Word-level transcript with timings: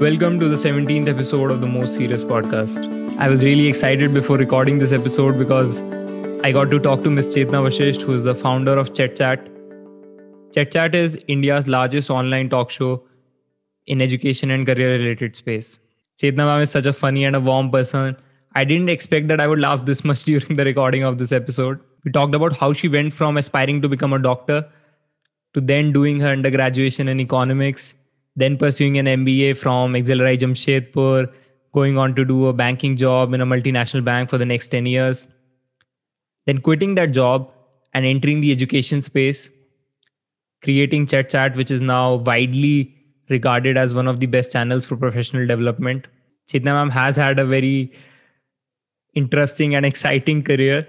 Welcome 0.00 0.40
to 0.40 0.48
the 0.48 0.54
17th 0.54 1.08
episode 1.08 1.50
of 1.50 1.60
the 1.60 1.66
Most 1.66 1.96
Serious 1.96 2.24
Podcast. 2.24 2.86
I 3.18 3.28
was 3.28 3.44
really 3.44 3.66
excited 3.66 4.14
before 4.14 4.38
recording 4.38 4.78
this 4.78 4.92
episode 4.92 5.36
because 5.36 5.82
I 6.42 6.52
got 6.52 6.70
to 6.70 6.78
talk 6.78 7.02
to 7.02 7.10
Ms. 7.10 7.34
Chetna 7.34 7.60
Vashisht, 7.64 8.00
who 8.00 8.14
is 8.14 8.24
the 8.24 8.34
founder 8.34 8.78
of 8.78 8.94
ChetChat. 8.94 9.46
ChetChat 10.52 10.94
is 10.94 11.22
India's 11.28 11.68
largest 11.68 12.08
online 12.08 12.48
talk 12.48 12.70
show 12.70 13.04
in 13.86 14.00
education 14.00 14.50
and 14.50 14.64
career 14.64 14.92
related 14.92 15.36
space. 15.36 15.78
Chetna 16.18 16.46
ma'am 16.46 16.62
is 16.62 16.70
such 16.70 16.86
a 16.86 16.94
funny 16.94 17.26
and 17.26 17.36
a 17.36 17.40
warm 17.40 17.70
person. 17.70 18.16
I 18.54 18.64
didn't 18.64 18.88
expect 18.88 19.28
that 19.28 19.38
I 19.38 19.46
would 19.46 19.60
laugh 19.60 19.84
this 19.84 20.02
much 20.12 20.24
during 20.24 20.56
the 20.56 20.64
recording 20.64 21.02
of 21.02 21.18
this 21.18 21.30
episode. 21.30 21.78
We 22.06 22.10
talked 22.10 22.34
about 22.34 22.56
how 22.56 22.72
she 22.72 22.88
went 22.88 23.12
from 23.12 23.36
aspiring 23.36 23.82
to 23.82 23.88
become 23.90 24.14
a 24.14 24.18
doctor 24.18 24.66
to 25.52 25.60
then 25.60 25.92
doing 25.92 26.20
her 26.20 26.30
undergraduation 26.30 27.06
in 27.06 27.20
economics 27.20 27.99
then 28.36 28.56
pursuing 28.56 28.98
an 28.98 29.06
MBA 29.06 29.56
from 29.56 29.94
XLRI 29.94 30.38
Jamshedpur, 30.38 31.32
going 31.72 31.98
on 31.98 32.14
to 32.14 32.24
do 32.24 32.46
a 32.46 32.52
banking 32.52 32.96
job 32.96 33.32
in 33.32 33.40
a 33.40 33.46
multinational 33.46 34.04
bank 34.04 34.28
for 34.28 34.38
the 34.38 34.46
next 34.46 34.68
10 34.68 34.86
years, 34.86 35.28
then 36.46 36.58
quitting 36.58 36.94
that 36.96 37.12
job 37.12 37.50
and 37.92 38.04
entering 38.04 38.40
the 38.40 38.50
education 38.52 39.00
space, 39.02 39.50
creating 40.62 41.06
ChetChat, 41.06 41.56
which 41.56 41.70
is 41.70 41.80
now 41.80 42.14
widely 42.14 42.94
regarded 43.28 43.76
as 43.76 43.94
one 43.94 44.08
of 44.08 44.20
the 44.20 44.26
best 44.26 44.52
channels 44.52 44.86
for 44.86 44.96
professional 44.96 45.46
development. 45.46 46.08
Chetna 46.50 46.64
ma'am 46.64 46.90
has 46.90 47.16
had 47.16 47.38
a 47.38 47.44
very 47.44 47.92
interesting 49.14 49.74
and 49.74 49.86
exciting 49.86 50.42
career. 50.42 50.86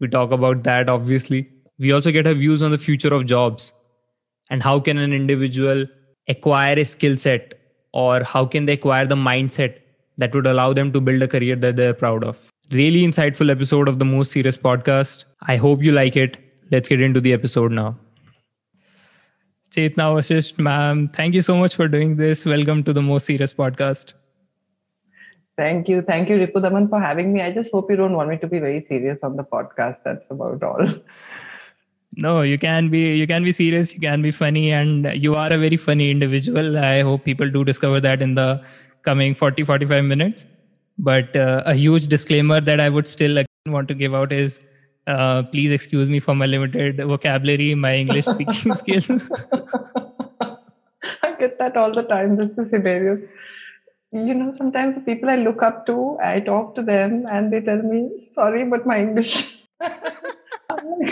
We 0.00 0.08
talk 0.08 0.30
about 0.30 0.62
that, 0.64 0.88
obviously. 0.88 1.48
We 1.78 1.92
also 1.92 2.12
get 2.12 2.26
her 2.26 2.34
views 2.34 2.62
on 2.62 2.70
the 2.70 2.78
future 2.78 3.12
of 3.12 3.26
jobs 3.26 3.72
and 4.50 4.62
how 4.62 4.78
can 4.78 4.98
an 4.98 5.12
individual 5.12 5.86
acquire 6.28 6.78
a 6.78 6.84
skill 6.84 7.16
set 7.16 7.58
or 7.92 8.22
how 8.22 8.44
can 8.44 8.66
they 8.66 8.74
acquire 8.74 9.06
the 9.06 9.16
mindset 9.16 9.78
that 10.18 10.34
would 10.34 10.46
allow 10.46 10.72
them 10.72 10.92
to 10.92 11.00
build 11.00 11.22
a 11.22 11.28
career 11.28 11.56
that 11.56 11.76
they're 11.76 11.94
proud 11.94 12.24
of. 12.24 12.50
Really 12.70 13.02
insightful 13.06 13.50
episode 13.50 13.88
of 13.88 13.98
the 13.98 14.04
Most 14.04 14.32
Serious 14.32 14.56
podcast. 14.56 15.24
I 15.42 15.56
hope 15.56 15.82
you 15.82 15.92
like 15.92 16.16
it. 16.16 16.36
Let's 16.70 16.88
get 16.88 17.00
into 17.00 17.20
the 17.20 17.32
episode 17.32 17.72
now. 17.72 17.98
Chetna 19.70 20.14
Vashisht, 20.14 20.58
ma'am, 20.58 21.08
thank 21.08 21.34
you 21.34 21.42
so 21.42 21.56
much 21.56 21.74
for 21.74 21.88
doing 21.88 22.16
this. 22.16 22.44
Welcome 22.44 22.82
to 22.84 22.92
the 22.92 23.02
Most 23.02 23.26
Serious 23.26 23.52
podcast. 23.52 24.12
Thank 25.56 25.88
you. 25.88 26.02
Thank 26.02 26.28
you, 26.28 26.36
Ripudaman, 26.38 26.88
for 26.88 27.00
having 27.00 27.32
me. 27.32 27.42
I 27.42 27.50
just 27.50 27.72
hope 27.72 27.90
you 27.90 27.96
don't 27.96 28.14
want 28.14 28.30
me 28.30 28.38
to 28.38 28.46
be 28.46 28.58
very 28.58 28.80
serious 28.80 29.22
on 29.22 29.36
the 29.36 29.44
podcast. 29.44 30.02
That's 30.04 30.26
about 30.30 30.62
all 30.62 30.86
no 32.16 32.42
you 32.42 32.58
can 32.58 32.88
be 32.90 33.16
you 33.16 33.26
can 33.26 33.42
be 33.42 33.52
serious 33.52 33.94
you 33.94 34.00
can 34.00 34.20
be 34.20 34.30
funny 34.30 34.70
and 34.72 35.06
you 35.14 35.34
are 35.34 35.52
a 35.52 35.58
very 35.58 35.76
funny 35.76 36.10
individual. 36.10 36.76
I 36.78 37.00
hope 37.02 37.24
people 37.24 37.50
do 37.50 37.64
discover 37.64 38.00
that 38.00 38.20
in 38.20 38.34
the 38.34 38.62
coming 39.02 39.34
40 39.34 39.64
45 39.64 40.04
minutes. 40.04 40.46
But 40.98 41.34
uh, 41.34 41.62
a 41.64 41.74
huge 41.74 42.06
disclaimer 42.08 42.60
that 42.60 42.80
i 42.80 42.88
would 42.88 43.08
still 43.08 43.42
want 43.66 43.88
to 43.88 43.94
give 43.94 44.14
out 44.14 44.32
is 44.32 44.60
uh, 45.06 45.42
please 45.44 45.72
excuse 45.72 46.08
me 46.08 46.20
for 46.20 46.34
my 46.34 46.46
limited 46.46 46.98
vocabulary 46.98 47.74
my 47.74 47.96
english 47.96 48.26
speaking 48.26 48.74
skills. 48.82 49.10
I 51.22 51.32
get 51.38 51.58
that 51.58 51.76
all 51.76 51.92
the 51.94 52.02
time. 52.02 52.36
This 52.36 52.58
is 52.58 52.70
hilarious. 52.70 53.24
You 54.12 54.34
know 54.34 54.52
sometimes 54.52 54.96
the 54.96 55.00
people 55.00 55.30
i 55.30 55.36
look 55.36 55.62
up 55.62 55.86
to 55.86 56.18
i 56.22 56.38
talk 56.38 56.74
to 56.74 56.82
them 56.82 57.26
and 57.30 57.50
they 57.50 57.60
tell 57.62 57.82
me 57.82 58.10
sorry 58.34 58.64
but 58.64 58.86
my 58.86 59.00
english 59.00 59.64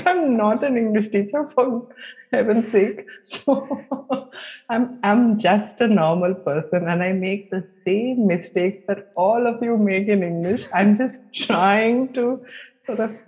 I'm 0.07 0.37
not 0.37 0.65
an 0.65 0.77
English 0.77 1.09
teacher 1.09 1.51
for 1.55 1.89
heaven's 2.33 2.71
sake. 2.71 3.07
So 3.23 4.31
I'm 4.69 4.99
I'm 5.03 5.39
just 5.39 5.81
a 5.81 5.89
normal 5.89 6.35
person 6.35 6.89
and 6.89 7.03
I 7.03 7.13
make 7.13 7.51
the 7.51 7.63
same 7.85 8.27
mistakes 8.27 8.85
that 8.89 9.13
all 9.17 9.47
of 9.47 9.63
you 9.63 9.77
make 9.77 10.09
in 10.09 10.23
English. 10.23 10.67
I'm 10.75 10.97
just 10.97 11.25
trying 11.33 12.13
to 12.15 12.45
sort 12.81 13.01
of 13.01 13.21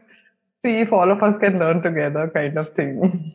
see 0.62 0.80
if 0.80 0.92
all 0.92 1.10
of 1.10 1.22
us 1.22 1.36
can 1.38 1.58
learn 1.58 1.82
together, 1.82 2.30
kind 2.32 2.56
of 2.56 2.68
thing. 2.70 3.34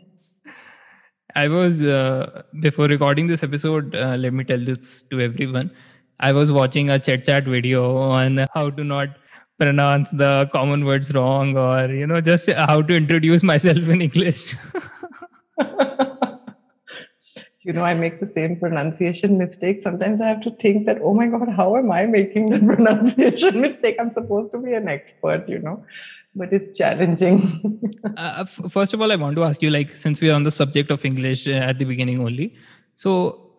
I 1.35 1.47
was 1.49 1.83
uh, 1.83 2.43
before 2.61 2.85
recording 2.87 3.27
this 3.27 3.43
episode. 3.43 3.95
Uh, 3.95 4.15
let 4.15 4.33
me 4.33 4.43
tell 4.43 4.63
this 4.63 5.03
to 5.11 5.19
everyone. 5.19 5.71
I 6.19 6.33
was 6.33 6.51
watching 6.51 6.89
a 6.89 6.93
ChetChat 6.93 7.45
video 7.45 7.97
on 7.97 8.47
how 8.53 8.69
to 8.71 8.83
not 8.83 9.09
pronounce 9.57 10.11
the 10.11 10.49
common 10.53 10.85
words 10.85 11.13
wrong 11.13 11.57
or 11.57 11.91
you 11.91 12.07
know 12.07 12.21
just 12.21 12.49
how 12.49 12.81
to 12.81 12.95
introduce 12.95 13.43
myself 13.43 13.77
in 13.77 14.01
english. 14.01 14.55
You 17.67 17.73
know 17.73 17.83
i 17.83 17.93
make 17.93 18.21
the 18.21 18.25
same 18.25 18.55
pronunciation 18.59 19.37
mistake. 19.37 19.81
Sometimes 19.81 20.21
i 20.21 20.27
have 20.27 20.39
to 20.43 20.51
think 20.51 20.85
that 20.85 20.99
oh 21.01 21.13
my 21.13 21.27
god 21.27 21.49
how 21.49 21.75
am 21.75 21.91
i 21.91 22.05
making 22.05 22.49
the 22.49 22.59
pronunciation 22.69 23.59
mistake? 23.59 23.97
I'm 23.99 24.13
supposed 24.13 24.53
to 24.53 24.57
be 24.57 24.73
an 24.73 24.87
expert 24.87 25.49
you 25.49 25.59
know? 25.59 25.83
But 26.33 26.53
it's 26.53 26.77
challenging. 26.77 27.41
Uh, 28.15 28.45
first 28.45 28.93
of 28.93 29.01
all 29.01 29.11
i 29.11 29.15
want 29.15 29.35
to 29.35 29.43
ask 29.43 29.61
you 29.61 29.69
like 29.69 29.91
since 29.91 30.21
we 30.21 30.29
are 30.31 30.33
on 30.33 30.43
the 30.43 30.51
subject 30.59 30.91
of 30.91 31.03
english 31.03 31.45
uh, 31.47 31.51
at 31.71 31.77
the 31.77 31.85
beginning 31.85 32.19
only 32.27 32.55
so 32.95 33.11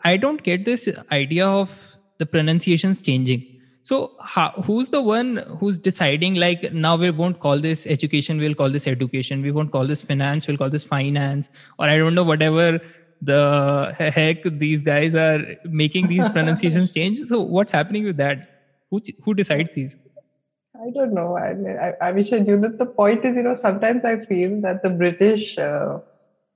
i 0.04 0.16
don't 0.16 0.42
get 0.42 0.64
this 0.64 0.88
idea 1.12 1.46
of 1.46 1.96
the 2.18 2.26
pronunciations 2.26 3.02
changing 3.02 3.44
so 3.88 4.14
how, 4.20 4.50
who's 4.66 4.90
the 4.90 5.00
one 5.00 5.36
who's 5.58 5.78
deciding 5.78 6.34
like 6.34 6.74
now 6.74 6.94
we 6.96 7.10
won't 7.10 7.40
call 7.40 7.58
this 7.58 7.86
education, 7.86 8.38
we'll 8.38 8.54
call 8.54 8.68
this 8.68 8.86
education. 8.86 9.40
We 9.40 9.50
won't 9.50 9.72
call 9.72 9.86
this 9.86 10.02
finance, 10.02 10.46
we'll 10.46 10.58
call 10.58 10.68
this 10.68 10.84
finance, 10.84 11.48
or 11.78 11.86
I 11.86 11.96
don't 11.96 12.14
know 12.14 12.22
whatever 12.22 12.80
the 13.22 13.94
heck 13.98 14.42
these 14.42 14.82
guys 14.82 15.14
are 15.14 15.40
making 15.64 16.08
these 16.08 16.28
pronunciations 16.36 16.92
change. 16.92 17.18
So 17.20 17.40
what's 17.40 17.72
happening 17.72 18.04
with 18.04 18.18
that? 18.18 18.44
Who 18.90 19.00
who 19.24 19.32
decides 19.32 19.72
these? 19.72 19.96
I 20.76 20.90
don't 20.94 21.14
know. 21.14 21.38
I, 21.38 21.48
I, 21.86 22.08
I 22.08 22.12
wish 22.12 22.30
I 22.34 22.40
knew 22.40 22.60
that 22.60 22.76
the 22.76 22.84
point 22.84 23.24
is, 23.24 23.36
you 23.36 23.42
know, 23.42 23.54
sometimes 23.54 24.04
I 24.04 24.18
feel 24.18 24.60
that 24.60 24.82
the 24.82 24.90
British 24.90 25.56
uh, 25.56 26.00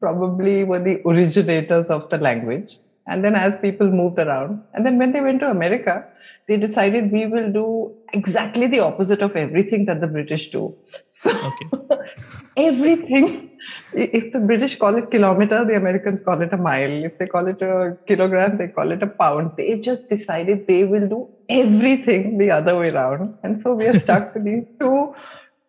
probably 0.01 0.65
were 0.65 0.81
the 0.81 1.01
originators 1.09 1.87
of 1.87 2.11
the 2.11 2.19
language. 2.19 2.79
And 3.07 3.25
then 3.25 3.35
as 3.35 3.55
people 3.61 3.91
moved 3.91 4.19
around, 4.19 4.63
and 4.75 4.87
then 4.87 4.99
when 4.99 5.13
they 5.13 5.21
went 5.21 5.41
to 5.41 5.51
America, 5.51 6.07
they 6.49 6.57
decided 6.57 7.13
we 7.13 7.27
will 7.27 7.53
do 7.53 7.93
exactly 8.13 8.67
the 8.67 8.81
opposite 8.81 9.23
of 9.23 9.37
everything 9.37 9.87
that 9.87 10.01
the 10.01 10.07
British 10.07 10.51
do. 10.51 10.75
So 11.09 11.31
okay. 11.31 11.97
everything, 12.57 13.51
if 13.93 14.33
the 14.33 14.41
British 14.41 14.77
call 14.77 14.97
it 14.97 15.11
kilometer, 15.11 15.65
the 15.65 15.77
Americans 15.77 16.23
call 16.23 16.41
it 16.43 16.53
a 16.53 16.57
mile. 16.57 17.05
If 17.05 17.19
they 17.19 17.27
call 17.27 17.47
it 17.47 17.63
a 17.63 17.97
kilogram, 18.07 18.57
they 18.59 18.69
call 18.69 18.91
it 18.91 19.03
a 19.03 19.07
pound. 19.07 19.53
They 19.57 19.79
just 19.79 20.09
decided 20.09 20.67
they 20.67 20.85
will 20.85 21.09
do 21.09 21.29
everything 21.49 22.39
the 22.39 22.51
other 22.51 22.77
way 22.79 22.91
around. 22.91 23.37
And 23.43 23.61
so 23.61 23.75
we 23.75 23.87
are 23.87 23.99
stuck 23.99 24.35
with 24.35 24.45
these 24.45 24.65
two 24.81 25.15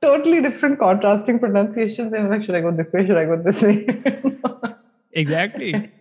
totally 0.02 0.42
different 0.42 0.80
contrasting 0.80 1.40
pronunciations. 1.40 2.14
And 2.14 2.30
like, 2.30 2.44
should 2.44 2.56
I 2.56 2.62
go 2.62 2.72
this 2.72 2.92
way? 2.94 3.06
Should 3.06 3.18
I 3.18 3.26
go 3.26 3.42
this 3.42 3.62
way? 3.62 3.88
exactly. 5.12 5.92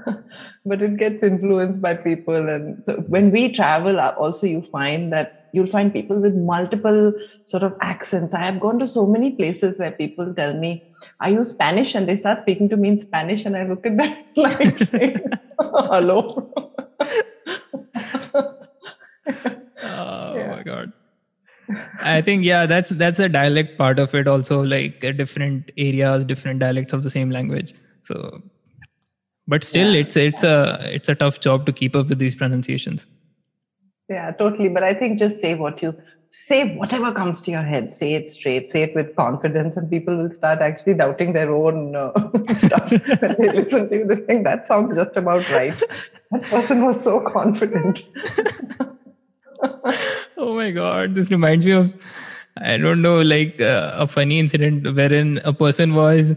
but 0.66 0.82
it 0.82 0.96
gets 0.96 1.22
influenced 1.22 1.80
by 1.82 1.94
people 1.94 2.48
and 2.48 2.82
so 2.86 2.94
when 3.08 3.30
we 3.30 3.50
travel 3.52 4.00
uh, 4.00 4.14
also 4.18 4.46
you 4.46 4.62
find 4.62 5.12
that 5.12 5.48
you'll 5.52 5.66
find 5.66 5.92
people 5.92 6.18
with 6.18 6.34
multiple 6.34 7.12
sort 7.44 7.62
of 7.62 7.76
accents. 7.82 8.34
I 8.34 8.44
have 8.44 8.58
gone 8.58 8.78
to 8.78 8.86
so 8.86 9.06
many 9.06 9.32
places 9.32 9.78
where 9.78 9.92
people 9.92 10.32
tell 10.34 10.54
me 10.54 10.82
i 11.20 11.28
use 11.28 11.50
spanish? 11.50 11.94
And 11.94 12.08
they 12.08 12.16
start 12.16 12.40
speaking 12.40 12.68
to 12.70 12.76
me 12.76 12.90
in 12.90 13.00
spanish 13.00 13.44
and 13.44 13.56
i 13.56 13.66
look 13.66 13.86
at 13.86 13.96
them 13.96 14.16
like 14.36 14.58
hello? 15.60 16.52
Oh 19.84 20.36
yeah. 20.36 20.56
my 20.56 20.62
god. 20.62 20.92
I 22.00 22.20
think 22.20 22.44
yeah 22.44 22.66
that's 22.66 22.90
that's 22.90 23.18
a 23.18 23.28
dialect 23.28 23.78
part 23.78 23.98
of 23.98 24.14
it 24.14 24.26
also 24.26 24.62
like 24.62 25.00
different 25.16 25.70
areas 25.76 26.24
different 26.24 26.60
dialects 26.60 26.92
of 26.92 27.02
the 27.02 27.10
same 27.10 27.30
language. 27.30 27.72
So 28.02 28.42
but 29.52 29.64
still 29.64 29.92
yeah. 29.92 30.00
it's 30.00 30.16
it's 30.16 30.44
a 30.50 30.56
it's 30.98 31.10
a 31.14 31.14
tough 31.14 31.40
job 31.46 31.66
to 31.66 31.72
keep 31.80 31.96
up 32.00 32.08
with 32.08 32.18
these 32.18 32.34
pronunciations. 32.34 33.06
Yeah 34.08 34.30
totally. 34.38 34.70
But 34.76 34.84
i 34.90 34.94
think 34.94 35.18
just 35.18 35.40
say 35.40 35.54
what 35.62 35.82
you 35.82 35.94
say 36.36 36.60
whatever 36.76 37.12
comes 37.12 37.42
to 37.42 37.50
your 37.50 37.62
head. 37.72 37.92
Say 37.96 38.14
it 38.14 38.30
straight. 38.36 38.70
Say 38.70 38.84
it 38.84 38.94
with 38.94 39.14
confidence 39.16 39.76
and 39.76 39.90
people 39.90 40.16
will 40.16 40.32
start 40.32 40.60
actually 40.68 40.94
doubting 40.94 41.34
their 41.34 41.54
own 41.54 41.94
uh, 41.94 42.12
stuff 42.62 42.90
when 42.90 43.36
they 43.38 43.50
listen 43.58 43.90
to 43.90 43.96
you. 43.96 44.06
This 44.06 44.24
thing 44.30 44.42
that 44.44 44.66
sounds 44.66 44.96
just 45.02 45.16
about 45.16 45.50
right. 45.50 45.84
That 46.30 46.42
person 46.54 46.86
was 46.86 47.04
so 47.04 47.20
confident. 47.20 48.04
Oh 50.44 50.54
my 50.56 50.70
god 50.76 51.14
this 51.16 51.30
reminds 51.30 51.64
me 51.64 51.72
of 51.72 51.94
i 52.70 52.76
don't 52.76 53.00
know 53.00 53.20
like 53.22 53.60
uh, 53.60 53.92
a 54.04 54.06
funny 54.14 54.38
incident 54.40 54.88
wherein 54.96 55.28
a 55.50 55.52
person 55.52 55.94
was 55.98 56.32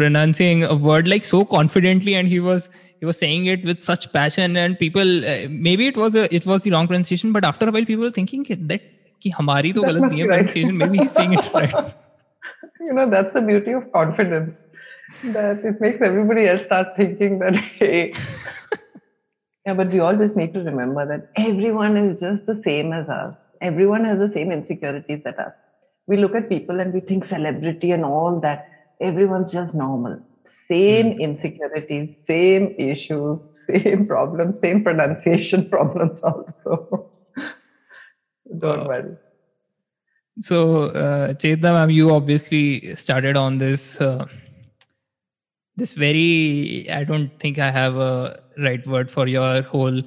pronouncing 0.00 0.64
a 0.64 0.74
word 0.88 1.08
like 1.12 1.24
so 1.30 1.44
confidently 1.56 2.14
and 2.20 2.28
he 2.34 2.40
was 2.48 2.68
he 3.00 3.06
was 3.10 3.18
saying 3.24 3.46
it 3.54 3.64
with 3.70 3.80
such 3.88 4.10
passion 4.12 4.56
and 4.56 4.78
people 4.78 5.24
uh, 5.32 5.38
maybe 5.68 5.86
it 5.92 5.96
was 6.02 6.14
a 6.14 6.24
it 6.34 6.46
was 6.52 6.62
the 6.62 6.72
wrong 6.74 6.88
pronunciation 6.92 7.32
but 7.36 7.44
after 7.50 7.68
a 7.68 7.72
while 7.76 7.88
people 7.90 8.08
were 8.08 8.16
thinking 8.20 8.44
that 8.72 8.88
ki 9.24 9.34
hamari 9.38 9.72
to 9.78 9.86
galat 9.88 10.08
nahi 10.08 10.22
hai 10.24 10.28
pronunciation 10.32 10.76
maybe 10.82 11.02
he's 11.04 11.16
saying 11.20 11.38
it 11.38 11.54
right 11.58 11.78
you 12.88 12.98
know 13.00 13.08
that's 13.16 13.34
the 13.38 13.44
beauty 13.52 13.78
of 13.80 13.88
confidence 13.98 14.64
that 15.38 15.64
it 15.72 15.80
makes 15.86 16.06
everybody 16.12 16.46
else 16.52 16.68
start 16.70 16.94
thinking 17.02 17.38
that 17.44 17.62
hey 17.82 18.02
Yeah, 19.68 19.74
but 19.74 19.90
we 19.92 19.98
always 20.00 20.34
need 20.34 20.54
to 20.54 20.60
remember 20.60 21.04
that 21.06 21.30
everyone 21.36 21.98
is 21.98 22.20
just 22.20 22.46
the 22.46 22.58
same 22.64 22.94
as 22.94 23.10
us. 23.10 23.46
Everyone 23.60 24.02
has 24.06 24.18
the 24.18 24.28
same 24.28 24.50
insecurities 24.50 25.20
that 25.24 25.38
us. 25.38 25.52
We 26.06 26.16
look 26.16 26.34
at 26.34 26.48
people 26.48 26.80
and 26.80 26.94
we 26.94 27.00
think 27.00 27.26
celebrity 27.26 27.90
and 27.90 28.02
all 28.02 28.40
that. 28.40 28.66
Everyone's 29.00 29.52
just 29.52 29.74
normal. 29.74 30.20
Same 30.44 31.14
mm. 31.14 31.20
insecurities, 31.20 32.16
same 32.26 32.74
issues, 32.78 33.42
same 33.66 34.06
problems, 34.06 34.60
same 34.60 34.82
pronunciation 34.82 35.68
problems 35.76 36.22
also. 36.22 37.10
Don't 38.58 38.86
worry. 38.86 39.16
So, 40.40 40.84
uh, 40.84 41.34
Chetna, 41.34 41.72
ma'am, 41.72 41.90
you 41.90 42.14
obviously 42.14 42.94
started 42.96 43.36
on 43.36 43.58
this. 43.58 44.00
Uh, 44.00 44.26
this 45.80 45.94
very 46.04 46.86
i 46.98 47.02
don't 47.10 47.30
think 47.42 47.58
i 47.66 47.70
have 47.80 47.96
a 48.04 48.12
right 48.66 48.86
word 48.94 49.10
for 49.16 49.26
your 49.34 49.62
whole 49.72 50.00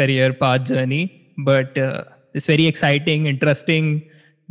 career 0.00 0.32
path 0.40 0.64
journey 0.72 1.02
but 1.50 1.78
uh, 1.78 2.04
this 2.34 2.46
very 2.52 2.66
exciting 2.72 3.26
interesting 3.34 3.86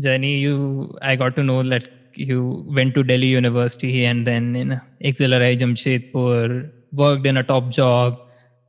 journey 0.06 0.34
you 0.46 0.56
i 1.01 1.16
got 1.24 1.36
to 1.36 1.44
know 1.50 1.62
that 1.74 1.88
you 2.18 2.63
went 2.68 2.94
to 2.95 3.04
delhi 3.04 3.27
university 3.27 4.06
and 4.06 4.27
then 4.27 4.56
in 4.56 4.81
XLRI 5.04 5.60
jamshedpur 5.60 6.71
worked 6.92 7.25
in 7.25 7.38
a 7.38 7.44
top 7.44 7.69
job 7.69 8.19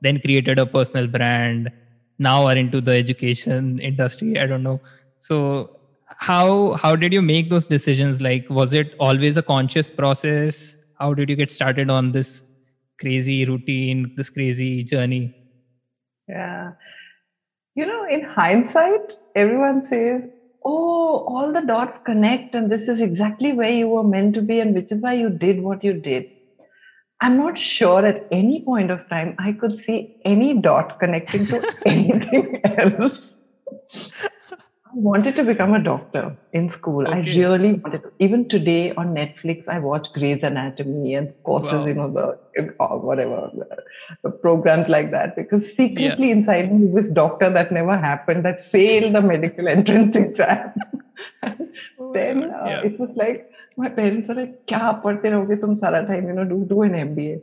then 0.00 0.20
created 0.20 0.58
a 0.58 0.66
personal 0.66 1.06
brand 1.06 1.70
now 2.18 2.46
are 2.46 2.56
into 2.56 2.80
the 2.80 2.92
education 2.92 3.78
industry 3.80 4.38
i 4.38 4.46
don't 4.46 4.62
know. 4.62 4.80
So 5.18 5.80
how 6.06 6.74
how 6.74 6.96
did 6.96 7.12
you 7.12 7.22
make 7.22 7.50
those 7.50 7.66
decisions? 7.66 8.20
Like 8.20 8.48
was 8.48 8.72
it 8.72 8.94
always 8.98 9.36
a 9.36 9.42
conscious 9.42 9.90
process? 9.90 10.74
How 10.98 11.14
did 11.14 11.28
you 11.28 11.36
get 11.36 11.50
started 11.50 11.90
on 11.90 12.12
this 12.12 12.42
crazy 13.00 13.44
routine 13.44 14.14
this 14.16 14.30
crazy 14.30 14.84
journey? 14.84 15.34
Yeah. 16.28 16.72
You 17.74 17.86
know 17.86 18.06
in 18.06 18.22
hindsight 18.22 19.18
everyone 19.34 19.82
says 19.82 20.22
oh 20.64 21.24
all 21.28 21.52
the 21.52 21.62
dots 21.62 21.98
connect 22.06 22.54
and 22.54 22.70
this 22.70 22.88
is 22.88 23.00
exactly 23.00 23.52
where 23.52 23.70
you 23.70 23.88
were 23.88 24.04
meant 24.04 24.34
to 24.34 24.42
be 24.42 24.60
and 24.60 24.74
which 24.74 24.90
is 24.90 25.00
why 25.00 25.12
you 25.12 25.28
did 25.28 25.62
what 25.62 25.84
you 25.84 25.92
did 25.92 26.30
I'm 27.20 27.38
not 27.38 27.56
sure 27.56 28.04
at 28.04 28.26
any 28.30 28.62
point 28.62 28.90
of 28.90 29.08
time 29.08 29.34
I 29.38 29.52
could 29.52 29.78
see 29.78 30.16
any 30.24 30.60
dot 30.60 30.98
connecting 30.98 31.46
to 31.46 31.74
anything 31.86 32.60
else. 32.64 33.38
Wanted 34.94 35.34
to 35.36 35.44
become 35.44 35.74
a 35.74 35.82
doctor 35.82 36.36
in 36.52 36.68
school. 36.68 37.06
Okay. 37.06 37.18
I 37.18 37.20
really 37.36 37.74
wanted 37.74 38.02
to. 38.02 38.12
Even 38.20 38.48
today 38.48 38.92
on 38.92 39.14
Netflix, 39.14 39.68
I 39.68 39.78
watch 39.78 40.12
Grey's 40.12 40.42
Anatomy 40.42 41.14
and 41.14 41.32
courses, 41.42 41.72
wow. 41.72 41.86
you 41.86 41.94
know, 41.94 42.10
the 42.10 42.38
whatever 42.78 43.50
the 44.22 44.30
programs 44.30 44.88
like 44.88 45.10
that. 45.10 45.34
Because 45.36 45.66
secretly 45.74 46.28
yeah. 46.28 46.34
inside 46.34 46.72
me 46.72 46.86
is 46.86 46.94
this 46.94 47.10
doctor 47.10 47.50
that 47.50 47.72
never 47.72 47.96
happened, 47.96 48.44
that 48.44 48.64
failed 48.64 49.14
the 49.14 49.22
medical 49.22 49.68
entrance 49.76 50.16
exam. 50.16 50.72
then 52.12 52.44
uh, 52.44 52.64
yeah. 52.66 52.82
it 52.82 52.98
was 52.98 53.16
like 53.16 53.50
my 53.76 53.88
parents 53.88 54.28
were 54.28 54.34
like, 54.34 54.66
"Kya 54.66 55.02
padte 55.02 55.24
rahoge 55.24 55.60
tum 55.60 55.74
sara 55.74 56.06
time? 56.06 56.28
You 56.28 56.34
know, 56.34 56.44
do 56.44 56.64
do 56.66 56.82
an 56.82 56.92
MBA." 56.92 57.40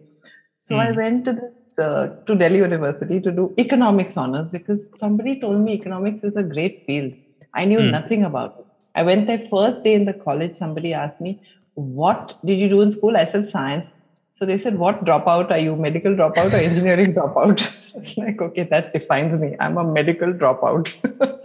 So 0.56 0.76
mm. 0.76 0.80
I 0.80 0.92
hmm. 0.92 0.98
went 0.98 1.26
to 1.26 1.34
this 1.34 1.62
uh, 1.80 2.08
to 2.28 2.36
Delhi 2.36 2.58
University 2.58 3.20
to 3.20 3.32
do 3.32 3.54
economics 3.58 4.18
honors 4.18 4.50
because 4.50 4.92
somebody 4.96 5.40
told 5.40 5.60
me 5.62 5.74
economics 5.74 6.24
is 6.24 6.36
a 6.36 6.44
great 6.44 6.86
field. 6.86 7.14
I 7.54 7.66
knew 7.66 7.80
mm. 7.80 7.92
nothing 7.92 8.24
about 8.24 8.56
it. 8.60 8.66
I 8.96 9.04
went 9.04 9.28
there 9.28 9.48
first 9.50 9.84
day 9.84 9.94
in 9.94 10.06
the 10.06 10.14
college. 10.14 10.56
Somebody 10.56 10.94
asked 10.94 11.22
me, 11.22 11.40
"What 11.74 12.38
did 12.46 12.60
you 12.60 12.70
do 12.70 12.82
in 12.82 12.92
school?" 12.92 13.18
I 13.18 13.26
said, 13.26 13.46
"Science." 13.46 13.92
So 14.34 14.46
they 14.46 14.58
said, 14.58 14.78
"What 14.78 15.06
dropout 15.06 15.52
are 15.52 15.58
you? 15.58 15.76
Medical 15.76 16.16
dropout 16.22 16.54
or 16.54 16.58
engineering 16.58 17.14
dropout?" 17.20 17.64
it's 17.96 18.18
like, 18.18 18.42
okay, 18.42 18.64
that 18.64 18.94
defines 18.94 19.40
me. 19.40 19.56
I'm 19.60 19.78
a 19.78 19.84
medical 19.84 20.34
dropout. 20.34 20.94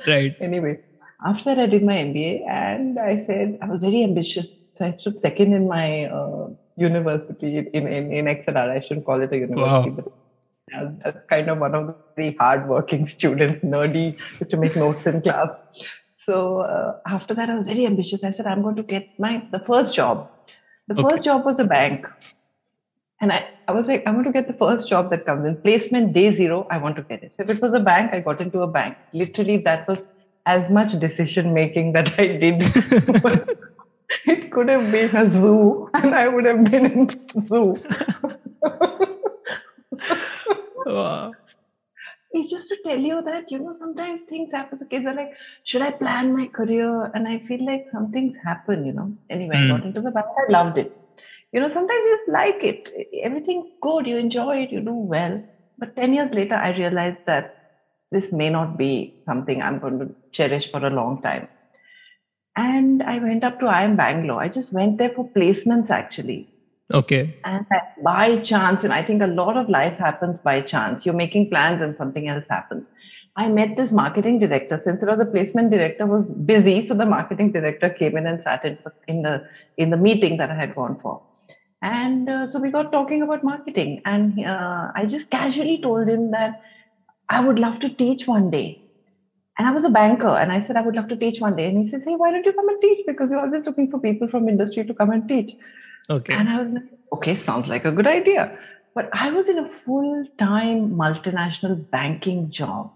right. 0.07 0.37
anyway, 0.41 0.79
after 1.25 1.55
that, 1.55 1.59
I 1.59 1.67
did 1.67 1.83
my 1.83 1.97
MBA 1.97 2.49
and 2.49 2.99
I 2.99 3.17
said 3.17 3.59
I 3.63 3.67
was 3.67 3.81
very 3.81 4.03
ambitious. 4.03 4.61
So 4.73 4.87
I 4.87 4.93
stood 4.93 5.21
second 5.21 5.53
in 5.53 5.67
my 5.69 6.05
uh, 6.05 6.49
university 6.77 7.59
in, 7.59 7.87
in, 7.87 8.13
in 8.13 8.25
XLR. 8.27 8.71
I 8.71 8.81
shouldn't 8.81 9.07
call 9.07 9.23
it 9.23 9.33
a 9.33 9.39
university, 9.39 9.91
wow. 9.91 9.97
but 9.97 10.13
that's 10.69 11.19
kind 11.29 11.49
of 11.49 11.59
one 11.59 11.75
of 11.75 11.95
the 12.17 12.37
hardworking 12.39 13.07
students, 13.07 13.63
nerdy, 13.63 14.19
just 14.39 14.51
to 14.51 14.57
make 14.57 14.75
notes 14.77 15.07
in 15.07 15.23
class. 15.23 15.49
So 16.17 16.61
uh, 16.61 16.99
after 17.07 17.35
that, 17.35 17.51
I 17.51 17.57
was 17.57 17.67
very 17.67 17.87
ambitious. 17.87 18.25
I 18.25 18.33
said, 18.33 18.47
I'm 18.47 18.63
going 18.63 18.77
to 18.77 18.83
get 18.83 19.19
my 19.19 19.47
the 19.53 19.61
first 19.61 19.95
job. 19.95 20.29
The 20.89 20.95
okay. 20.95 21.11
first 21.11 21.25
job 21.25 21.45
was 21.45 21.59
a 21.61 21.65
bank. 21.65 22.07
And 23.21 23.33
I, 23.33 23.49
I 23.67 23.73
was 23.73 23.89
like, 23.89 24.07
I 24.07 24.11
want 24.11 24.27
to 24.27 24.33
get 24.33 24.47
the 24.47 24.53
first 24.53 24.89
job 24.89 25.11
that 25.11 25.25
comes 25.25 25.47
in. 25.47 25.57
Placement 25.63 26.13
day 26.13 26.35
zero, 26.35 26.67
I 26.71 26.79
want 26.79 26.97
to 26.97 27.03
get 27.03 27.23
it. 27.23 27.35
So 27.35 27.45
if 27.45 27.51
it 27.51 27.63
was 27.63 27.73
a 27.73 27.81
bank, 27.81 28.13
I 28.13 28.21
got 28.21 28.41
into 28.41 28.61
a 28.61 28.67
bank. 28.67 28.97
Literally, 29.13 29.57
that 29.59 29.89
was 29.89 30.03
as 30.45 30.71
much 30.71 30.99
decision 30.99 31.55
making 31.55 31.93
that 31.93 32.19
I 32.19 32.27
did. 32.27 32.63
it 34.27 34.53
could 34.53 34.69
have 34.69 34.91
been 34.93 35.17
a 35.17 35.31
zoo, 35.31 35.89
and 35.95 36.15
I 36.15 36.29
would 36.29 36.45
have 36.45 36.65
been 36.65 36.87
in 36.87 37.07
the 37.07 37.47
zoo. 37.49 39.13
wow. 40.87 41.33
It's 42.33 42.51
just 42.51 42.69
to 42.69 42.77
tell 42.85 42.99
you 42.99 43.23
that, 43.23 43.51
you 43.51 43.59
know, 43.59 43.73
sometimes 43.73 44.23
things 44.23 44.53
happen. 44.53 44.79
So 44.79 44.87
kids 44.87 45.07
are 45.07 45.15
like, 45.15 45.33
should 45.63 45.83
I 45.83 45.93
plan 45.93 46.37
my 46.37 46.47
career? 46.49 47.11
And 47.15 47.27
I 47.27 47.39
feel 47.47 47.65
like 47.65 47.89
some 47.89 48.13
things 48.13 48.37
happen, 48.45 48.85
you 48.85 48.93
know. 48.93 49.17
Anyway, 49.31 49.57
mm. 49.57 49.65
I 49.65 49.69
got 49.69 49.81
hmm. 49.81 49.87
into 49.89 50.01
the 50.03 50.11
bank. 50.11 50.27
I 50.37 50.53
loved 50.53 50.79
it. 50.79 50.95
You 51.53 51.61
know, 51.61 51.69
sometimes 51.69 52.05
you 52.05 52.17
just 52.17 52.29
like 52.29 52.63
it. 52.63 52.93
Everything's 53.23 53.71
good. 53.81 54.07
You 54.07 54.19
enjoy 54.19 54.65
it. 54.65 54.71
You 54.71 54.81
do 54.81 54.93
well. 54.93 55.43
But 55.79 55.97
10 55.97 56.15
years 56.15 56.35
later, 56.35 56.55
I 56.55 56.77
realized 56.77 57.25
that 57.27 57.57
this 58.11 58.33
may 58.33 58.51
not 58.51 58.77
be 58.77 59.15
something 59.25 59.63
I'm 59.63 59.79
going 59.79 59.99
to 60.01 60.15
cherish 60.33 60.71
for 60.71 60.85
a 60.85 60.91
long 60.91 61.23
time. 61.23 61.49
And 62.57 63.03
I 63.03 63.19
went 63.19 63.45
up 63.45 63.61
to 63.61 63.67
IIM 63.67 63.97
Bangalore. 63.97 64.43
I 64.43 64.49
just 64.49 64.73
went 64.73 64.99
there 64.99 65.11
for 65.11 65.29
placements 65.29 65.91
actually. 65.91 66.49
Okay. 66.93 67.37
And 67.45 67.67
by 68.03 68.39
chance, 68.39 68.85
and 68.85 68.93
I 68.93 69.03
think 69.03 69.23
a 69.23 69.27
lot 69.27 69.57
of 69.57 69.69
life 69.69 69.99
happens 69.99 70.41
by 70.41 70.61
chance. 70.61 71.05
You're 71.05 71.17
making 71.17 71.51
plans 71.51 71.83
and 71.83 71.97
something 71.97 72.29
else 72.29 72.45
happens. 72.49 72.87
I 73.35 73.49
met 73.49 73.77
this 73.77 73.93
marketing 73.93 74.39
director. 74.39 74.79
So 74.81 74.91
instead 74.93 75.11
of 75.11 75.19
the 75.19 75.27
placement 75.27 75.71
director 75.71 76.07
was 76.07 76.33
busy, 76.33 76.87
so 76.87 76.95
the 76.95 77.05
marketing 77.05 77.53
director 77.53 77.91
came 77.91 78.17
in 78.17 78.27
and 78.27 78.41
sat 78.41 78.65
in, 78.65 78.79
in 79.09 79.23
the 79.23 79.47
in 79.77 79.91
the 79.91 79.97
meeting 79.97 80.39
that 80.39 80.51
I 80.51 80.55
had 80.55 80.75
gone 80.75 80.99
for. 80.99 81.23
And 81.83 82.29
uh, 82.29 82.47
so 82.47 82.59
we 82.59 82.71
got 82.71 82.93
talking 82.93 83.21
about 83.21 83.45
marketing, 83.45 84.01
and 84.07 84.39
uh, 84.45 84.91
I 84.95 85.05
just 85.07 85.29
casually 85.31 85.81
told 85.83 86.09
him 86.09 86.31
that 86.31 86.63
I 87.29 87.41
would 87.41 87.59
love 87.59 87.79
to 87.81 87.91
teach 87.91 88.27
one 88.27 88.51
day. 88.51 88.81
And 89.59 89.67
I 89.67 89.73
was 89.73 89.85
a 89.85 89.91
banker 89.91 90.29
and 90.29 90.53
I 90.53 90.61
said, 90.61 90.77
I 90.77 90.83
would 90.83 90.95
love 90.95 91.09
to 91.09 91.17
teach 91.17 91.41
one 91.41 91.57
day. 91.57 91.67
And 91.67 91.79
he 91.79 91.85
says, 91.85 92.05
Hey, 92.05 92.15
why 92.15 92.31
don't 92.31 92.45
you 92.45 92.53
come 92.53 92.69
and 92.69 92.81
teach? 92.81 93.07
Because 93.07 93.31
we're 93.31 93.39
always 93.39 93.65
looking 93.65 93.91
for 93.91 93.99
people 93.99 94.29
from 94.29 94.49
industry 94.49 94.85
to 94.85 94.95
come 94.95 95.11
and 95.11 95.27
teach. 95.27 95.55
Okay. 96.09 96.35
And 96.35 96.49
I 96.49 96.63
was 96.63 96.73
like, 96.73 96.85
okay, 97.13 97.35
sounds 97.35 97.69
like 97.69 97.85
a 97.85 97.93
good 97.93 98.07
idea. 98.07 98.57
But 98.95 99.11
I 99.13 99.31
was 99.31 99.49
in 99.49 99.59
a 99.59 99.69
full 99.69 100.27
time 100.39 100.91
multinational 100.91 101.91
banking 101.91 102.51
job, 102.51 102.93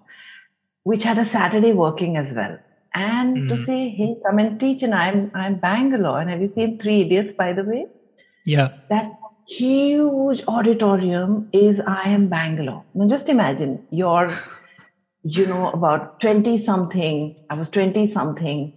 which 0.84 1.04
had 1.04 1.18
a 1.18 1.24
Saturday 1.24 1.72
working 1.72 2.16
as 2.16 2.32
well. 2.32 2.58
And 2.94 3.36
mm-hmm. 3.36 3.48
to 3.48 3.56
say, 3.56 3.88
hey, 3.90 4.16
come 4.26 4.38
and 4.38 4.58
teach, 4.58 4.82
and 4.82 4.94
I'm 4.94 5.30
I'm 5.34 5.56
Bangalore. 5.56 6.20
And 6.20 6.30
have 6.30 6.40
you 6.40 6.48
seen 6.48 6.78
Three 6.78 7.02
Idiots, 7.02 7.34
by 7.34 7.52
the 7.52 7.64
way? 7.64 7.86
Yeah. 8.46 8.72
That 8.88 9.12
huge 9.50 10.42
auditorium 10.48 11.48
is 11.52 11.80
IIM 11.80 12.28
Bangalore. 12.28 12.84
Now 12.94 13.08
just 13.08 13.28
imagine 13.28 13.86
you're, 13.90 14.32
you 15.22 15.46
know, 15.46 15.70
about 15.70 16.20
20 16.20 16.56
something, 16.56 17.36
I 17.50 17.54
was 17.54 17.68
20 17.70 18.06
something, 18.06 18.72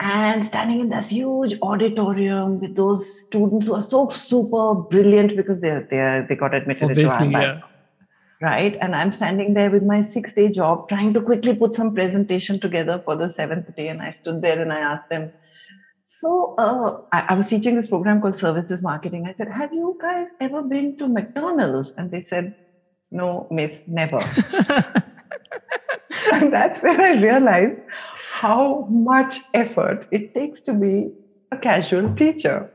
and 0.00 0.44
standing 0.46 0.80
in 0.80 0.88
this 0.88 1.08
huge 1.08 1.54
auditorium 1.60 2.60
with 2.60 2.76
those 2.76 3.20
students 3.20 3.66
who 3.66 3.74
are 3.74 3.80
so 3.80 4.08
super 4.10 4.74
brilliant 4.74 5.36
because 5.36 5.60
they're, 5.60 5.86
they're 5.90 6.26
they 6.28 6.36
got 6.36 6.54
admitted 6.54 6.84
Obviously, 6.84 7.26
into 7.26 7.38
yeah. 7.38 7.60
Right. 8.40 8.78
And 8.80 8.94
I'm 8.94 9.10
standing 9.10 9.54
there 9.54 9.68
with 9.68 9.82
my 9.82 10.02
six 10.02 10.32
day 10.32 10.48
job, 10.48 10.88
trying 10.88 11.12
to 11.14 11.20
quickly 11.20 11.56
put 11.56 11.74
some 11.74 11.92
presentation 11.92 12.60
together 12.60 13.02
for 13.04 13.16
the 13.16 13.28
seventh 13.28 13.74
day. 13.74 13.88
And 13.88 14.00
I 14.00 14.12
stood 14.12 14.42
there 14.42 14.62
and 14.62 14.72
I 14.72 14.78
asked 14.78 15.08
them, 15.08 15.32
so 16.04 16.54
uh, 16.56 17.00
I, 17.12 17.26
I, 17.30 17.34
was 17.34 17.48
teaching 17.48 17.74
this 17.76 17.88
program 17.88 18.22
called 18.22 18.36
Services 18.36 18.80
Marketing. 18.80 19.26
I 19.28 19.34
said, 19.34 19.48
"Have 19.48 19.74
you 19.74 19.98
guys 20.00 20.30
ever 20.40 20.62
been 20.62 20.96
to 20.98 21.06
McDonald's?" 21.06 21.92
And 21.98 22.10
they 22.10 22.22
said, 22.22 22.54
"No, 23.10 23.46
Miss, 23.50 23.84
never." 23.86 24.16
and 26.32 26.52
that's 26.52 26.82
where 26.82 27.00
I 27.00 27.12
realized 27.12 27.80
how 28.40 28.86
much 28.90 29.40
effort 29.54 30.06
it 30.10 30.34
takes 30.34 30.60
to 30.62 30.72
be 30.72 31.10
a 31.52 31.56
casual 31.56 32.14
teacher. 32.14 32.70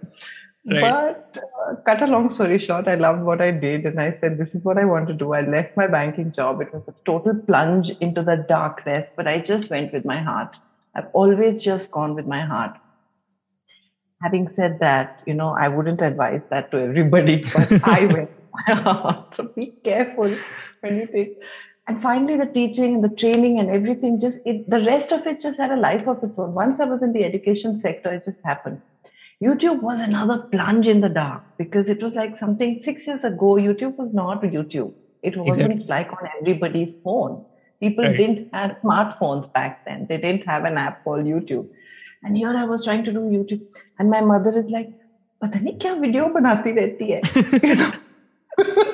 Right. 0.65 0.81
But 0.81 1.43
uh, 1.43 1.75
cut 1.85 2.01
a 2.01 2.07
long 2.07 2.29
story 2.29 2.59
short, 2.59 2.87
I 2.87 2.95
loved 2.95 3.23
what 3.23 3.41
I 3.41 3.51
did, 3.51 3.85
and 3.85 3.99
I 3.99 4.13
said, 4.13 4.37
"This 4.37 4.55
is 4.55 4.63
what 4.63 4.77
I 4.77 4.85
want 4.85 5.07
to 5.09 5.13
do." 5.13 5.33
I 5.33 5.41
left 5.41 5.75
my 5.75 5.87
banking 5.87 6.31
job. 6.31 6.61
It 6.61 6.73
was 6.73 6.83
a 6.87 6.93
total 7.05 7.35
plunge 7.47 7.89
into 8.07 8.23
the 8.23 8.37
darkness, 8.47 9.11
but 9.17 9.27
I 9.27 9.39
just 9.39 9.69
went 9.69 9.91
with 9.91 10.05
my 10.05 10.19
heart. 10.29 10.55
I've 10.95 11.09
always 11.13 11.61
just 11.61 11.91
gone 11.91 12.15
with 12.15 12.25
my 12.27 12.45
heart 12.45 12.77
having 14.23 14.47
said 14.47 14.79
that, 14.79 15.21
you 15.25 15.33
know, 15.33 15.49
I 15.49 15.67
wouldn't 15.67 16.01
advise 16.01 16.45
that 16.47 16.71
to 16.71 16.77
everybody, 16.77 17.43
but 17.53 17.71
I 17.83 18.05
will. 18.05 19.27
so 19.31 19.43
be 19.55 19.73
careful 19.83 20.33
when 20.79 20.97
you 20.97 21.07
take 21.07 21.39
and 21.86 22.00
finally 22.02 22.36
the 22.36 22.46
teaching 22.46 22.94
and 22.94 23.04
the 23.04 23.14
training 23.22 23.58
and 23.58 23.70
everything 23.70 24.20
just 24.20 24.40
it, 24.44 24.68
the 24.68 24.82
rest 24.84 25.12
of 25.12 25.26
it 25.26 25.40
just 25.40 25.58
had 25.58 25.70
a 25.70 25.76
life 25.76 26.06
of 26.06 26.22
its 26.22 26.38
own 26.38 26.54
once 26.54 26.80
i 26.80 26.84
was 26.84 27.02
in 27.02 27.12
the 27.12 27.24
education 27.24 27.80
sector 27.80 28.12
it 28.12 28.24
just 28.24 28.44
happened 28.44 28.80
youtube 29.42 29.82
was 29.82 30.00
another 30.00 30.38
plunge 30.54 30.88
in 30.94 31.00
the 31.00 31.08
dark 31.08 31.42
because 31.56 31.88
it 31.88 32.02
was 32.02 32.14
like 32.14 32.36
something 32.36 32.78
six 32.88 33.06
years 33.06 33.24
ago 33.24 33.54
youtube 33.66 33.96
was 33.96 34.12
not 34.12 34.42
youtube 34.42 34.92
it 35.22 35.36
wasn't 35.36 35.72
exactly. 35.72 35.86
like 35.94 36.12
on 36.12 36.28
everybody's 36.40 36.94
phone 37.04 37.44
people 37.80 38.04
right. 38.04 38.16
didn't 38.16 38.52
have 38.52 38.76
smartphones 38.82 39.52
back 39.52 39.84
then 39.84 40.06
they 40.08 40.18
didn't 40.18 40.46
have 40.46 40.64
an 40.64 40.76
app 40.76 41.02
called 41.04 41.24
youtube 41.24 41.68
and 42.22 42.36
here 42.36 42.54
i 42.56 42.64
was 42.64 42.84
trying 42.84 43.04
to 43.04 43.12
do 43.12 43.20
youtube 43.36 43.62
and 43.98 44.10
my 44.10 44.20
mother 44.20 44.56
is 44.62 44.70
like 44.78 44.90
पता 45.42 45.58
नहीं 45.60 45.78
क्या 45.82 45.92
video 45.94 46.26
बनाती 46.34 46.70
रहती 46.78 47.10
है 47.10 47.20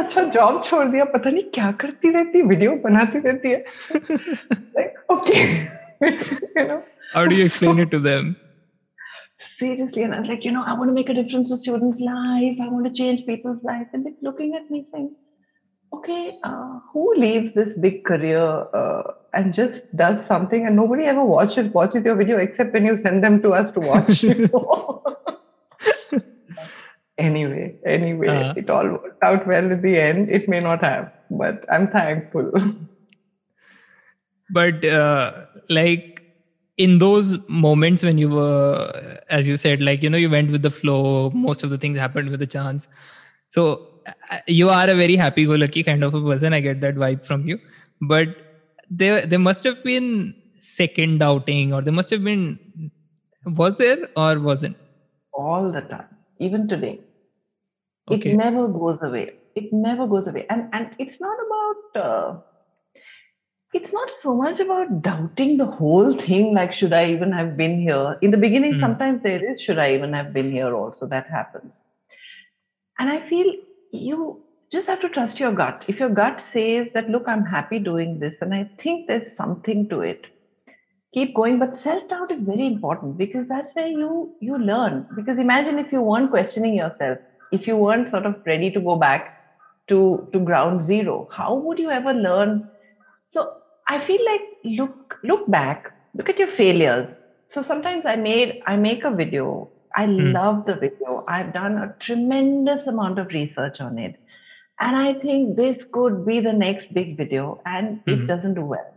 अच्छा 0.00 0.22
job 0.36 0.62
छोड़ 0.64 0.84
दिया 0.90 1.04
पता 1.14 1.30
नहीं 1.30 1.44
क्या 1.54 1.70
करती 1.80 2.10
रहती 2.16 2.42
वीडियो 2.52 2.74
बनाती 2.84 3.18
रहती 3.28 3.50
है 3.50 3.64
like 4.76 4.96
okay 5.10 5.44
you 6.06 6.64
know 6.68 6.82
how 7.12 7.24
do 7.26 7.36
you 7.36 7.44
explain 7.50 7.78
it 7.84 7.90
to 7.90 8.00
them 8.06 8.34
seriously 9.52 10.02
and 10.06 10.16
i 10.16 10.18
was 10.20 10.28
like 10.32 10.44
you 10.44 10.52
know 10.56 10.64
i 10.72 10.74
want 10.80 10.90
to 10.92 10.96
make 10.98 11.12
a 11.14 11.14
difference 11.18 11.52
to 11.52 11.56
students 11.62 12.00
life 12.08 12.60
i 12.64 12.68
want 12.72 12.88
to 12.88 12.92
change 13.02 13.22
people's 13.30 13.64
life 13.70 13.86
and 13.92 14.06
they're 14.06 14.26
looking 14.28 14.54
at 14.60 14.70
me 14.74 14.82
saying 14.90 15.08
okay 15.92 16.38
uh, 16.44 16.80
who 16.92 17.14
leaves 17.24 17.54
this 17.54 17.76
big 17.86 18.04
career 18.04 18.46
uh, 18.80 19.02
and 19.32 19.54
just 19.54 19.94
does 19.96 20.24
something 20.26 20.66
and 20.66 20.76
nobody 20.76 21.04
ever 21.04 21.24
watches 21.24 21.70
watches 21.70 22.04
your 22.10 22.16
video 22.16 22.38
except 22.38 22.72
when 22.72 22.84
you 22.84 22.96
send 22.96 23.22
them 23.28 23.40
to 23.42 23.54
us 23.60 23.70
to 23.70 23.80
watch 23.80 24.24
anyway, 27.21 27.75
anyway, 27.85 28.27
uh-huh. 28.27 28.53
it 28.57 28.69
all 28.69 28.87
worked 28.87 29.23
out 29.23 29.47
well 29.47 29.71
in 29.71 29.81
the 29.81 29.99
end. 29.99 30.29
It 30.29 30.49
may 30.49 30.59
not 30.59 30.83
have, 30.83 31.11
but 31.29 31.65
I'm 31.71 31.87
thankful. 31.87 32.51
but 34.49 34.83
uh, 34.85 35.45
like 35.69 36.23
in 36.77 36.97
those 36.99 37.37
moments 37.47 38.03
when 38.03 38.17
you 38.17 38.29
were, 38.29 39.19
as 39.29 39.47
you 39.47 39.57
said, 39.57 39.81
like 39.81 40.03
you 40.03 40.09
know, 40.09 40.17
you 40.17 40.29
went 40.29 40.51
with 40.51 40.61
the 40.61 40.69
flow. 40.69 41.29
Most 41.31 41.63
of 41.63 41.69
the 41.69 41.77
things 41.77 41.97
happened 41.97 42.29
with 42.29 42.41
a 42.41 42.47
chance. 42.47 42.87
So 43.49 43.87
uh, 44.07 44.37
you 44.47 44.69
are 44.69 44.89
a 44.89 44.95
very 44.95 45.15
happy-go-lucky 45.15 45.83
kind 45.83 46.03
of 46.03 46.13
a 46.13 46.21
person. 46.21 46.53
I 46.53 46.61
get 46.61 46.81
that 46.81 46.95
vibe 46.95 47.25
from 47.25 47.47
you. 47.47 47.59
But 48.01 48.29
there, 48.89 49.25
there 49.25 49.39
must 49.39 49.63
have 49.63 49.83
been 49.83 50.35
second 50.59 51.19
doubting, 51.19 51.73
or 51.73 51.81
there 51.81 51.93
must 51.93 52.09
have 52.09 52.23
been. 52.23 52.91
Was 53.45 53.75
there 53.77 54.07
or 54.15 54.39
wasn't? 54.39 54.77
All 55.33 55.71
the 55.71 55.81
time, 55.81 56.07
even 56.39 56.67
today 56.67 56.99
okay. 58.13 58.31
it 58.31 58.35
never 58.35 58.67
goes 58.67 59.01
away. 59.01 59.33
It 59.55 59.71
never 59.71 60.07
goes 60.07 60.27
away. 60.27 60.45
And 60.49 60.69
and 60.73 60.95
it's 60.99 61.19
not 61.19 61.37
about 61.45 62.03
uh, 62.03 62.39
it's 63.73 63.93
not 63.93 64.11
so 64.11 64.35
much 64.35 64.59
about 64.59 65.01
doubting 65.01 65.57
the 65.57 65.65
whole 65.65 66.13
thing 66.13 66.53
like 66.53 66.73
should 66.73 66.93
i 66.93 67.05
even 67.09 67.31
have 67.31 67.55
been 67.55 67.79
here? 67.79 68.17
In 68.21 68.31
the 68.31 68.37
beginning 68.37 68.73
mm. 68.73 68.79
sometimes 68.79 69.23
there 69.23 69.51
is 69.51 69.61
should 69.61 69.79
i 69.79 69.93
even 69.93 70.13
have 70.13 70.33
been 70.33 70.51
here 70.51 70.75
also? 70.75 71.07
That 71.07 71.27
happens. 71.27 71.81
And 72.99 73.09
i 73.09 73.19
feel 73.19 73.53
you 73.91 74.43
just 74.71 74.87
have 74.87 75.01
to 75.01 75.09
trust 75.09 75.39
your 75.39 75.51
gut. 75.51 75.83
If 75.87 75.99
your 75.99 76.09
gut 76.09 76.41
says 76.41 76.91
that 76.93 77.09
look 77.09 77.27
i'm 77.27 77.45
happy 77.45 77.79
doing 77.79 78.19
this 78.19 78.41
and 78.41 78.53
i 78.53 78.69
think 78.77 79.07
there's 79.07 79.35
something 79.35 79.89
to 79.89 80.01
it 80.01 80.27
keep 81.13 81.35
going. 81.35 81.59
But 81.59 81.75
self 81.75 82.07
doubt 82.09 82.31
is 82.31 82.43
very 82.43 82.65
important 82.65 83.17
because 83.17 83.47
that's 83.47 83.75
where 83.75 83.87
you 83.87 84.35
you 84.39 84.57
learn. 84.57 85.07
Because 85.15 85.37
imagine 85.37 85.79
if 85.79 85.91
you 85.91 86.01
weren't 86.01 86.29
questioning 86.29 86.75
yourself 86.75 87.17
if 87.51 87.67
you 87.67 87.77
weren't 87.77 88.09
sort 88.09 88.25
of 88.25 88.35
ready 88.45 88.71
to 88.71 88.79
go 88.79 88.95
back 88.95 89.37
to 89.87 90.27
to 90.33 90.39
ground 90.39 90.81
zero 90.81 91.27
how 91.31 91.53
would 91.55 91.79
you 91.79 91.89
ever 91.89 92.13
learn? 92.13 92.69
So 93.27 93.53
i 93.87 93.99
feel 93.99 94.23
like 94.25 94.41
look 94.63 95.17
look 95.23 95.49
back 95.49 95.91
look 96.15 96.29
at 96.29 96.39
your 96.39 96.47
failures. 96.47 97.17
So 97.47 97.61
sometimes 97.61 98.05
i 98.05 98.15
made 98.15 98.61
i 98.67 98.75
make 98.75 99.03
a 99.03 99.11
video. 99.11 99.69
I 99.95 100.05
mm. 100.07 100.33
love 100.33 100.65
the 100.65 100.75
video. 100.75 101.25
I've 101.27 101.53
done 101.53 101.77
a 101.77 101.93
tremendous 101.99 102.87
amount 102.87 103.19
of 103.19 103.33
research 103.33 103.81
on 103.81 103.99
it. 103.99 104.15
And 104.79 104.97
i 104.97 105.13
think 105.13 105.57
this 105.57 105.83
could 105.83 106.25
be 106.25 106.39
the 106.39 106.53
next 106.53 106.93
big 106.93 107.17
video 107.17 107.61
and 107.65 107.97
mm-hmm. 107.97 108.23
it 108.23 108.27
doesn't 108.27 108.55
do 108.55 108.65
well. 108.65 108.87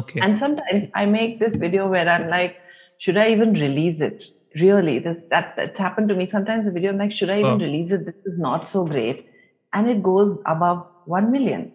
Okay. 0.00 0.20
And 0.20 0.38
sometimes 0.38 0.86
i 0.94 1.06
make 1.06 1.38
this 1.38 1.56
video 1.56 1.88
where 1.88 2.08
i'm 2.08 2.28
like 2.28 2.56
should 2.98 3.16
i 3.16 3.30
even 3.30 3.52
release 3.54 4.00
it 4.00 4.24
really 4.60 4.98
this 4.98 5.18
that 5.30 5.54
that's 5.56 5.78
happened 5.78 6.08
to 6.08 6.14
me 6.14 6.26
sometimes 6.30 6.64
the 6.64 6.70
video 6.70 6.90
i'm 6.90 6.98
like 6.98 7.12
should 7.12 7.30
i 7.30 7.38
even 7.38 7.52
oh. 7.52 7.58
release 7.58 7.90
it? 7.90 8.04
This 8.04 8.14
is 8.26 8.38
not 8.38 8.68
so 8.68 8.84
great. 8.84 9.28
And 9.74 9.88
it 9.88 10.02
goes 10.02 10.36
above 10.44 10.86
1 11.06 11.30
million. 11.32 11.72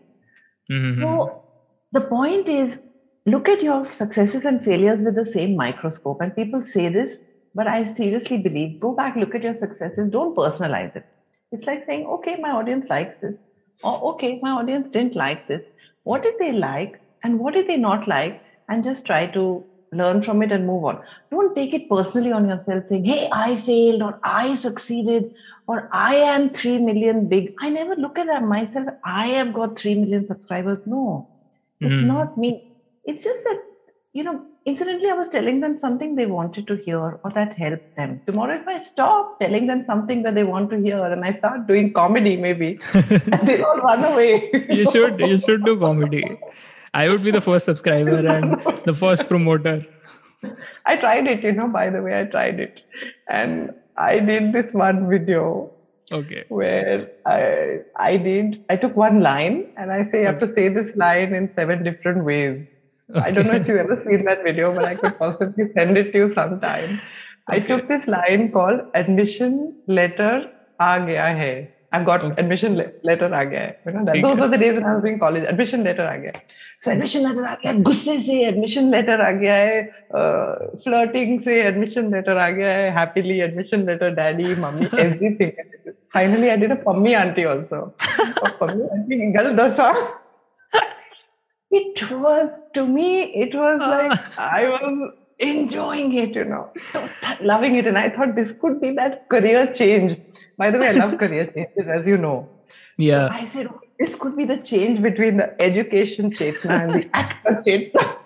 Mm-hmm. 0.71 0.99
so 0.99 1.43
the 1.93 2.01
point 2.01 2.49
is 2.49 2.81
look 3.25 3.47
at 3.47 3.63
your 3.63 3.85
successes 3.85 4.43
and 4.43 4.61
failures 4.63 5.01
with 5.01 5.15
the 5.15 5.25
same 5.25 5.55
microscope. 5.55 6.19
And 6.21 6.35
people 6.35 6.63
say 6.63 6.89
this 6.89 7.23
but 7.55 7.67
i 7.67 7.83
seriously 7.83 8.37
believe 8.37 8.79
go 8.79 8.93
back 8.93 9.15
look 9.15 9.33
at 9.33 9.43
your 9.43 9.53
successes 9.53 10.11
don't 10.11 10.35
personalize 10.35 10.95
it. 10.95 11.05
It's 11.51 11.65
like 11.65 11.85
saying 11.85 12.05
okay 12.17 12.35
my 12.35 12.51
audience 12.51 12.89
likes 12.89 13.19
this. 13.19 13.39
Or 13.83 13.95
okay 14.11 14.39
my 14.41 14.51
audience 14.51 14.89
didn't 14.89 15.15
like 15.15 15.47
this. 15.47 15.63
What 16.03 16.23
did 16.23 16.35
they 16.39 16.51
like 16.51 17.01
and 17.23 17.39
what 17.39 17.53
did 17.53 17.67
they 17.67 17.77
not 17.77 18.07
like? 18.07 18.41
And 18.69 18.83
just 18.83 19.05
try 19.05 19.27
to 19.27 19.63
learn 19.91 20.21
from 20.21 20.41
it 20.41 20.51
and 20.51 20.67
move 20.67 20.85
on. 20.85 21.01
Don't 21.31 21.55
take 21.55 21.73
it 21.73 21.89
personally 21.89 22.31
on 22.31 22.47
yourself 22.47 22.85
saying, 22.87 23.05
hey, 23.05 23.29
I 23.31 23.57
failed 23.57 24.01
or 24.01 24.19
I 24.23 24.55
succeeded 24.55 25.33
or 25.67 25.89
I 25.91 26.15
am 26.15 26.49
3 26.49 26.79
million 26.79 27.27
big. 27.27 27.53
I 27.59 27.69
never 27.69 27.95
look 27.95 28.17
at 28.17 28.27
that 28.27 28.43
myself. 28.43 28.87
I 29.03 29.27
have 29.27 29.53
got 29.53 29.77
3 29.77 29.95
million 29.95 30.25
subscribers. 30.25 30.85
No, 30.87 31.27
it's 31.79 31.97
mm. 31.97 32.05
not 32.05 32.37
me. 32.37 32.73
It's 33.05 33.23
just 33.23 33.43
that, 33.43 33.61
you 34.13 34.23
know, 34.23 34.45
incidentally, 34.65 35.09
I 35.09 35.13
was 35.13 35.29
telling 35.29 35.61
them 35.61 35.77
something 35.77 36.15
they 36.15 36.25
wanted 36.25 36.67
to 36.67 36.75
hear 36.75 36.99
or 36.99 37.31
that 37.35 37.53
helped 37.57 37.95
them. 37.95 38.21
Tomorrow, 38.25 38.59
if 38.61 38.67
I 38.67 38.79
stop 38.79 39.39
telling 39.39 39.67
them 39.67 39.81
something 39.81 40.23
that 40.23 40.35
they 40.35 40.43
want 40.43 40.69
to 40.71 40.77
hear 40.77 41.03
and 41.05 41.23
I 41.23 41.33
start 41.33 41.67
doing 41.67 41.93
comedy, 41.93 42.35
maybe 42.37 42.79
they'll 43.43 43.65
all 43.65 43.77
run 43.77 44.03
away. 44.03 44.49
you 44.69 44.89
should, 44.91 45.19
you 45.19 45.37
should 45.37 45.65
do 45.65 45.77
comedy. 45.79 46.37
I 46.99 47.07
would 47.09 47.23
be 47.23 47.31
the 47.37 47.41
first 47.47 47.65
subscriber 47.69 48.17
and 48.35 48.85
the 48.85 48.93
first 48.93 49.27
promoter. 49.31 49.77
I 50.85 50.95
tried 50.95 51.27
it, 51.27 51.43
you 51.43 51.51
know, 51.51 51.67
by 51.67 51.89
the 51.95 52.01
way, 52.05 52.19
I 52.19 52.23
tried 52.35 52.59
it. 52.59 52.81
And 53.29 53.73
I 53.97 54.19
did 54.19 54.53
this 54.53 54.73
one 54.73 55.09
video. 55.09 55.71
Okay. 56.17 56.43
Where 56.47 57.09
I 57.25 57.41
I 58.07 58.17
did 58.25 58.57
I 58.73 58.77
took 58.83 58.95
one 58.95 59.21
line 59.21 59.57
and 59.75 59.91
I 59.91 60.03
say 60.09 60.21
you 60.21 60.27
have 60.27 60.39
to 60.43 60.47
say 60.47 60.65
this 60.69 60.95
line 60.95 61.33
in 61.39 61.49
seven 61.53 61.83
different 61.87 62.23
ways. 62.31 62.67
Okay. 63.09 63.25
I 63.27 63.31
don't 63.31 63.47
know 63.47 63.57
if 63.61 63.67
you've 63.67 63.83
ever 63.85 63.97
seen 64.05 64.23
that 64.29 64.43
video, 64.43 64.73
but 64.77 64.85
I 64.85 64.95
could 65.01 65.17
possibly 65.19 65.65
send 65.73 65.97
it 66.03 66.11
to 66.13 66.17
you 66.23 66.33
sometime. 66.33 66.93
Okay. 66.93 67.57
I 67.57 67.59
took 67.71 67.89
this 67.89 68.07
line 68.07 68.51
called 68.53 68.85
admission 69.01 69.57
letter 69.99 70.31
aa 70.79 70.93
gaya 71.09 71.27
hai. 71.41 71.55
I've 71.94 72.04
got 72.06 72.22
okay. 72.26 72.42
admission 72.42 72.76
letter 73.08 73.30
aa 73.38 73.44
gaya 73.52 73.64
hai. 73.66 73.72
You 73.86 73.92
know, 73.94 74.04
that, 74.04 74.22
those 74.26 74.38
were 74.42 74.52
the 74.56 74.60
days 74.64 74.76
when 74.78 74.86
I 74.90 74.94
was 74.94 75.02
doing 75.06 75.18
college. 75.24 75.48
Admission 75.54 75.82
letter 75.88 76.06
aa 76.12 76.18
gaya. 76.26 76.42
So 76.84 76.90
admission 76.90 77.20
letter 77.22 77.44
आ 77.46 77.54
गया 77.54 77.72
गुस्से 77.86 78.18
से 78.20 78.38
admission 78.46 78.90
letter 78.92 79.20
आ 79.20 79.30
गया 79.30 79.54
है 79.54 79.82
flirting 80.84 81.40
से 81.40 81.60
admission 81.62 82.10
letter 82.14 82.36
आ 82.36 82.48
गया 82.56 82.72
है 82.76 82.88
happily 82.96 83.38
admission 83.40 83.84
letter 83.90 84.14
daddy 84.14 84.54
mummy 84.62 84.88
everything 85.02 85.92
finally 86.14 86.48
I 86.48 86.56
did 86.62 86.72
a 86.72 86.80
Pammi 86.86 87.12
aunty 87.20 87.44
also 87.52 87.84
Pammi 88.60 88.88
aunty 88.96 89.30
गल 89.38 89.54
दसा 89.62 89.92
it 91.76 92.00
was 92.22 92.56
to 92.76 92.82
me 92.94 93.10
it 93.42 93.54
was 93.58 93.84
like 93.90 94.24
i 94.46 94.64
was 94.72 94.96
enjoying 95.38 96.16
it 96.16 96.34
you 96.36 96.44
know 96.44 96.70
loving 97.40 97.76
it 97.76 97.86
and 97.86 97.98
i 97.98 98.08
thought 98.08 98.34
this 98.36 98.52
could 98.52 98.80
be 98.80 98.90
that 98.92 99.28
career 99.28 99.66
change 99.72 100.18
by 100.56 100.70
the 100.70 100.78
way 100.78 100.88
i 100.88 100.92
love 100.92 101.16
career 101.18 101.46
changes 101.46 101.88
as 101.96 102.06
you 102.06 102.16
know 102.16 102.48
yeah 102.96 103.28
so 103.28 103.34
i 103.34 103.44
said 103.54 103.68
this 104.02 104.14
could 104.16 104.36
be 104.36 104.44
the 104.44 104.56
change 104.58 105.00
between 105.02 105.36
the 105.36 105.48
education 105.62 106.32
Chetna 106.32 106.76
and 106.82 106.94
the 106.94 107.10
actor 107.14 107.54
Chetna. 107.64 108.16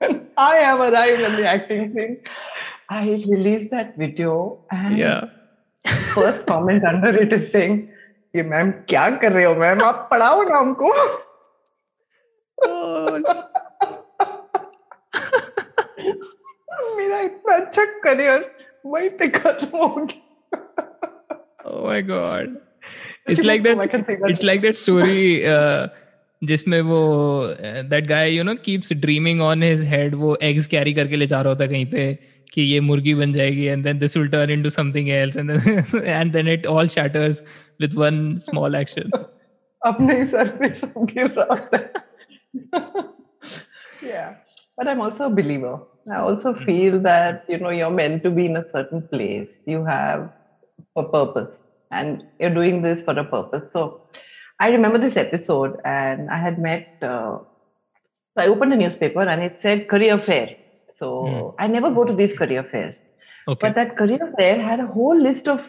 I 0.37 0.55
have 0.57 0.79
arrived 0.79 1.21
at 1.21 1.37
the 1.37 1.47
acting 1.47 1.93
thing. 1.93 2.17
I 2.89 3.01
released 3.33 3.71
that 3.71 3.97
video 3.97 4.59
and 4.71 4.97
yeah. 4.97 5.25
first 6.13 6.45
comment 6.45 6.85
under 6.85 7.11
it 7.23 7.33
is 7.33 7.51
saying, 7.51 7.89
"ये 8.35 8.43
ma'am 8.43 8.71
क्या 8.89 9.09
कर 9.21 9.31
रहे 9.31 9.45
हो 9.45 9.55
ma'am 9.55 9.81
आप 9.83 10.07
पढ़ाओ 10.11 10.43
ना 10.49 10.57
हमको 10.59 10.93
अच्छा 17.70 17.84
करियर 18.04 18.50
वहीं 18.86 19.08
पे 19.18 19.28
खत्म 19.28 19.78
हो 19.78 19.88
गया। 19.96 20.26
My 21.88 22.00
god. 22.02 22.56
It's 23.32 23.42
like 23.44 23.62
that 23.64 23.82
it's 24.28 24.42
like 24.42 24.62
that 24.62 24.78
story 24.82 25.44
uh, 25.46 25.88
जिसमें 26.42 26.80
वो 26.80 27.00
that 27.90 28.06
guy 28.06 28.30
you 28.32 28.42
know 28.44 28.54
keeps 28.64 28.92
dreaming 29.02 29.40
on 29.42 29.62
his 29.62 29.84
head 29.88 30.14
वो 30.14 30.36
एग्स 30.42 30.66
कैरी 30.66 30.94
करके 30.94 31.16
ले 31.16 31.26
जा 31.26 31.40
रहा 31.40 31.52
होता 31.52 31.66
कहीं 31.66 31.86
पे 31.86 32.06
कि 32.52 32.62
ये 32.62 32.80
मुर्गी 32.80 33.14
बन 33.14 33.32
जाएगी 33.32 33.64
and 33.64 33.84
then 33.84 33.98
this 33.98 34.16
will 34.16 34.28
turn 34.28 34.50
into 34.50 34.70
something 34.70 35.08
else 35.18 35.36
and 35.36 35.50
then 35.50 36.02
and 36.04 36.32
then 36.32 36.48
it 36.48 36.66
all 36.66 36.88
shatters 36.88 37.42
with 37.80 37.94
one 37.94 38.36
small 38.48 38.74
action 38.74 39.10
अपने 39.82 40.18
ही 40.20 40.26
सर 40.26 40.48
पे 40.56 40.74
सब 40.74 40.92
गिर 41.14 41.34
रहा 41.38 41.56
है। 41.74 43.08
Yeah. 44.02 44.28
But 44.80 44.88
i'm 44.88 45.02
also 45.06 45.26
a 45.26 45.30
believer 45.40 45.74
i 46.12 46.18
also 46.28 46.54
Hmm. 46.54 46.64
feel 46.66 47.00
that 47.00 47.44
you 47.48 47.58
know 47.58 47.70
you're 47.70 47.96
meant 48.02 48.22
to 48.24 48.30
be 48.30 48.46
in 48.46 48.56
a 48.56 48.66
certain 48.74 49.02
place 49.14 49.62
you 49.66 49.84
have 49.84 50.30
a 50.96 51.04
purpose 51.04 51.68
and 51.92 52.24
you're 52.40 52.54
doing 52.60 52.82
this 52.82 53.02
for 53.02 53.14
a 53.18 53.24
purpose 53.36 53.72
so 53.72 53.84
i 54.60 54.70
remember 54.70 54.98
this 55.06 55.18
episode 55.26 55.76
and 55.84 56.30
i 56.30 56.38
had 56.46 56.58
met 56.68 56.88
uh, 57.02 57.38
so 58.34 58.38
i 58.44 58.48
opened 58.54 58.74
a 58.74 58.76
newspaper 58.84 59.22
and 59.22 59.42
it 59.48 59.58
said 59.64 59.88
career 59.92 60.18
fair 60.28 60.48
so 60.98 61.08
Hmm. 61.20 61.50
i 61.58 61.68
never 61.76 61.90
go 61.98 62.04
to 62.10 62.14
these 62.20 62.36
career 62.42 62.64
fairs 62.72 63.02
Okay. 63.48 63.68
but 63.68 63.74
that 63.76 63.96
career 64.00 64.26
fair 64.38 64.56
had 64.70 64.80
a 64.80 64.86
whole 64.96 65.20
list 65.28 65.48
of 65.54 65.60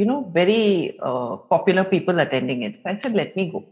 you 0.00 0.06
know 0.10 0.20
very 0.40 0.96
uh, 1.10 1.36
popular 1.54 1.84
people 1.94 2.20
attending 2.26 2.62
it 2.68 2.78
so 2.80 2.90
i 2.90 2.96
said 3.04 3.14
let 3.24 3.36
me 3.40 3.50
go 3.56 3.66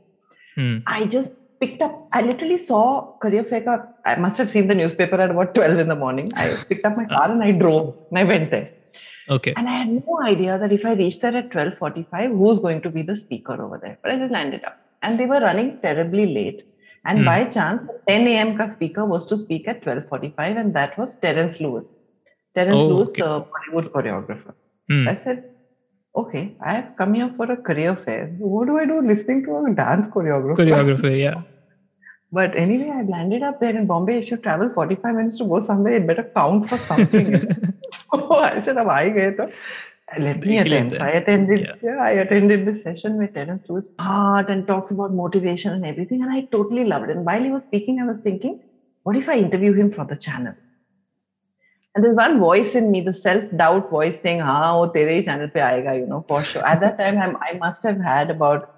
Hmm. 0.57 0.79
I 0.87 1.05
just 1.07 1.37
picked 1.61 1.83
up, 1.83 2.09
I 2.13 2.23
literally 2.23 2.59
saw 2.59 3.17
Career 3.19 3.45
Fair. 3.45 3.95
I 4.05 4.17
must 4.17 4.39
have 4.39 4.51
seen 4.51 4.67
the 4.69 4.75
newspaper 4.75 5.17
at 5.17 5.31
about 5.31 5.55
12 5.55 5.79
in 5.79 5.89
the 5.89 5.95
morning. 5.97 6.31
I 6.37 6.57
picked 6.69 6.85
up 6.85 6.97
my 6.97 7.05
car 7.07 7.31
and 7.31 7.43
I 7.43 7.53
drove 7.53 7.95
and 8.11 8.19
I 8.19 8.25
went 8.25 8.51
there. 8.51 8.71
Okay. 9.29 9.53
And 9.57 9.69
I 9.69 9.79
had 9.79 9.89
no 9.89 10.21
idea 10.23 10.59
that 10.59 10.73
if 10.73 10.85
I 10.87 10.93
reached 10.93 11.21
there 11.23 11.37
at 11.37 11.51
12.45, 11.51 12.37
who's 12.39 12.59
going 12.61 12.81
to 12.83 12.91
be 12.91 13.03
the 13.03 13.17
speaker 13.17 13.61
over 13.61 13.79
there. 13.83 13.99
But 14.03 14.13
I 14.13 14.19
just 14.19 14.31
landed 14.31 14.65
up. 14.65 14.79
And 15.03 15.19
they 15.19 15.27
were 15.27 15.41
running 15.41 15.79
terribly 15.83 16.27
late. 16.27 16.63
And 17.05 17.21
Hmm. 17.21 17.25
by 17.25 17.45
chance, 17.47 17.83
the 17.83 17.99
10 18.09 18.27
a.m. 18.29 18.57
ka 18.57 18.69
speaker 18.69 19.05
was 19.05 19.27
to 19.27 19.37
speak 19.37 19.67
at 19.69 19.83
12.45 19.83 20.57
and 20.61 20.75
that 20.75 20.97
was 20.99 21.17
Terence 21.17 21.61
Lewis. 21.61 22.01
Terence 22.55 22.83
Oh, 22.83 22.89
Lewis, 22.89 23.11
okay. 23.11 23.23
the 23.23 23.45
Bollywood 23.53 23.91
choreographer. 23.91 24.55
Hmm. 24.91 25.09
I 25.09 25.15
said, 25.17 25.45
okay, 26.17 26.57
I 26.61 26.75
have 26.75 26.97
come 26.97 27.15
here 27.15 27.33
for 27.37 27.51
a 27.51 27.57
career 27.57 27.97
fair. 27.97 28.27
What 28.39 28.67
do 28.67 28.79
I 28.79 28.87
do 28.87 29.01
listening 29.01 29.45
to 29.45 29.67
a 29.67 29.75
dance 29.75 30.09
choreographer? 30.09 30.57
Choreographer, 30.57 31.19
yeah. 31.27 31.43
But 32.33 32.57
anyway, 32.57 32.91
I 32.91 33.03
landed 33.03 33.43
up 33.43 33.61
there 33.61 33.77
in 33.77 33.87
Bombay. 33.87 34.19
If 34.19 34.31
you 34.31 34.37
travel 34.37 34.71
45 34.75 35.15
minutes 35.15 35.39
to 35.39 35.45
go 35.45 35.61
somewhere, 35.61 35.95
it 35.95 36.07
better 36.07 36.31
count 36.35 36.69
for 36.69 36.79
something. 36.79 37.39
so 37.39 37.47
oh, 38.13 38.35
I 38.35 38.63
said, 38.63 38.79
Am 38.79 38.91
I 38.91 39.05
here? 39.05 39.53
Let 40.19 40.41
me 40.41 40.59
attend. 40.59 40.97
I 40.99 41.11
attended. 41.11 41.61
Yeah. 41.61 41.75
yeah. 41.83 41.97
I 42.03 42.11
attended 42.11 42.67
this 42.67 42.83
session 42.83 43.17
where 43.17 43.29
Terence 43.29 43.69
Lewis 43.69 43.87
art 43.99 44.51
and 44.51 44.67
talks 44.67 44.91
about 44.91 45.13
motivation 45.13 45.73
and 45.73 45.85
everything, 45.85 46.23
and 46.23 46.31
I 46.31 46.43
totally 46.53 46.85
loved 46.85 47.11
it. 47.11 47.17
And 47.17 47.25
while 47.25 47.43
he 47.43 47.51
was 47.51 47.65
speaking, 47.65 48.01
I 48.01 48.07
was 48.07 48.21
thinking, 48.21 48.61
what 49.03 49.17
if 49.17 49.29
I 49.29 49.39
interview 49.39 49.73
him 49.73 49.91
for 49.91 50.05
the 50.05 50.17
channel? 50.17 50.55
And 51.97 52.05
there's 52.05 52.15
one 52.15 52.39
voice 52.39 52.75
in 52.75 52.91
me, 52.91 53.01
the 53.01 53.13
self-doubt 53.15 53.89
voice 53.89 54.21
saying, 54.21 54.43
ah, 54.43 54.79
oh, 54.79 54.89
tere 54.97 55.23
channel 55.23 55.49
pe 55.49 55.61
aega, 55.61 55.99
you 55.99 56.07
know, 56.07 56.27
for 56.29 56.43
sure. 56.45 56.65
At 56.73 56.81
that 56.81 56.99
time, 57.03 57.19
I'm, 57.19 57.37
i 57.39 57.55
must 57.55 57.83
have 57.85 57.99
had 57.99 58.31
about 58.31 58.71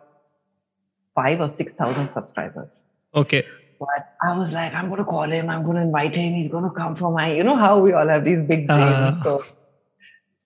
five 1.16 1.40
or 1.40 1.48
6,000 1.48 2.08
subscribers. 2.10 2.84
Okay. 3.12 3.44
But 3.80 4.04
I 4.22 4.38
was 4.38 4.52
like, 4.52 4.72
I'm 4.72 4.86
going 4.86 4.98
to 4.98 5.04
call 5.04 5.28
him. 5.38 5.50
I'm 5.50 5.64
going 5.64 5.78
to 5.78 5.82
invite 5.82 6.14
him. 6.14 6.32
He's 6.34 6.48
going 6.48 6.62
to 6.62 6.70
come 6.70 6.94
for 6.94 7.10
my, 7.10 7.32
you 7.32 7.42
know 7.42 7.56
how 7.56 7.80
we 7.80 7.92
all 7.92 8.06
have 8.06 8.24
these 8.24 8.40
big 8.46 8.70
uh-huh. 8.70 8.84
dreams. 8.84 9.20
Uh. 9.20 9.22
So, 9.24 9.44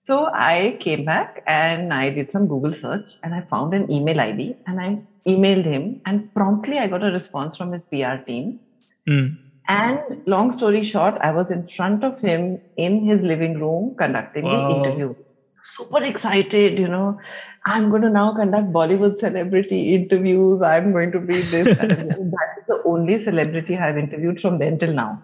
so 0.05 0.25
I 0.33 0.77
came 0.79 1.05
back 1.05 1.43
and 1.45 1.93
I 1.93 2.09
did 2.09 2.31
some 2.31 2.47
Google 2.47 2.73
search 2.73 3.11
and 3.21 3.35
I 3.35 3.41
found 3.41 3.75
an 3.75 3.91
email 3.91 4.19
ID 4.19 4.55
and 4.65 4.81
I 4.81 4.99
emailed 5.27 5.65
him 5.65 6.01
and 6.07 6.33
promptly 6.33 6.79
I 6.79 6.87
got 6.87 7.03
a 7.03 7.11
response 7.11 7.55
from 7.55 7.71
his 7.71 7.83
PR 7.83 8.17
team. 8.25 8.59
Mm. 9.07 9.37
And 9.67 10.21
long 10.25 10.51
story 10.51 10.83
short, 10.83 11.15
I 11.21 11.31
was 11.31 11.51
in 11.51 11.67
front 11.67 12.03
of 12.03 12.19
him 12.19 12.59
in 12.77 13.05
his 13.05 13.21
living 13.21 13.59
room 13.59 13.95
conducting 13.97 14.43
the 14.43 14.69
interview. 14.75 15.15
Super 15.61 16.03
excited, 16.03 16.77
you 16.77 16.87
know. 16.87 17.19
I'm 17.65 17.89
going 17.89 18.01
to 18.01 18.09
now 18.09 18.33
conduct 18.35 18.73
Bollywood 18.73 19.15
celebrity 19.17 19.95
interviews. 19.95 20.61
I'm 20.61 20.91
going 20.91 21.13
to 21.13 21.19
be 21.19 21.41
this. 21.41 21.77
that 21.77 21.91
is 21.93 22.67
the 22.67 22.81
only 22.85 23.19
celebrity 23.19 23.77
I've 23.77 23.97
interviewed 23.97 24.41
from 24.41 24.59
then 24.59 24.77
till 24.77 24.93
now. 24.93 25.23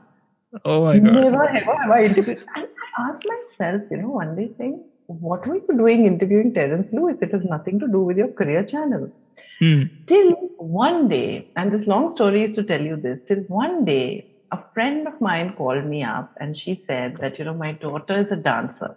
Oh 0.63 0.85
my 0.85 0.97
god. 0.97 1.13
Never 1.13 1.43
ever 1.49 1.73
have 1.73 1.91
I 1.91 2.03
interviewed. 2.03 2.43
And 2.55 2.67
I 2.97 3.09
asked 3.09 3.25
myself, 3.27 3.81
you 3.91 3.97
know, 3.97 4.09
one 4.09 4.35
day 4.37 4.49
saying, 4.57 4.83
what 5.09 5.47
were 5.47 5.55
you 5.55 5.77
doing 5.77 6.05
interviewing 6.05 6.53
Terence 6.53 6.93
Lewis? 6.93 7.21
It 7.21 7.31
has 7.33 7.45
nothing 7.45 7.79
to 7.79 7.87
do 7.87 8.01
with 8.01 8.17
your 8.17 8.31
career 8.33 8.63
channel 8.63 9.11
Hmm. 9.59 9.83
till 10.07 10.33
one 10.57 11.07
day, 11.07 11.47
and 11.55 11.71
this 11.71 11.87
long 11.87 12.09
story 12.09 12.43
is 12.43 12.51
to 12.53 12.63
tell 12.63 12.81
you 12.81 12.97
this, 12.97 13.23
till 13.23 13.39
one 13.47 13.85
day, 13.85 14.27
a 14.51 14.59
friend 14.73 15.07
of 15.07 15.19
mine 15.21 15.53
called 15.53 15.85
me 15.85 16.03
up 16.03 16.31
and 16.39 16.57
she 16.57 16.75
said 16.87 17.17
that, 17.21 17.37
you 17.39 17.45
know, 17.45 17.53
my 17.53 17.73
daughter 17.73 18.17
is 18.25 18.31
a 18.31 18.35
dancer. 18.35 18.95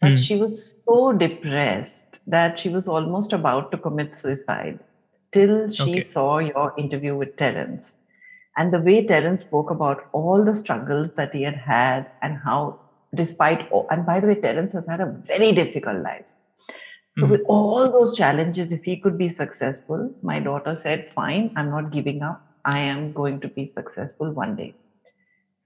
But 0.00 0.10
Hmm. 0.10 0.16
she 0.16 0.36
was 0.36 0.74
so 0.88 1.12
depressed 1.12 2.18
that 2.26 2.58
she 2.58 2.68
was 2.68 2.88
almost 2.88 3.32
about 3.32 3.70
to 3.72 3.78
commit 3.78 4.14
suicide 4.16 4.80
till 5.32 5.70
she 5.70 5.82
Okay. 5.82 6.02
saw 6.02 6.38
your 6.38 6.72
interview 6.78 7.16
with 7.16 7.36
Terence. 7.36 7.96
And 8.56 8.72
the 8.72 8.80
way 8.80 9.04
Terence 9.06 9.42
spoke 9.42 9.70
about 9.70 10.02
all 10.12 10.44
the 10.44 10.54
struggles 10.54 11.14
that 11.14 11.34
he 11.34 11.42
had 11.42 11.56
had 11.56 12.06
and 12.22 12.38
how, 12.44 12.80
despite, 13.16 13.70
all, 13.70 13.86
and 13.90 14.06
by 14.06 14.20
the 14.20 14.26
way, 14.26 14.34
Terence 14.34 14.72
has 14.72 14.86
had 14.86 15.00
a 15.00 15.06
very 15.06 15.52
difficult 15.52 16.02
life. 16.02 16.24
So, 17.20 17.26
Mhm. 17.26 17.30
with 17.30 17.42
all 17.48 17.90
those 17.92 18.16
challenges, 18.16 18.72
if 18.72 18.82
he 18.84 18.96
could 18.96 19.18
be 19.18 19.28
successful, 19.28 20.10
my 20.22 20.40
daughter 20.40 20.76
said, 20.76 21.10
Fine, 21.14 21.52
I'm 21.56 21.70
not 21.70 21.92
giving 21.92 22.22
up. 22.22 22.40
I 22.64 22.78
am 22.80 23.12
going 23.12 23.40
to 23.40 23.48
be 23.48 23.66
successful 23.68 24.32
one 24.32 24.56
day. 24.56 24.74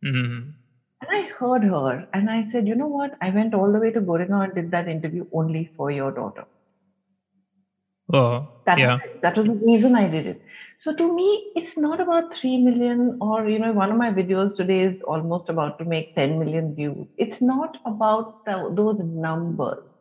Hmm. 0.03 0.39
And 1.01 1.11
I 1.11 1.23
heard 1.39 1.65
her 1.65 2.07
and 2.13 2.31
I 2.31 2.45
said, 2.51 2.67
You 2.67 2.75
know 2.75 2.89
what? 2.89 3.17
I 3.21 3.31
went 3.31 3.55
all 3.55 3.73
the 3.73 3.79
way 3.79 3.91
to 3.93 4.01
Goregaon 4.01 4.45
and 4.45 4.55
did 4.55 4.71
that 4.73 4.89
interview 4.89 5.27
only 5.33 5.71
for 5.77 5.91
your 5.91 6.11
daughter. 6.11 6.45
Oh. 8.13 8.49
That, 8.67 8.79
Yeah. 8.79 8.95
was 8.95 9.01
it. 9.05 9.21
that 9.23 9.37
was 9.37 9.47
the 9.47 9.61
reason 9.67 9.95
I 9.95 10.09
did 10.09 10.27
it. 10.27 10.43
So 10.79 10.95
to 10.95 11.15
me, 11.15 11.53
it's 11.57 11.77
not 11.77 12.01
about 12.01 12.33
3 12.35 12.59
million 12.59 13.19
or, 13.21 13.49
you 13.49 13.59
know, 13.59 13.73
one 13.73 13.91
of 13.91 13.97
my 13.97 14.11
videos 14.13 14.55
today 14.57 14.81
is 14.81 15.03
almost 15.03 15.49
about 15.49 15.79
to 15.79 15.85
make 15.85 16.15
10 16.15 16.39
million 16.39 16.75
views. 16.75 17.15
It's 17.19 17.41
not 17.41 17.79
about 17.85 18.37
the, 18.47 18.71
those 18.75 19.01
numbers. 19.01 19.99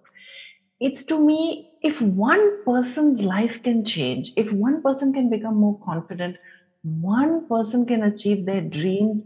It's 0.79 1.03
to 1.05 1.19
me, 1.19 1.69
if 1.81 2.01
one 2.01 2.63
person's 2.65 3.21
life 3.21 3.61
can 3.63 3.83
change, 3.85 4.31
if 4.35 4.51
one 4.51 4.81
person 4.81 5.13
can 5.13 5.29
become 5.29 5.55
more 5.55 5.79
confident, 5.83 6.37
one 6.83 7.47
person 7.47 7.85
can 7.85 8.03
achieve 8.03 8.45
their 8.45 8.61
dreams, 8.61 9.23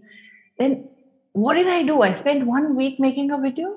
then 0.59 0.89
what 1.33 1.55
did 1.55 1.67
I 1.67 1.83
do? 1.83 2.01
I 2.01 2.13
spent 2.13 2.45
one 2.47 2.75
week 2.75 2.99
making 2.99 3.31
a 3.31 3.39
video. 3.39 3.75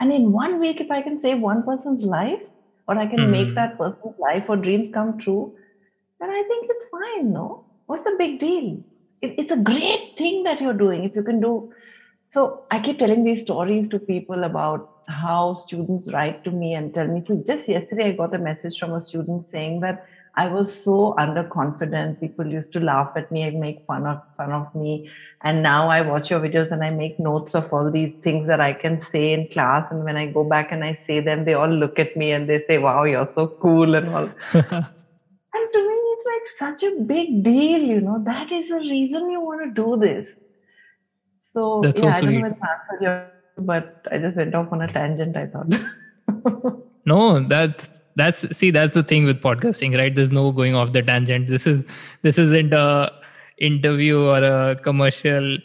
And 0.00 0.12
in 0.12 0.32
one 0.32 0.60
week, 0.60 0.80
if 0.80 0.90
I 0.90 1.02
can 1.02 1.20
save 1.20 1.40
one 1.40 1.62
person's 1.64 2.04
life, 2.04 2.40
or 2.88 2.98
I 2.98 3.06
can 3.06 3.30
make 3.30 3.54
Hmm. 3.54 3.56
that 3.56 3.78
person's 3.78 4.14
life 4.18 4.44
or 4.48 4.56
dreams 4.56 4.90
come 4.92 5.18
true, 5.18 5.54
then 6.20 6.30
I 6.30 6.42
think 6.48 6.66
it's 6.70 6.86
fine, 6.90 7.32
no? 7.32 7.64
What's 7.86 8.04
the 8.04 8.14
big 8.18 8.38
deal? 8.40 8.82
It, 9.20 9.34
it's 9.38 9.52
a 9.52 9.56
great 9.56 10.14
thing 10.16 10.44
that 10.44 10.60
you're 10.60 10.74
doing 10.74 11.04
if 11.04 11.14
you 11.14 11.22
can 11.22 11.40
do. 11.40 11.70
So 12.26 12.64
I 12.70 12.80
keep 12.80 12.98
telling 12.98 13.24
these 13.24 13.42
stories 13.42 13.88
to 13.90 13.98
people 13.98 14.44
about 14.44 14.90
how 15.08 15.54
students 15.54 16.12
write 16.12 16.44
to 16.44 16.50
me 16.50 16.74
and 16.74 16.94
tell 16.94 17.06
me. 17.08 17.20
So 17.20 17.42
just 17.46 17.68
yesterday, 17.68 18.08
I 18.08 18.12
got 18.12 18.34
a 18.34 18.38
message 18.38 18.78
from 18.78 18.94
a 18.94 19.00
student 19.00 19.46
saying 19.46 19.80
that 19.80 20.02
I 20.34 20.48
was 20.48 20.72
so 20.72 21.14
underconfident. 21.18 22.20
People 22.20 22.46
used 22.46 22.72
to 22.72 22.80
laugh 22.80 23.10
at 23.16 23.30
me 23.30 23.42
and 23.42 23.60
make 23.60 23.84
fun 23.86 24.06
of 24.06 24.22
fun 24.36 24.50
of 24.50 24.74
me. 24.74 25.10
And 25.42 25.62
now 25.62 25.90
I 25.90 26.00
watch 26.00 26.30
your 26.30 26.40
videos 26.40 26.70
and 26.70 26.82
I 26.82 26.90
make 26.90 27.18
notes 27.20 27.54
of 27.54 27.70
all 27.72 27.90
these 27.90 28.14
things 28.22 28.46
that 28.46 28.60
I 28.60 28.72
can 28.72 29.00
say 29.00 29.32
in 29.32 29.48
class. 29.48 29.90
And 29.90 30.04
when 30.04 30.16
I 30.16 30.26
go 30.26 30.44
back 30.44 30.72
and 30.72 30.84
I 30.84 30.94
say 30.94 31.20
them, 31.20 31.44
they 31.44 31.54
all 31.54 31.68
look 31.68 31.98
at 31.98 32.16
me 32.16 32.32
and 32.32 32.48
they 32.48 32.64
say, 32.66 32.78
"Wow, 32.78 33.04
you're 33.04 33.30
so 33.30 33.46
cool" 33.60 33.94
and 33.94 34.08
all. 34.08 34.30
And 35.54 35.68
to 35.72 35.80
me, 35.86 35.94
it's 36.12 36.26
like 36.26 36.46
such 36.46 36.82
a 36.82 36.96
big 37.02 37.42
deal, 37.42 37.82
you 37.82 38.00
know. 38.00 38.18
That 38.24 38.50
is 38.50 38.70
the 38.70 38.76
reason 38.76 39.30
you 39.30 39.40
want 39.40 39.66
to 39.66 39.82
do 39.82 39.98
this. 39.98 40.40
So 41.40 41.82
That's 41.82 42.00
yeah, 42.00 42.16
I 42.16 42.20
don't 42.22 42.40
know 42.40 42.46
if 42.46 42.56
I 42.62 42.68
answered 42.72 43.02
your, 43.02 43.32
but 43.58 44.06
I 44.10 44.18
just 44.18 44.38
went 44.38 44.54
off 44.54 44.72
on 44.72 44.80
a 44.80 44.88
tangent. 44.88 45.36
I 45.36 45.46
thought. 45.46 46.82
no 47.04 47.40
that's 47.40 48.00
that's 48.16 48.56
see 48.56 48.70
that's 48.70 48.94
the 48.94 49.02
thing 49.02 49.24
with 49.24 49.40
podcasting 49.40 49.96
right? 49.96 50.14
There's 50.14 50.30
no 50.30 50.52
going 50.52 50.74
off 50.74 50.92
the 50.92 51.02
tangent. 51.02 51.48
This 51.48 51.66
is 51.66 51.84
this 52.22 52.38
isn't 52.38 52.72
a 52.72 53.10
interview 53.58 54.20
or 54.20 54.38
a 54.38 54.76
commercial 54.76 55.58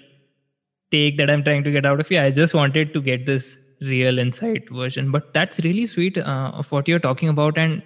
take 0.91 1.17
that 1.17 1.29
i'm 1.29 1.43
trying 1.43 1.63
to 1.63 1.71
get 1.71 1.85
out 1.85 1.99
of 1.99 2.09
you. 2.09 2.19
I 2.19 2.31
just 2.31 2.53
wanted 2.53 2.93
to 2.93 3.01
get 3.01 3.25
this 3.25 3.57
real 3.81 4.19
insight 4.19 4.69
version. 4.69 5.11
But 5.11 5.33
that's 5.33 5.59
really 5.59 5.85
sweet 5.85 6.17
uh, 6.17 6.51
of 6.53 6.71
what 6.71 6.87
you're 6.87 6.99
talking 6.99 7.29
about. 7.29 7.57
And 7.57 7.83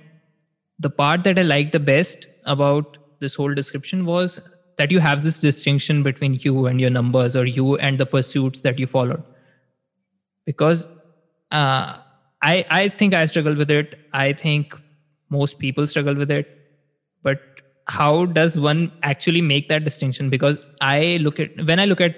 the 0.79 0.89
part 0.89 1.23
that 1.23 1.39
i 1.39 1.41
liked 1.41 1.71
the 1.71 1.79
best 1.79 2.25
about 2.45 2.97
this 3.19 3.35
whole 3.35 3.53
description 3.53 4.05
was 4.05 4.39
that 4.77 4.91
you 4.91 4.99
have 4.99 5.23
this 5.23 5.39
distinction 5.39 6.01
between 6.03 6.39
you 6.41 6.65
and 6.65 6.81
your 6.81 6.89
numbers 6.89 7.35
or 7.35 7.45
you 7.45 7.77
and 7.77 7.99
the 7.99 8.05
pursuits 8.05 8.61
that 8.61 8.79
you 8.79 8.87
followed. 8.87 9.23
Because 10.45 10.87
uh, 11.51 11.97
I 12.41 12.65
I 12.69 12.88
think 12.89 13.13
I 13.13 13.25
struggle 13.25 13.56
with 13.56 13.71
it. 13.71 13.99
I 14.13 14.34
think 14.34 14.75
most 15.30 15.60
people 15.60 15.88
struggle 15.88 16.15
with 16.15 16.32
it. 16.32 16.47
But 17.23 17.39
how 17.88 18.25
does 18.25 18.60
one 18.60 18.91
actually 19.04 19.41
make 19.41 19.69
that 19.69 19.84
distinction? 19.86 20.30
Because 20.30 20.58
I 20.82 21.17
look 21.21 21.39
at 21.39 21.65
when 21.65 21.80
I 21.80 21.86
look 21.86 22.01
at 22.01 22.15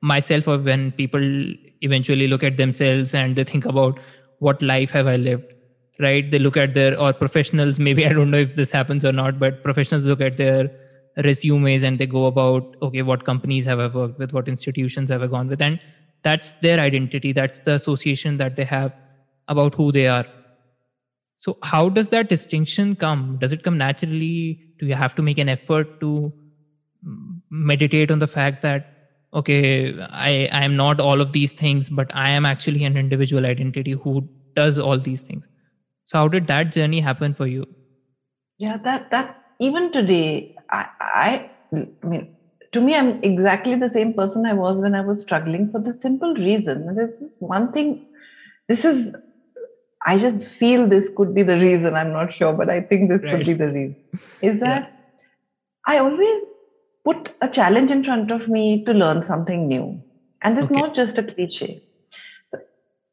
myself 0.00 0.48
or 0.48 0.58
when 0.58 0.92
people 0.92 1.22
eventually 1.80 2.28
look 2.28 2.42
at 2.42 2.56
themselves 2.56 3.14
and 3.14 3.36
they 3.36 3.44
think 3.44 3.64
about 3.64 3.98
what 4.38 4.62
life 4.62 4.90
have 4.90 5.06
I 5.06 5.16
lived, 5.16 5.46
right 6.00 6.30
they 6.30 6.38
look 6.38 6.56
at 6.56 6.74
their 6.74 6.98
or 7.00 7.12
professionals 7.12 7.78
maybe 7.88 8.06
i 8.06 8.08
don't 8.08 8.30
know 8.30 8.38
if 8.38 8.56
this 8.56 8.72
happens 8.72 9.04
or 9.04 9.12
not 9.12 9.38
but 9.38 9.62
professionals 9.62 10.04
look 10.04 10.20
at 10.20 10.36
their 10.36 10.70
resumes 11.24 11.84
and 11.84 11.98
they 11.98 12.06
go 12.06 12.26
about 12.26 12.76
okay 12.82 13.02
what 13.02 13.24
companies 13.24 13.64
have 13.64 13.78
i 13.78 13.86
worked 13.86 14.18
with 14.18 14.32
what 14.32 14.48
institutions 14.48 15.10
have 15.10 15.22
i 15.22 15.26
gone 15.28 15.48
with 15.48 15.62
and 15.62 15.78
that's 16.22 16.52
their 16.66 16.80
identity 16.80 17.32
that's 17.32 17.60
the 17.60 17.74
association 17.74 18.36
that 18.38 18.56
they 18.56 18.64
have 18.64 18.92
about 19.48 19.74
who 19.74 19.92
they 19.92 20.06
are. 20.06 20.26
So 21.38 21.58
how 21.62 21.88
does 21.88 22.08
that 22.08 22.28
distinction 22.28 22.96
come? 22.96 23.38
Does 23.40 23.52
it 23.52 23.62
come 23.62 23.76
naturally? 23.76 24.60
Do 24.78 24.86
you 24.86 24.94
have 24.94 25.14
to 25.16 25.22
make 25.22 25.38
an 25.38 25.48
effort 25.48 26.00
to 26.00 26.32
meditate 27.50 28.10
on 28.10 28.18
the 28.18 28.26
fact 28.26 28.62
that 28.62 28.90
okay 29.34 29.94
i 30.10 30.48
i 30.52 30.64
am 30.64 30.76
not 30.76 31.00
all 31.00 31.20
of 31.20 31.32
these 31.32 31.52
things 31.52 31.90
but 31.90 32.10
i 32.14 32.30
am 32.30 32.46
actually 32.46 32.84
an 32.84 32.96
individual 32.96 33.44
identity 33.44 33.92
who 33.92 34.28
does 34.54 34.78
all 34.78 34.98
these 34.98 35.22
things? 35.22 35.48
So 36.06 36.18
how 36.18 36.28
did 36.28 36.46
that 36.46 36.72
journey 36.72 37.00
happen 37.00 37.34
for 37.34 37.46
you? 37.46 37.66
Yeah 38.58 38.78
that 38.84 39.10
that 39.10 39.42
even 39.58 39.90
today 39.92 40.54
i 40.70 40.86
i, 41.00 41.50
I 41.72 42.06
mean 42.06 42.36
to 42.72 42.80
me 42.80 42.94
i'm 42.96 43.22
exactly 43.22 43.74
the 43.74 43.90
same 43.90 44.14
person 44.14 44.46
i 44.46 44.52
was 44.52 44.80
when 44.80 44.94
i 44.94 45.00
was 45.00 45.20
struggling 45.20 45.70
for 45.70 45.80
the 45.80 45.92
simple 45.92 46.34
reason. 46.34 46.94
This 46.94 47.20
is 47.20 47.36
one 47.40 47.72
thing 47.72 48.06
this 48.68 48.84
is 48.84 49.14
i 50.06 50.18
just 50.24 50.42
feel 50.62 50.86
this 50.86 51.10
could 51.16 51.34
be 51.34 51.42
the 51.42 51.58
reason 51.58 51.94
i'm 52.00 52.12
not 52.12 52.32
sure 52.32 52.52
but 52.52 52.70
i 52.70 52.80
think 52.80 53.08
this 53.08 53.22
right. 53.22 53.36
could 53.36 53.46
be 53.46 53.54
the 53.62 53.68
reason 53.68 53.96
is 54.50 54.60
that 54.60 54.82
yeah. 54.82 55.94
i 55.94 55.98
always 55.98 56.44
put 57.04 57.32
a 57.42 57.48
challenge 57.48 57.90
in 57.90 58.02
front 58.02 58.30
of 58.30 58.48
me 58.48 58.84
to 58.84 58.92
learn 58.92 59.22
something 59.22 59.66
new 59.68 59.86
and 60.42 60.56
this 60.58 60.66
okay. 60.66 60.74
is 60.74 60.80
not 60.82 60.94
just 60.94 61.18
a 61.18 61.22
cliche 61.22 61.82
so 62.46 62.58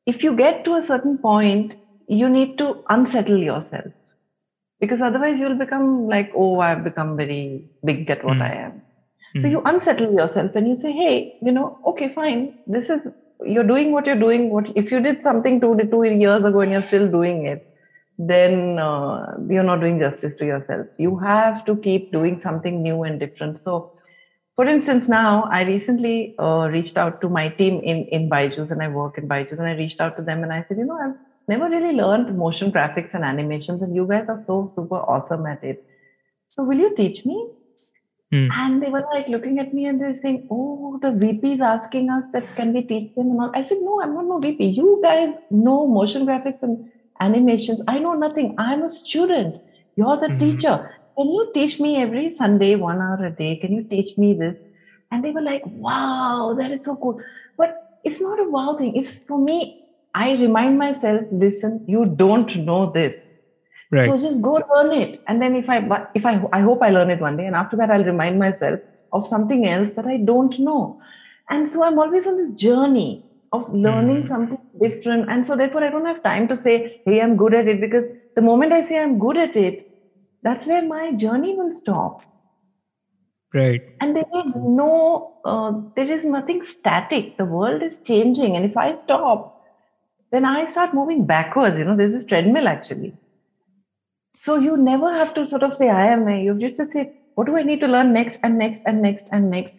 if 0.06 0.24
you 0.24 0.36
get 0.36 0.64
to 0.66 0.76
a 0.76 0.84
certain 0.92 1.18
point 1.18 1.76
you 2.08 2.30
need 2.30 2.58
to 2.62 2.68
unsettle 2.90 3.42
yourself 3.50 3.92
because 4.80 5.02
otherwise 5.02 5.40
you'll 5.40 5.62
become 5.66 6.08
like 6.08 6.32
oh 6.36 6.60
i've 6.60 6.84
become 6.84 7.16
very 7.16 7.44
big 7.90 8.10
at 8.10 8.24
what 8.30 8.38
mm. 8.38 8.50
i 8.50 8.54
am 8.68 8.82
so 9.40 9.48
you 9.48 9.62
unsettle 9.72 10.14
yourself 10.20 10.56
and 10.56 10.68
you 10.68 10.76
say 10.76 10.92
hey 10.92 11.38
you 11.42 11.52
know 11.58 11.68
okay 11.86 12.10
fine 12.14 12.42
this 12.68 12.90
is 12.90 13.08
you're 13.46 13.70
doing 13.72 13.92
what 13.92 14.06
you're 14.06 14.24
doing 14.28 14.50
what 14.50 14.72
if 14.76 14.92
you 14.92 15.00
did 15.00 15.22
something 15.22 15.60
two 15.62 15.76
two 15.92 16.04
years 16.04 16.44
ago 16.44 16.62
and 16.62 16.72
you're 16.72 16.90
still 16.92 17.08
doing 17.08 17.46
it 17.46 17.68
then 18.18 18.78
uh, 18.78 19.36
you're 19.50 19.64
not 19.64 19.80
doing 19.80 20.00
justice 20.00 20.36
to 20.36 20.46
yourself 20.46 20.86
you 20.98 21.18
have 21.18 21.66
to 21.66 21.76
keep 21.78 22.12
doing 22.12 22.40
something 22.40 22.84
new 22.84 23.04
and 23.04 23.20
different 23.20 23.58
so 23.58 23.92
for 24.56 24.66
instance 24.66 25.08
now 25.08 25.50
i 25.52 25.64
recently 25.64 26.36
uh, 26.40 26.68
reached 26.72 26.98
out 26.98 27.20
to 27.22 27.30
my 27.30 27.50
team 27.50 27.82
in 27.82 28.06
in 28.18 28.30
byju's 28.30 28.72
and 28.72 28.84
i 28.84 28.88
work 28.88 29.18
in 29.18 29.28
byju's 29.28 29.60
and 29.60 29.68
i 29.68 29.76
reached 29.84 30.02
out 30.02 30.16
to 30.18 30.24
them 30.24 30.44
and 30.44 30.54
i 30.54 30.62
said 30.62 30.78
you 30.78 30.86
know 30.86 31.00
i've 31.04 31.20
never 31.48 31.70
really 31.70 31.96
learned 31.96 32.38
motion 32.38 32.72
graphics 32.72 33.14
and 33.14 33.24
animations, 33.24 33.82
and 33.82 33.96
you 33.96 34.06
guys 34.08 34.28
are 34.28 34.44
so 34.48 34.68
super 34.68 35.00
awesome 35.14 35.46
at 35.46 35.64
it. 35.64 35.84
So 36.50 36.64
will 36.64 36.78
you 36.78 36.96
teach 36.96 37.26
me? 37.26 37.38
Mm. 38.32 38.50
And 38.54 38.82
they 38.82 38.90
were 38.90 39.06
like 39.14 39.28
looking 39.28 39.60
at 39.60 39.74
me 39.74 39.86
and 39.86 40.00
they're 40.00 40.14
saying, 40.14 40.48
Oh, 40.50 41.00
the 41.02 41.12
VP 41.12 41.54
is 41.54 41.62
asking 41.62 42.10
us 42.10 42.28
that 42.32 42.56
can 42.56 42.74
we 42.74 42.82
teach 42.82 43.14
them? 43.16 43.32
And 43.32 43.52
I 43.54 43.62
said, 43.62 43.80
No, 43.82 44.02
I'm 44.02 44.14
not 44.14 44.26
no 44.26 44.40
VP. 44.40 44.66
You 44.66 45.00
guys 45.04 45.36
know 45.50 45.86
motion 45.86 46.26
graphics 46.26 46.64
and 46.64 46.90
animations. 47.20 47.82
I 47.88 48.00
know 48.00 48.14
nothing. 48.14 48.56
I'm 48.58 48.84
a 48.84 48.90
student. 48.90 49.62
You're 49.98 50.16
the 50.18 50.28
mm-hmm. 50.28 50.38
teacher. 50.38 50.96
Can 51.18 51.28
you 51.28 51.52
teach 51.54 51.80
me 51.82 51.98
every 51.98 52.30
Sunday, 52.30 52.76
one 52.76 53.02
hour 53.02 53.26
a 53.26 53.32
day? 53.32 53.58
Can 53.58 53.74
you 53.74 53.84
teach 53.84 54.18
me 54.18 54.34
this? 54.34 54.60
And 55.12 55.26
they 55.26 55.32
were 55.32 55.42
like, 55.42 55.64
Wow, 55.66 56.56
that 56.58 56.72
is 56.72 56.86
so 56.86 56.96
cool. 56.96 57.22
But 57.58 58.00
it's 58.06 58.22
not 58.22 58.40
a 58.40 58.50
wow 58.50 58.78
thing. 58.78 58.96
It's 58.96 59.24
for 59.24 59.38
me, 59.38 59.84
I 60.14 60.34
remind 60.34 60.78
myself, 60.78 61.22
listen, 61.32 61.84
you 61.88 62.06
don't 62.06 62.56
know 62.58 62.92
this. 62.92 63.38
Right. 63.92 64.06
So 64.06 64.18
just 64.18 64.42
go 64.42 64.54
learn 64.74 64.94
it. 64.94 65.22
And 65.28 65.42
then 65.42 65.56
if 65.56 65.70
I 65.70 66.08
if 66.16 66.26
I 66.26 66.42
I 66.54 66.62
hope 66.62 66.82
I 66.82 66.90
learn 66.92 67.10
it 67.10 67.20
one 67.20 67.38
day. 67.38 67.46
And 67.46 67.56
after 67.56 67.76
that, 67.78 67.92
I'll 67.92 68.06
remind 68.06 68.40
myself 68.40 68.80
of 69.12 69.28
something 69.28 69.68
else 69.68 69.94
that 69.94 70.06
I 70.06 70.18
don't 70.18 70.58
know. 70.60 71.02
And 71.50 71.68
so 71.68 71.84
I'm 71.84 72.00
always 72.00 72.26
on 72.26 72.38
this 72.38 72.54
journey 72.54 73.26
of 73.52 73.72
learning 73.74 74.24
mm. 74.24 74.28
something 74.28 74.58
different. 74.80 75.30
And 75.30 75.46
so 75.46 75.58
therefore 75.58 75.84
I 75.84 75.90
don't 75.90 76.06
have 76.06 76.24
time 76.24 76.48
to 76.48 76.56
say, 76.56 77.02
hey, 77.04 77.20
I'm 77.22 77.36
good 77.36 77.54
at 77.54 77.68
it, 77.68 77.82
because 77.82 78.06
the 78.36 78.42
moment 78.42 78.72
I 78.72 78.82
say 78.82 78.98
I'm 78.98 79.20
good 79.20 79.36
at 79.36 79.58
it, 79.58 79.90
that's 80.42 80.66
where 80.66 80.82
my 80.88 81.12
journey 81.12 81.54
will 81.58 81.74
stop. 81.74 82.22
Right. 83.54 83.82
And 84.00 84.16
there 84.16 84.24
is 84.46 84.56
no, 84.56 85.36
uh, 85.44 85.74
there 85.98 86.10
is 86.10 86.24
nothing 86.24 86.64
static. 86.64 87.36
The 87.38 87.44
world 87.44 87.84
is 87.84 88.02
changing. 88.02 88.56
And 88.56 88.64
if 88.64 88.78
I 88.78 88.96
stop, 88.96 89.62
then 90.32 90.46
I 90.46 90.66
start 90.68 90.94
moving 90.94 91.26
backwards. 91.26 91.78
You 91.78 91.84
know, 91.84 91.98
there's 91.98 92.14
this 92.14 92.26
treadmill 92.26 92.70
actually. 92.70 93.14
So 94.36 94.58
you 94.58 94.78
never 94.78 95.14
have 95.14 95.34
to 95.36 95.46
sort 95.46 95.64
of 95.64 95.74
say, 95.74 95.90
I 95.90 96.08
am 96.08 96.28
a, 96.28 96.44
you 96.44 96.58
just 96.58 96.78
to 96.78 96.86
say, 96.86 97.14
what 97.36 97.48
do 97.48 97.58
I 97.58 97.64
need 97.64 97.80
to 97.82 97.88
learn 97.88 98.14
next 98.14 98.40
and 98.44 98.58
next 98.58 98.84
and 98.86 99.02
next 99.02 99.28
and 99.32 99.50
next? 99.50 99.78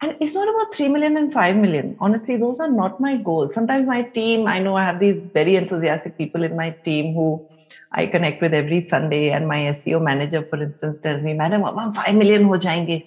And 0.00 0.16
it's 0.20 0.34
not 0.34 0.48
about 0.48 0.74
3 0.74 0.88
million 0.88 1.16
and 1.16 1.32
5 1.32 1.56
million. 1.56 1.96
Honestly, 2.00 2.36
those 2.36 2.60
are 2.60 2.70
not 2.70 3.00
my 3.00 3.16
goals. 3.16 3.54
Sometimes 3.54 3.86
my 3.86 4.02
team, 4.02 4.46
I 4.46 4.58
know 4.58 4.76
I 4.76 4.84
have 4.84 5.00
these 5.00 5.22
very 5.32 5.56
enthusiastic 5.56 6.18
people 6.18 6.42
in 6.42 6.54
my 6.54 6.70
team 6.70 7.14
who 7.14 7.48
I 7.92 8.06
connect 8.06 8.42
with 8.42 8.52
every 8.52 8.86
Sunday. 8.86 9.30
And 9.30 9.48
my 9.48 9.60
SEO 9.76 10.02
manager, 10.02 10.46
for 10.50 10.62
instance, 10.62 10.98
tells 10.98 11.22
me, 11.22 11.32
Madam, 11.32 11.62
5 11.92 12.14
million 12.14 12.44
ho 12.44 12.58
jayenge. 12.58 13.06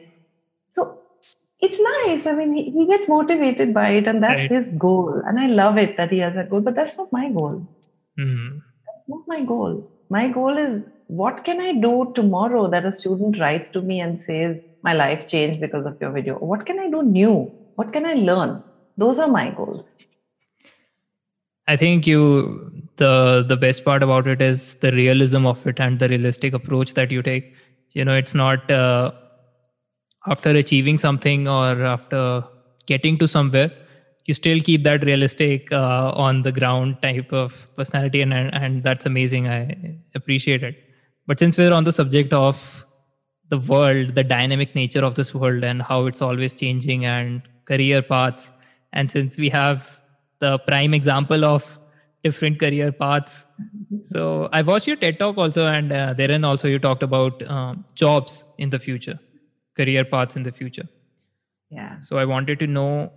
So 0.70 1.00
it's 1.60 1.80
nice. 1.80 2.26
I 2.26 2.34
mean, 2.34 2.54
he, 2.54 2.72
he 2.72 2.88
gets 2.88 3.08
motivated 3.08 3.74
by 3.74 3.90
it, 3.90 4.08
and 4.08 4.24
that's 4.24 4.50
right. 4.50 4.52
his 4.52 4.72
goal. 4.72 5.22
And 5.26 5.40
I 5.40 5.48
love 5.48 5.78
it 5.78 5.98
that 5.98 6.12
he 6.12 6.20
has 6.20 6.34
that 6.36 6.50
goal, 6.50 6.62
but 6.62 6.76
that's 6.76 6.98
not 6.98 7.12
my 7.12 7.30
goal. 7.30 7.68
Mm-hmm. 8.18 8.60
That's 8.88 9.10
not 9.10 9.28
my 9.28 9.44
goal. 9.44 9.92
My 10.10 10.28
goal 10.28 10.58
is 10.58 10.88
what 11.08 11.45
can 11.45 11.62
I 11.62 11.74
do 11.74 12.12
tomorrow 12.15 12.67
that 12.69 12.86
a 12.86 12.91
student 12.91 13.39
writes 13.39 13.69
to 13.72 13.82
me 13.82 14.00
and 14.00 14.19
says, 14.19 14.58
My 14.84 14.93
life 14.93 15.28
changed 15.28 15.62
because 15.62 15.86
of 15.86 16.02
your 16.02 16.12
video? 16.12 16.38
What 16.38 16.65
can 16.65 16.80
I 16.80 16.89
do 16.89 17.04
new? 17.04 17.52
What 17.76 17.93
can 17.93 18.06
I 18.06 18.13
learn? 18.13 18.63
Those 18.98 19.19
are 19.19 19.28
my 19.28 19.52
goals. 19.52 19.86
I 21.67 21.78
think 21.78 22.08
you 22.08 22.72
the 22.98 23.45
the 23.48 23.56
best 23.56 23.86
part 23.86 24.02
about 24.02 24.28
it 24.28 24.41
is 24.41 24.76
the 24.76 24.91
realism 24.91 25.45
of 25.45 25.65
it 25.67 25.80
and 25.80 26.00
the 26.00 26.10
realistic 26.10 26.54
approach 26.54 26.95
that 26.95 27.12
you 27.12 27.22
take. 27.22 27.54
You 27.91 28.06
know, 28.06 28.15
it's 28.15 28.34
not 28.34 28.69
uh, 28.72 29.12
after 30.28 30.50
achieving 30.50 30.98
something 30.98 31.48
or 31.48 31.84
after 31.84 32.43
getting 32.88 33.19
to 33.19 33.28
somewhere 33.28 33.72
you 34.30 34.34
still 34.36 34.60
keep 34.68 34.84
that 34.84 35.04
realistic 35.10 35.72
uh, 35.72 36.12
on 36.26 36.44
the 36.48 36.52
ground 36.52 36.98
type 37.02 37.34
of 37.34 37.56
personality 37.76 38.22
and 38.26 38.34
and 38.34 38.84
that's 38.84 39.08
amazing. 39.12 39.48
I 39.48 39.62
appreciate 40.20 40.63
it. 40.70 40.76
But 41.26 41.39
since 41.44 41.58
we're 41.62 41.74
on 41.80 41.88
the 41.89 41.96
subject 42.02 42.36
of 42.39 42.62
the 43.54 43.58
world 43.58 44.15
the 44.15 44.24
dynamic 44.24 44.76
nature 44.76 45.04
of 45.10 45.15
this 45.20 45.34
world 45.34 45.63
and 45.63 45.82
how 45.82 46.00
it's 46.06 46.22
always 46.22 46.54
changing 46.54 47.06
and 47.06 47.42
career 47.65 48.02
paths 48.02 48.52
and 48.94 49.12
since 49.12 49.38
we 49.38 49.50
have 49.50 50.02
the 50.39 50.58
prime 50.68 50.94
example 50.94 51.46
of 51.46 51.80
different 52.24 52.60
career 52.60 52.92
paths 52.92 53.46
so 54.12 54.50
i 54.60 54.62
watched 54.62 54.88
your 54.92 54.98
ted 55.04 55.18
talk 55.24 55.38
also 55.38 55.65
and 55.65 55.92
uh, 55.92 56.13
therein 56.13 56.44
also 56.44 56.68
you 56.68 56.80
talked 56.88 57.04
about 57.10 57.42
um, 57.56 57.84
jobs 57.96 58.44
in 58.58 58.70
the 58.70 58.80
future 58.88 59.18
career 59.76 60.04
paths 60.04 60.36
in 60.36 60.44
the 60.44 60.52
future. 60.52 60.88
Yeah. 61.72 62.00
So 62.08 62.18
i 62.18 62.26
wanted 62.26 62.60
to 62.60 62.68
know 62.68 63.12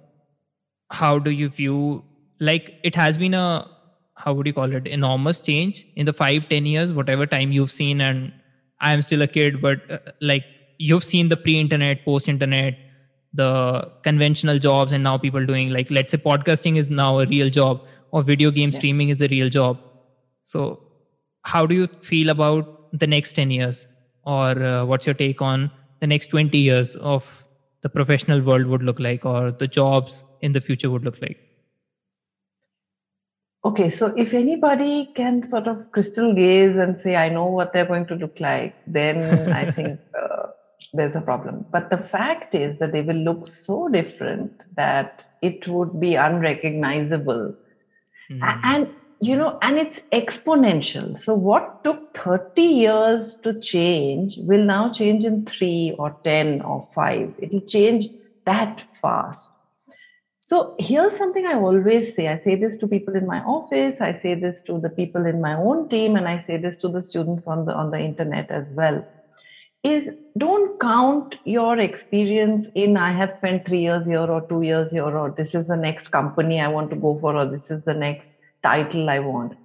how 1.00 1.18
do 1.18 1.30
you 1.30 1.48
view 1.48 2.04
like 2.38 2.74
it 2.84 2.94
has 2.94 3.18
been 3.18 3.34
a 3.34 3.66
how 4.16 4.32
would 4.32 4.46
you 4.46 4.52
call 4.52 4.74
it 4.78 4.86
enormous 4.86 5.40
change 5.40 5.84
in 5.96 6.06
the 6.06 6.12
five 6.12 6.48
ten 6.48 6.66
years 6.66 6.92
whatever 6.92 7.26
time 7.26 7.52
you've 7.52 7.72
seen 7.72 8.00
and 8.00 8.32
i 8.80 8.92
am 8.92 9.02
still 9.02 9.22
a 9.22 9.26
kid 9.26 9.60
but 9.60 9.90
uh, 9.90 9.98
like 10.20 10.44
you've 10.78 11.04
seen 11.04 11.28
the 11.28 11.36
pre-internet 11.36 12.04
post-internet 12.04 12.78
the 13.32 13.90
conventional 14.02 14.58
jobs 14.58 14.92
and 14.92 15.02
now 15.02 15.16
people 15.16 15.46
doing 15.46 15.70
like 15.70 15.90
let's 15.90 16.12
say 16.12 16.18
podcasting 16.18 16.76
is 16.76 16.90
now 16.90 17.18
a 17.20 17.26
real 17.26 17.50
job 17.58 17.82
or 18.10 18.22
video 18.22 18.50
game 18.50 18.70
yeah. 18.70 18.78
streaming 18.78 19.08
is 19.08 19.22
a 19.22 19.28
real 19.28 19.48
job 19.48 19.78
so 20.44 20.64
how 21.42 21.64
do 21.66 21.74
you 21.74 21.86
feel 22.10 22.28
about 22.28 22.98
the 23.04 23.06
next 23.06 23.32
10 23.32 23.50
years 23.50 23.86
or 24.24 24.62
uh, 24.62 24.84
what's 24.84 25.06
your 25.06 25.14
take 25.14 25.40
on 25.40 25.70
the 26.00 26.06
next 26.06 26.28
20 26.28 26.58
years 26.58 26.94
of 26.96 27.46
the 27.82 27.88
professional 27.88 28.40
world 28.40 28.66
would 28.66 28.82
look 28.82 29.00
like 29.00 29.24
or 29.24 29.50
the 29.50 29.66
jobs 29.66 30.24
in 30.40 30.52
the 30.52 30.60
future 30.60 30.90
would 30.90 31.04
look 31.04 31.20
like? 31.20 31.38
Okay 33.64 33.90
so 33.90 34.12
if 34.16 34.34
anybody 34.34 35.10
can 35.14 35.42
sort 35.42 35.68
of 35.68 35.90
crystal 35.92 36.34
gaze 36.34 36.76
and 36.76 36.98
say 36.98 37.14
i 37.14 37.28
know 37.28 37.46
what 37.46 37.72
they're 37.72 37.86
going 37.86 38.06
to 38.06 38.16
look 38.16 38.40
like 38.40 38.74
then 38.88 39.52
i 39.52 39.70
think 39.76 40.00
uh, 40.20 40.48
there's 40.92 41.16
a 41.16 41.20
problem. 41.20 41.64
But 41.70 41.90
the 41.90 41.98
fact 41.98 42.54
is 42.54 42.78
that 42.78 42.92
they 42.92 43.02
will 43.02 43.16
look 43.16 43.46
so 43.46 43.88
different 43.88 44.52
that 44.76 45.28
it 45.40 45.66
would 45.66 46.00
be 46.00 46.14
unrecognizable. 46.14 47.56
Mm. 48.30 48.60
and 48.62 48.88
you 49.22 49.36
know 49.36 49.56
and 49.62 49.78
it's 49.78 50.00
exponential. 50.10 51.18
So 51.18 51.32
what 51.32 51.84
took 51.84 52.16
30 52.16 52.62
years 52.62 53.36
to 53.44 53.58
change 53.60 54.36
will 54.38 54.64
now 54.64 54.92
change 54.92 55.24
in 55.24 55.44
3 55.46 55.94
or 55.96 56.16
10 56.24 56.62
or 56.62 56.88
5 56.92 57.34
it'll 57.38 57.60
change 57.60 58.08
that 58.46 58.82
fast. 59.00 59.50
So 60.44 60.74
here's 60.80 61.16
something 61.16 61.46
I 61.46 61.54
always 61.54 62.16
say. 62.16 62.26
I 62.26 62.36
say 62.36 62.56
this 62.56 62.76
to 62.78 62.88
people 62.88 63.14
in 63.14 63.26
my 63.28 63.38
office, 63.44 64.00
I 64.00 64.18
say 64.20 64.34
this 64.34 64.60
to 64.62 64.80
the 64.80 64.90
people 64.90 65.24
in 65.24 65.40
my 65.40 65.54
own 65.54 65.88
team, 65.88 66.16
and 66.16 66.26
I 66.26 66.38
say 66.38 66.56
this 66.56 66.76
to 66.78 66.88
the 66.88 67.02
students 67.02 67.46
on 67.46 67.64
the 67.64 67.72
on 67.72 67.92
the 67.92 68.00
internet 68.00 68.50
as 68.50 68.72
well. 68.72 69.06
Is 69.84 70.10
don't 70.36 70.80
count 70.80 71.38
your 71.44 71.78
experience 71.78 72.68
in 72.74 72.96
I 72.96 73.12
have 73.12 73.32
spent 73.32 73.66
three 73.66 73.82
years 73.82 74.04
here 74.04 74.28
or 74.36 74.42
two 74.48 74.62
years 74.62 74.90
here, 74.90 75.16
or 75.24 75.30
this 75.30 75.54
is 75.54 75.68
the 75.68 75.76
next 75.76 76.10
company 76.10 76.60
I 76.60 76.68
want 76.68 76.90
to 76.90 76.96
go 76.96 77.18
for, 77.20 77.36
or 77.36 77.46
this 77.46 77.70
is 77.70 77.84
the 77.84 77.94
next 77.94 78.32
title 78.62 79.10
I 79.10 79.18
want. 79.18 79.56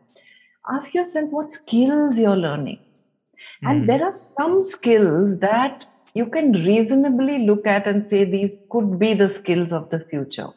Ask 0.69 0.93
yourself 0.93 1.31
what 1.31 1.51
skills 1.51 2.17
you're 2.17 2.35
learning. 2.35 2.77
Mm-hmm. 2.77 3.67
And 3.67 3.89
there 3.89 4.03
are 4.03 4.11
some 4.11 4.59
skills 4.61 5.39
that 5.39 5.85
you 6.13 6.25
can 6.25 6.51
reasonably 6.51 7.45
look 7.45 7.65
at 7.67 7.87
and 7.87 8.03
say 8.03 8.23
these 8.23 8.57
could 8.69 8.99
be 8.99 9.13
the 9.13 9.29
skills 9.29 9.71
of 9.71 9.89
the 9.89 9.99
future. 9.99 10.49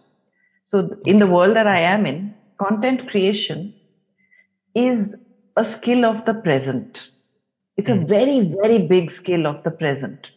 So, 0.64 0.96
in 1.04 1.18
the 1.18 1.26
world 1.26 1.56
that 1.56 1.66
I 1.66 1.80
am 1.80 2.06
in, 2.06 2.34
content 2.58 3.08
creation 3.10 3.74
is 4.74 5.16
a 5.56 5.64
skill 5.64 6.04
of 6.04 6.24
the 6.24 6.34
present. 6.34 7.08
It's 7.76 7.88
a 7.88 7.96
hmm. 7.96 8.06
very, 8.06 8.40
very 8.62 8.78
big 8.78 9.10
skill 9.10 9.46
of 9.46 9.62
the 9.64 9.70
present. 9.70 10.28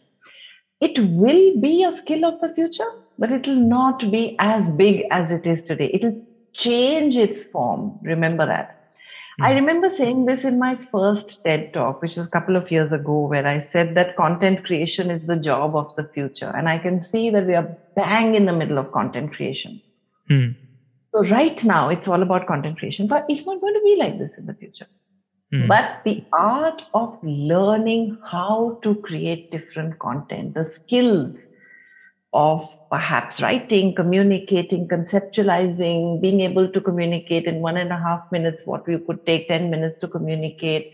It 0.80 0.98
will 0.98 1.60
be 1.60 1.84
a 1.84 1.92
skill 1.92 2.24
of 2.24 2.40
the 2.40 2.52
future, 2.54 2.90
but 3.18 3.32
it 3.32 3.46
will 3.46 3.64
not 3.76 4.10
be 4.10 4.36
as 4.38 4.70
big 4.70 5.04
as 5.10 5.30
it 5.30 5.46
is 5.46 5.62
today. 5.62 5.90
It 5.94 6.02
will 6.02 6.22
change 6.54 7.16
its 7.16 7.42
form. 7.42 7.98
Remember 8.02 8.46
that. 8.46 8.80
I 9.40 9.50
hmm. 9.50 9.56
remember 9.56 9.88
saying 9.88 10.26
this 10.26 10.44
in 10.44 10.58
my 10.58 10.76
first 10.76 11.42
TED 11.44 11.72
talk, 11.72 12.00
which 12.00 12.16
was 12.16 12.28
a 12.28 12.30
couple 12.30 12.56
of 12.56 12.70
years 12.70 12.92
ago, 12.92 13.26
where 13.26 13.46
I 13.46 13.58
said 13.58 13.94
that 13.96 14.16
content 14.16 14.64
creation 14.64 15.10
is 15.10 15.26
the 15.26 15.36
job 15.36 15.74
of 15.74 15.94
the 15.96 16.04
future. 16.04 16.52
And 16.56 16.68
I 16.68 16.78
can 16.78 17.00
see 17.00 17.30
that 17.30 17.46
we 17.46 17.54
are 17.54 17.76
bang 17.96 18.36
in 18.36 18.46
the 18.46 18.52
middle 18.52 18.78
of 18.78 18.92
content 18.92 19.34
creation. 19.34 19.82
Hmm. 20.28 20.50
So, 21.12 21.24
right 21.24 21.62
now, 21.64 21.88
it's 21.90 22.08
all 22.08 22.22
about 22.22 22.46
content 22.46 22.78
creation, 22.78 23.06
but 23.06 23.24
it's 23.28 23.46
not 23.46 23.60
going 23.60 23.74
to 23.74 23.82
be 23.84 23.96
like 23.96 24.18
this 24.18 24.38
in 24.38 24.46
the 24.46 24.54
future. 24.54 24.86
Hmm. 25.52 25.66
But 25.66 26.00
the 26.04 26.24
art 26.32 26.82
of 26.94 27.18
learning 27.22 28.18
how 28.30 28.78
to 28.82 28.94
create 28.96 29.50
different 29.50 29.98
content, 29.98 30.54
the 30.54 30.64
skills 30.64 31.48
of 32.34 32.68
perhaps 32.90 33.40
writing, 33.40 33.94
communicating, 33.94 34.88
conceptualizing, 34.88 36.20
being 36.20 36.40
able 36.40 36.68
to 36.68 36.80
communicate 36.80 37.44
in 37.44 37.60
one 37.60 37.76
and 37.76 37.92
a 37.92 37.96
half 37.96 38.30
minutes 38.32 38.66
what 38.66 38.86
we 38.88 38.98
could 38.98 39.24
take 39.24 39.46
10 39.46 39.70
minutes 39.70 39.98
to 39.98 40.08
communicate, 40.08 40.92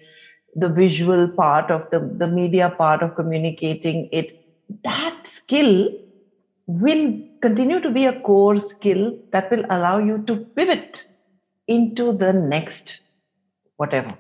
the 0.54 0.68
visual 0.68 1.28
part 1.28 1.70
of 1.70 1.88
the, 1.90 1.98
the 2.18 2.26
media 2.26 2.74
part 2.76 3.02
of 3.02 3.14
communicating 3.14 4.08
it, 4.12 4.44
that 4.84 5.26
skill 5.26 5.88
will 6.66 7.18
continue 7.40 7.80
to 7.80 7.90
be 7.90 8.04
a 8.04 8.20
core 8.20 8.58
skill 8.58 9.18
that 9.32 9.50
will 9.50 9.64
allow 9.70 9.98
you 9.98 10.22
to 10.24 10.36
pivot 10.36 11.06
into 11.66 12.12
the 12.12 12.32
next 12.32 13.00
whatever. 13.76 14.14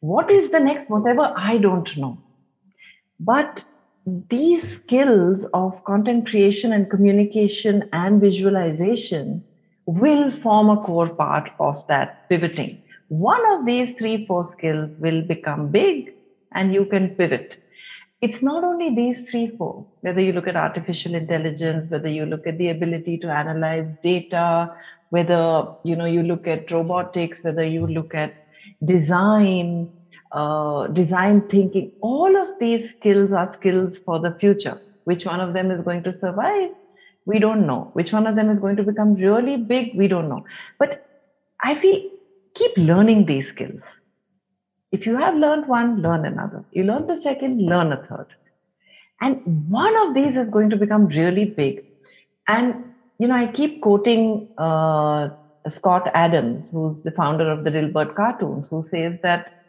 What 0.00 0.30
is 0.30 0.50
the 0.50 0.60
next 0.60 0.88
whatever? 0.88 1.34
I 1.36 1.58
don't 1.58 1.94
know. 1.98 2.18
But 3.18 3.64
these 4.28 4.62
skills 4.76 5.44
of 5.52 5.84
content 5.84 6.28
creation 6.28 6.72
and 6.72 6.90
communication 6.90 7.88
and 7.92 8.20
visualization 8.20 9.44
will 9.86 10.30
form 10.30 10.70
a 10.70 10.76
core 10.76 11.08
part 11.08 11.50
of 11.58 11.86
that 11.88 12.28
pivoting. 12.28 12.82
One 13.08 13.44
of 13.52 13.66
these 13.66 13.94
three, 13.94 14.26
four 14.26 14.44
skills 14.44 14.96
will 14.98 15.22
become 15.22 15.68
big 15.68 16.14
and 16.52 16.72
you 16.72 16.84
can 16.84 17.10
pivot. 17.10 17.62
It's 18.20 18.42
not 18.42 18.64
only 18.64 18.94
these 18.94 19.30
three, 19.30 19.48
four, 19.48 19.86
whether 20.02 20.20
you 20.20 20.32
look 20.32 20.46
at 20.46 20.56
artificial 20.56 21.14
intelligence, 21.14 21.90
whether 21.90 22.08
you 22.08 22.26
look 22.26 22.46
at 22.46 22.58
the 22.58 22.68
ability 22.68 23.18
to 23.18 23.28
analyze 23.28 23.86
data, 24.02 24.74
whether 25.08 25.66
you 25.84 25.96
know 25.96 26.04
you 26.04 26.22
look 26.22 26.46
at 26.46 26.70
robotics, 26.70 27.42
whether 27.42 27.64
you 27.64 27.86
look 27.86 28.14
at 28.14 28.34
design, 28.84 29.90
uh, 30.32 30.86
design 30.88 31.42
thinking, 31.48 31.92
all 32.00 32.36
of 32.36 32.58
these 32.58 32.90
skills 32.90 33.32
are 33.32 33.52
skills 33.52 33.98
for 33.98 34.18
the 34.18 34.32
future. 34.32 34.80
Which 35.04 35.24
one 35.24 35.40
of 35.40 35.54
them 35.54 35.70
is 35.70 35.80
going 35.80 36.02
to 36.04 36.12
survive? 36.12 36.70
We 37.26 37.38
don't 37.38 37.66
know. 37.66 37.90
Which 37.94 38.12
one 38.12 38.26
of 38.26 38.36
them 38.36 38.50
is 38.50 38.60
going 38.60 38.76
to 38.76 38.82
become 38.82 39.14
really 39.14 39.56
big? 39.56 39.94
We 39.94 40.08
don't 40.08 40.28
know. 40.28 40.44
But 40.78 41.06
I 41.62 41.74
feel 41.74 42.00
keep 42.54 42.76
learning 42.76 43.26
these 43.26 43.48
skills. 43.48 44.00
If 44.92 45.06
you 45.06 45.16
have 45.16 45.36
learned 45.36 45.68
one, 45.68 46.02
learn 46.02 46.24
another. 46.24 46.64
You 46.72 46.84
learn 46.84 47.06
the 47.06 47.16
second, 47.16 47.64
learn 47.64 47.92
a 47.92 47.96
third. 47.96 48.26
And 49.20 49.70
one 49.70 49.96
of 50.08 50.14
these 50.14 50.36
is 50.36 50.48
going 50.48 50.70
to 50.70 50.76
become 50.76 51.06
really 51.06 51.44
big. 51.44 51.84
And, 52.48 52.84
you 53.18 53.28
know, 53.28 53.36
I 53.36 53.46
keep 53.46 53.82
quoting 53.82 54.48
uh, 54.58 55.28
Scott 55.68 56.10
Adams, 56.14 56.70
who's 56.70 57.02
the 57.02 57.10
founder 57.12 57.48
of 57.50 57.64
the 57.64 57.70
Dilbert 57.70 58.14
cartoons, 58.16 58.68
who 58.68 58.82
says 58.82 59.20
that 59.22 59.59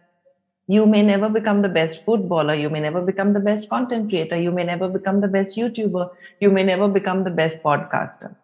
you 0.73 0.85
may 0.85 1.01
never 1.01 1.27
become 1.27 1.61
the 1.61 1.73
best 1.77 2.03
footballer. 2.05 2.55
You 2.55 2.69
may 2.69 2.79
never 2.79 3.01
become 3.01 3.33
the 3.33 3.41
best 3.47 3.67
content 3.69 4.09
creator. 4.09 4.39
You 4.39 4.51
may 4.51 4.63
never 4.63 4.87
become 4.87 5.19
the 5.19 5.27
best 5.27 5.57
youtuber. 5.57 6.09
You 6.39 6.49
may 6.49 6.63
never 6.63 6.87
become 6.87 7.25
the 7.25 7.29
best 7.39 7.57
podcaster. 7.61 8.35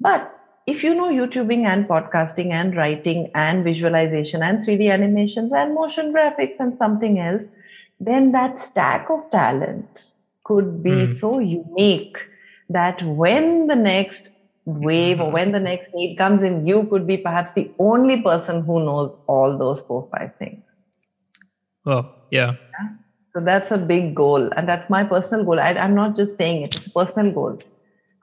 But 0.00 0.38
if 0.66 0.84
you 0.84 0.94
know 0.94 1.08
youtubing 1.10 1.64
and 1.66 1.88
podcasting 1.88 2.52
and 2.52 2.76
writing 2.76 3.30
and 3.34 3.64
visualization 3.64 4.42
and 4.42 4.64
3d 4.64 4.92
animations 4.92 5.52
and 5.52 5.74
motion 5.74 6.12
graphics 6.12 6.60
and 6.60 6.76
something 6.78 7.18
else 7.18 7.44
then 7.98 8.32
that 8.32 8.60
stack 8.60 9.10
of 9.10 9.28
talent 9.30 10.14
could 10.44 10.82
be 10.82 10.90
mm. 10.90 11.18
so 11.18 11.38
unique 11.38 12.16
that 12.68 13.02
when 13.02 13.66
the 13.66 13.76
next 13.76 14.30
wave 14.64 15.20
or 15.20 15.30
when 15.30 15.52
the 15.52 15.60
next 15.60 15.92
need 15.94 16.16
comes 16.16 16.44
in 16.44 16.66
you 16.66 16.84
could 16.90 17.06
be 17.06 17.16
perhaps 17.16 17.52
the 17.54 17.70
only 17.78 18.20
person 18.22 18.62
who 18.62 18.84
knows 18.84 19.16
all 19.26 19.58
those 19.58 19.80
four 19.80 20.08
five 20.12 20.32
things 20.38 20.62
Oh, 21.86 22.14
yeah. 22.30 22.52
So 23.34 23.40
that's 23.40 23.70
a 23.70 23.78
big 23.78 24.14
goal. 24.14 24.50
And 24.56 24.68
that's 24.68 24.88
my 24.90 25.04
personal 25.04 25.44
goal. 25.44 25.58
I, 25.58 25.70
I'm 25.70 25.94
not 25.94 26.14
just 26.14 26.36
saying 26.36 26.62
it, 26.62 26.76
it's 26.76 26.86
a 26.86 26.90
personal 26.90 27.32
goal. 27.32 27.58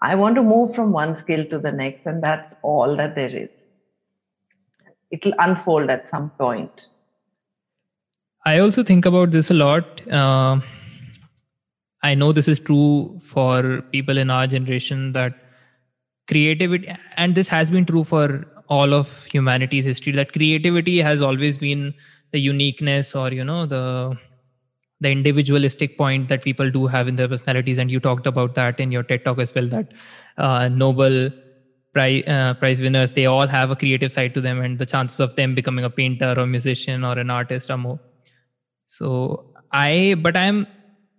I 0.02 0.16
want 0.16 0.36
to 0.36 0.44
move 0.44 0.74
from 0.74 0.92
one 0.92 1.16
skill 1.16 1.46
to 1.46 1.60
the 1.60 1.72
next, 1.72 2.06
and 2.06 2.24
that's 2.24 2.56
all 2.62 2.96
that 2.96 3.16
there 3.16 3.36
is. 3.36 3.50
It'll 5.12 5.34
unfold 5.40 5.90
at 5.90 6.08
some 6.08 6.30
point. 6.30 6.88
I 8.46 8.60
also 8.60 8.84
think 8.84 9.06
about 9.06 9.32
this 9.32 9.50
a 9.50 9.54
lot. 9.54 10.08
Uh, 10.10 10.62
I 12.02 12.16
know 12.16 12.32
this 12.32 12.48
is 12.48 12.60
true 12.60 13.20
for 13.22 13.82
people 13.92 14.18
in 14.18 14.30
our 14.30 14.48
generation 14.48 15.12
that 15.14 15.34
creativity, 16.30 16.96
and 17.18 17.36
this 17.36 17.50
has 17.50 17.70
been 17.70 17.86
true 17.86 18.06
for 18.06 18.46
all 18.70 18.94
of 18.94 19.26
humanity's 19.26 19.84
history, 19.84 20.14
that 20.14 20.32
creativity 20.32 21.02
has 21.02 21.22
always 21.22 21.58
been 21.58 21.94
the 22.32 22.40
uniqueness 22.40 23.16
or 23.16 23.32
you 23.32 23.44
know 23.44 23.66
the 23.66 24.18
the 25.02 25.10
individualistic 25.10 25.98
point 25.98 26.28
that 26.30 26.44
people 26.44 26.70
do 26.70 26.88
have 26.88 27.08
in 27.08 27.16
their 27.16 27.28
personalities. 27.28 27.78
And 27.78 27.90
you 27.90 28.00
talked 28.00 28.28
about 28.28 28.56
that 28.56 28.80
in 28.80 28.92
your 28.92 29.04
ted 29.04 29.24
talk 29.24 29.40
as 29.40 29.56
well 29.56 29.68
that 29.68 29.94
uh, 30.38 30.68
nobel 30.68 31.32
prize, 31.94 32.24
uh, 32.28 32.54
prize 32.56 32.82
winners 32.82 33.14
they 33.14 33.26
all 33.26 33.48
have 33.48 33.72
a 33.72 33.76
creative 33.76 34.12
side 34.12 34.34
to 34.34 34.42
them 34.42 34.60
and 34.62 34.78
the 34.78 34.86
chances 34.86 35.20
of 35.20 35.36
them 35.36 35.56
becoming 35.56 35.86
a 35.86 35.90
painter 35.90 36.34
or 36.38 36.46
musician 36.46 37.04
or 37.04 37.18
an 37.18 37.30
artist 37.30 37.72
are 37.72 37.78
more. 37.78 38.00
So 38.88 39.46
i 39.72 40.16
but 40.20 40.36
i'm 40.36 40.66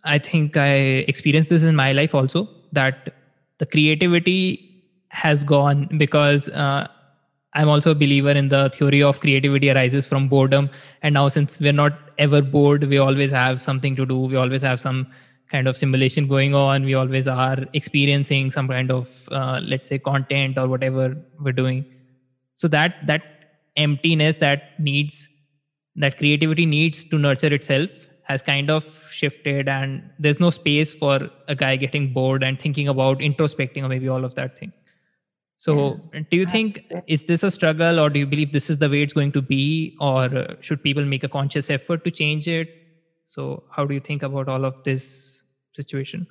i 0.05 0.19
think 0.19 0.57
i 0.57 0.75
experienced 1.13 1.51
this 1.51 1.63
in 1.63 1.77
my 1.77 1.93
life 1.93 2.15
also 2.15 2.49
that 2.73 3.15
the 3.59 3.67
creativity 3.67 4.85
has 5.11 5.45
gone 5.45 5.89
because 5.97 6.49
uh, 6.49 6.87
I'm 7.55 7.69
also 7.69 7.91
a 7.91 7.95
believer 7.95 8.31
in 8.31 8.49
the 8.49 8.71
theory 8.71 9.03
of 9.03 9.21
creativity 9.21 9.71
arises 9.71 10.07
from 10.07 10.29
boredom. 10.29 10.71
And 11.03 11.15
now, 11.15 11.29
since 11.29 11.59
we're 11.59 11.73
not 11.73 11.99
ever 12.19 12.43
bored, 12.43 12.85
we 12.85 12.99
always 12.99 13.33
have 13.33 13.61
something 13.61 13.97
to 13.97 14.07
do. 14.07 14.19
We 14.19 14.37
always 14.37 14.63
have 14.63 14.79
some 14.79 15.09
kind 15.51 15.67
of 15.67 15.77
simulation 15.77 16.29
going 16.29 16.55
on. 16.55 16.85
We 16.85 16.95
always 16.95 17.27
are 17.27 17.59
experiencing 17.73 18.53
some 18.53 18.69
kind 18.69 18.91
of, 18.93 19.29
uh, 19.33 19.61
let's 19.65 19.89
say, 19.89 19.99
content 19.99 20.59
or 20.59 20.69
whatever 20.69 21.17
we're 21.41 21.53
doing. 21.53 21.85
So 22.55 22.69
that 22.69 23.05
that 23.07 23.23
emptiness 23.77 24.37
that 24.37 24.79
needs 24.79 25.29
that 25.97 26.19
creativity 26.19 26.67
needs 26.67 27.05
to 27.05 27.19
nurture 27.19 27.53
itself 27.53 27.91
has 28.25 28.43
kind 28.43 28.71
of 28.71 28.85
shifted, 29.11 29.69
and 29.69 30.09
there's 30.21 30.39
no 30.39 30.51
space 30.51 30.95
for 30.95 31.31
a 31.49 31.55
guy 31.57 31.75
getting 31.75 32.13
bored 32.13 32.45
and 32.45 32.61
thinking 32.61 32.87
about 32.87 33.19
introspecting 33.19 33.83
or 33.83 33.89
maybe 33.89 34.09
all 34.09 34.25
of 34.25 34.37
that 34.37 34.57
thing. 34.57 34.73
So, 35.61 36.01
yeah, 36.15 36.21
do 36.31 36.39
you 36.39 36.47
think 36.47 36.91
is 37.07 37.25
this 37.27 37.43
a 37.43 37.51
struggle, 37.51 38.01
or 38.01 38.09
do 38.09 38.19
you 38.19 38.27
believe 38.27 38.53
this 38.53 38.71
is 38.71 38.79
the 38.79 38.89
way 38.89 39.03
it's 39.03 39.13
going 39.13 39.33
to 39.33 39.43
be, 39.43 39.95
or 40.01 40.25
uh, 40.25 40.55
should 40.61 40.83
people 40.83 41.05
make 41.05 41.23
a 41.23 41.29
conscious 41.29 41.69
effort 41.69 42.03
to 42.05 42.11
change 42.11 42.49
it? 42.49 42.71
So, 43.27 43.65
how 43.71 43.85
do 43.85 43.93
you 43.93 44.01
think 44.01 44.23
about 44.23 44.49
all 44.49 44.65
of 44.65 44.83
this 44.85 45.43
situation? 45.77 46.27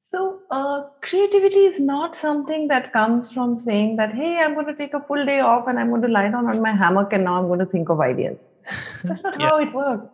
So, 0.00 0.40
uh, 0.50 0.84
creativity 1.02 1.66
is 1.72 1.78
not 1.78 2.16
something 2.16 2.68
that 2.68 2.90
comes 2.94 3.30
from 3.30 3.58
saying 3.58 3.96
that, 3.96 4.14
hey, 4.14 4.38
I'm 4.38 4.54
going 4.54 4.66
to 4.66 4.76
take 4.76 4.94
a 4.94 5.02
full 5.02 5.26
day 5.26 5.40
off 5.40 5.68
and 5.68 5.78
I'm 5.78 5.90
going 5.90 6.00
to 6.00 6.08
lie 6.08 6.30
down 6.30 6.46
on 6.46 6.62
my 6.62 6.74
hammock 6.74 7.12
and 7.12 7.24
now 7.24 7.38
I'm 7.38 7.48
going 7.48 7.60
to 7.60 7.66
think 7.66 7.90
of 7.90 8.00
ideas. 8.00 8.40
That's 9.04 9.22
not 9.24 9.38
yeah. 9.38 9.50
how 9.50 9.58
it 9.58 9.74
works. 9.74 10.06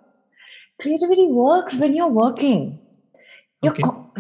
Creativity 0.83 1.29
works 1.29 1.77
when 1.77 1.95
you're 1.95 2.09
working. 2.09 2.81
You're 3.63 3.75
okay. 3.75 3.83
co- 3.83 4.13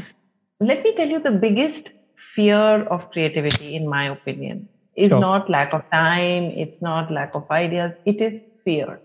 let 0.60 0.84
me 0.84 0.94
tell 0.94 1.08
you 1.08 1.18
the 1.18 1.32
biggest 1.32 1.90
fear 2.38 2.84
of 2.96 3.10
creativity, 3.10 3.74
in 3.76 3.88
my 3.88 4.04
opinion, 4.14 4.68
is 4.96 5.10
Sure. 5.10 5.20
not 5.20 5.50
lack 5.56 5.72
of 5.78 5.84
time, 5.92 6.44
it's 6.64 6.80
not 6.88 7.10
lack 7.18 7.34
of 7.34 7.50
ideas, 7.50 7.92
it 8.14 8.22
is 8.30 8.42
fear. 8.64 9.00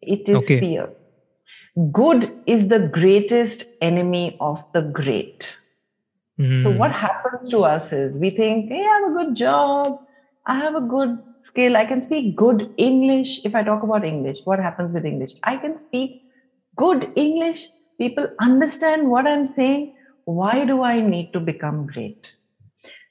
It 0.00 0.28
is 0.28 0.36
Okay. 0.42 0.60
fear. 0.60 0.86
Good 1.98 2.24
is 2.46 2.68
the 2.68 2.80
greatest 3.00 3.64
enemy 3.80 4.36
of 4.40 4.64
the 4.72 4.82
great. 5.00 5.50
So 6.62 6.70
Hmm. 6.70 6.78
what 6.78 6.92
happens 6.92 7.48
to 7.50 7.60
us 7.64 7.92
is 7.92 8.16
we 8.24 8.30
think, 8.38 8.68
hey, 8.70 8.80
I 8.80 8.94
have 8.98 9.10
a 9.10 9.14
good 9.18 9.34
job, 9.42 9.98
I 10.46 10.56
have 10.64 10.74
a 10.80 10.84
good 10.94 11.16
skill, 11.48 11.76
I 11.76 11.84
can 11.84 12.02
speak 12.02 12.34
good 12.36 12.66
English. 12.88 13.32
If 13.44 13.54
I 13.60 13.62
talk 13.68 13.82
about 13.88 14.04
English, 14.10 14.42
what 14.44 14.58
happens 14.58 14.92
with 14.98 15.06
English? 15.12 15.32
I 15.52 15.56
can 15.64 15.78
speak 15.78 16.22
good 16.84 17.10
English. 17.26 17.64
People 18.04 18.28
understand 18.40 19.10
what 19.14 19.26
I'm 19.26 19.46
saying. 19.46 19.94
Why 20.24 20.64
do 20.64 20.82
I 20.82 21.00
need 21.00 21.32
to 21.32 21.40
become 21.40 21.86
great? 21.86 22.32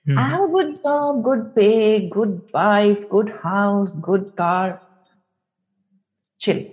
Hmm. 0.06 0.18
I 0.18 0.30
have 0.30 0.50
a 0.50 0.54
good 0.54 0.82
job, 0.84 1.24
good 1.24 1.56
pay, 1.56 2.10
good 2.10 2.42
wife, 2.54 3.10
good 3.10 3.30
house, 3.44 3.96
good 3.96 4.36
car. 4.36 4.82
Chill. 6.40 6.66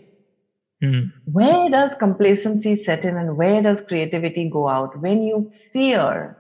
Hmm. 0.81 1.01
Where 1.25 1.69
does 1.69 1.95
complacency 1.97 2.77
set 2.77 3.05
in 3.05 3.17
and 3.17 3.37
where 3.37 3.63
does 3.63 3.81
creativity 3.81 4.49
go 4.49 4.69
out? 4.69 5.01
When 5.01 5.23
you 5.23 5.51
fear 5.73 6.37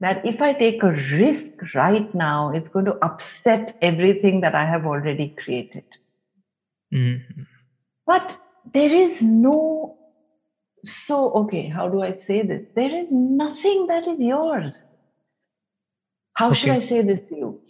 that 0.00 0.24
if 0.24 0.40
I 0.40 0.52
take 0.52 0.82
a 0.82 0.92
risk 0.92 1.74
right 1.74 2.14
now, 2.14 2.52
it's 2.52 2.68
going 2.68 2.86
to 2.86 3.04
upset 3.04 3.76
everything 3.82 4.40
that 4.42 4.54
I 4.54 4.64
have 4.64 4.86
already 4.86 5.34
created. 5.42 5.84
Hmm. 6.92 7.16
But 8.06 8.36
there 8.72 8.90
is 8.90 9.22
no, 9.22 9.96
so, 10.84 11.30
okay, 11.32 11.68
how 11.68 11.88
do 11.88 12.02
I 12.02 12.12
say 12.12 12.42
this? 12.42 12.68
There 12.68 12.94
is 12.94 13.12
nothing 13.12 13.86
that 13.88 14.06
is 14.08 14.22
yours. 14.22 14.96
How 16.34 16.52
should 16.52 16.70
I 16.70 16.80
say 16.80 17.02
this 17.02 17.20
to 17.28 17.36
you? 17.36 17.60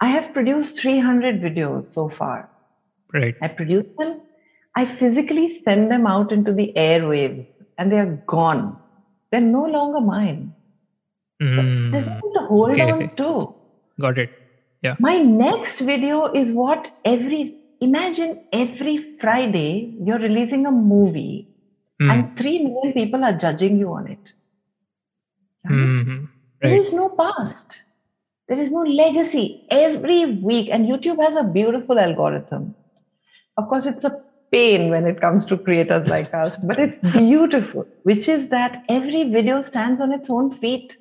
I 0.00 0.08
have 0.08 0.32
produced 0.32 0.80
300 0.80 1.40
videos 1.40 1.84
so 1.86 2.08
far. 2.08 2.50
Right. 3.14 3.34
I 3.40 3.48
produce 3.48 3.86
them, 3.98 4.20
I 4.74 4.84
physically 4.84 5.48
send 5.48 5.90
them 5.90 6.06
out 6.06 6.32
into 6.32 6.52
the 6.52 6.72
airwaves 6.76 7.62
and 7.78 7.90
they 7.92 7.98
are 7.98 8.22
gone. 8.26 8.76
They're 9.30 9.40
no 9.40 9.64
longer 9.64 10.00
mine. 10.00 10.54
So 11.40 11.62
Hmm. 11.62 11.90
there's 11.90 12.08
nothing 12.08 12.32
to 12.34 12.40
hold 12.46 12.70
Okay, 12.72 12.90
on 12.90 13.02
okay. 13.02 13.12
to. 13.16 13.54
Got 14.00 14.18
it. 14.18 14.30
Yeah. 14.82 14.96
My 14.98 15.18
next 15.18 15.80
video 15.80 16.32
is 16.32 16.52
what 16.52 16.90
every 17.04 17.46
imagine 17.80 18.44
every 18.52 18.96
Friday 19.20 19.94
you're 20.02 20.18
releasing 20.18 20.66
a 20.66 20.70
movie 20.72 21.48
Hmm. 22.00 22.10
and 22.10 22.36
3 22.36 22.58
million 22.58 22.92
people 22.92 23.24
are 23.24 23.32
judging 23.32 23.78
you 23.78 23.92
on 23.92 24.06
it. 24.06 24.32
Right? 25.64 26.00
Hmm. 26.00 26.24
Right. 26.62 26.72
is 26.72 26.92
no 26.92 27.08
past. 27.08 27.80
There 28.48 28.58
is 28.58 28.70
no 28.70 28.82
legacy. 28.82 29.66
Every 29.70 30.26
week, 30.26 30.68
and 30.70 30.86
YouTube 30.86 31.22
has 31.24 31.36
a 31.36 31.42
beautiful 31.42 31.98
algorithm. 31.98 32.74
Of 33.56 33.68
course, 33.68 33.86
it's 33.86 34.04
a 34.04 34.22
pain 34.52 34.90
when 34.90 35.06
it 35.06 35.20
comes 35.20 35.44
to 35.46 35.56
creators 35.56 36.06
like 36.14 36.32
us, 36.34 36.56
but 36.62 36.78
it's 36.78 37.16
beautiful, 37.16 37.86
which 38.04 38.28
is 38.28 38.48
that 38.50 38.84
every 38.88 39.24
video 39.24 39.60
stands 39.60 40.00
on 40.00 40.12
its 40.12 40.30
own 40.30 40.50
feet. 40.50 40.96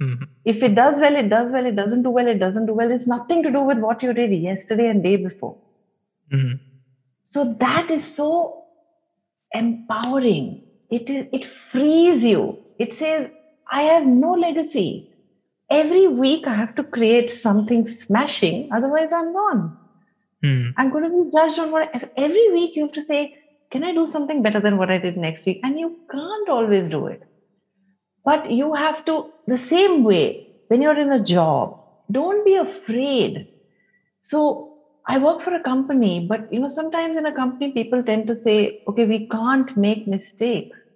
Hmm. 0.00 0.14
If 0.44 0.62
it 0.62 0.74
does 0.74 0.98
well, 0.98 1.16
it 1.16 1.28
does 1.28 1.52
well. 1.52 1.64
It 1.64 1.76
doesn't 1.76 2.02
do 2.02 2.10
well, 2.10 2.26
it 2.26 2.38
doesn't 2.38 2.66
do 2.66 2.74
well. 2.74 2.90
It's 2.90 3.06
nothing 3.06 3.42
to 3.44 3.50
do 3.50 3.60
with 3.60 3.78
what 3.78 4.02
you 4.02 4.12
did 4.12 4.32
yesterday 4.32 4.88
and 4.88 5.02
day 5.02 5.16
before. 5.16 5.56
Hmm. 6.30 6.54
So 7.22 7.54
that 7.60 7.90
is 7.90 8.14
so 8.14 8.65
empowering. 9.58 10.62
It 10.90 11.10
is 11.10 11.26
it 11.32 11.44
frees 11.44 12.24
you. 12.24 12.58
It 12.78 12.94
says, 12.94 13.30
I 13.70 13.82
have 13.82 14.06
no 14.06 14.32
legacy. 14.32 15.10
Every 15.70 16.06
week 16.06 16.46
I 16.46 16.54
have 16.54 16.74
to 16.76 16.84
create 16.84 17.30
something 17.30 17.84
smashing, 17.84 18.68
otherwise 18.72 19.10
I'm 19.12 19.32
gone. 19.32 19.76
Hmm. 20.42 20.68
I'm 20.76 20.90
going 20.90 21.04
to 21.04 21.10
be 21.10 21.30
judged 21.30 21.58
on 21.58 21.72
what 21.72 21.90
I, 21.92 21.98
so 21.98 22.08
every 22.16 22.52
week 22.52 22.76
you 22.76 22.82
have 22.82 22.92
to 22.92 23.00
say, 23.00 23.36
Can 23.70 23.82
I 23.82 23.92
do 23.92 24.06
something 24.06 24.42
better 24.42 24.60
than 24.60 24.76
what 24.78 24.90
I 24.90 24.98
did 24.98 25.16
next 25.16 25.44
week? 25.46 25.60
And 25.64 25.78
you 25.78 25.96
can't 26.10 26.48
always 26.48 26.88
do 26.88 27.06
it. 27.06 27.22
But 28.24 28.50
you 28.50 28.74
have 28.74 29.04
to, 29.06 29.30
the 29.46 29.56
same 29.56 30.04
way, 30.04 30.48
when 30.68 30.82
you're 30.82 30.98
in 30.98 31.12
a 31.12 31.22
job, 31.22 31.80
don't 32.10 32.44
be 32.44 32.54
afraid. 32.56 33.48
So 34.20 34.75
I 35.08 35.18
work 35.18 35.40
for 35.40 35.54
a 35.54 35.62
company, 35.62 36.26
but 36.28 36.52
you 36.52 36.60
know, 36.60 36.68
sometimes 36.68 37.16
in 37.16 37.26
a 37.26 37.34
company, 37.34 37.72
people 37.72 38.02
tend 38.02 38.26
to 38.28 38.34
say, 38.34 38.80
okay, 38.88 39.06
we 39.06 39.28
can't 39.28 39.76
make 39.76 40.06
mistakes. 40.06 40.90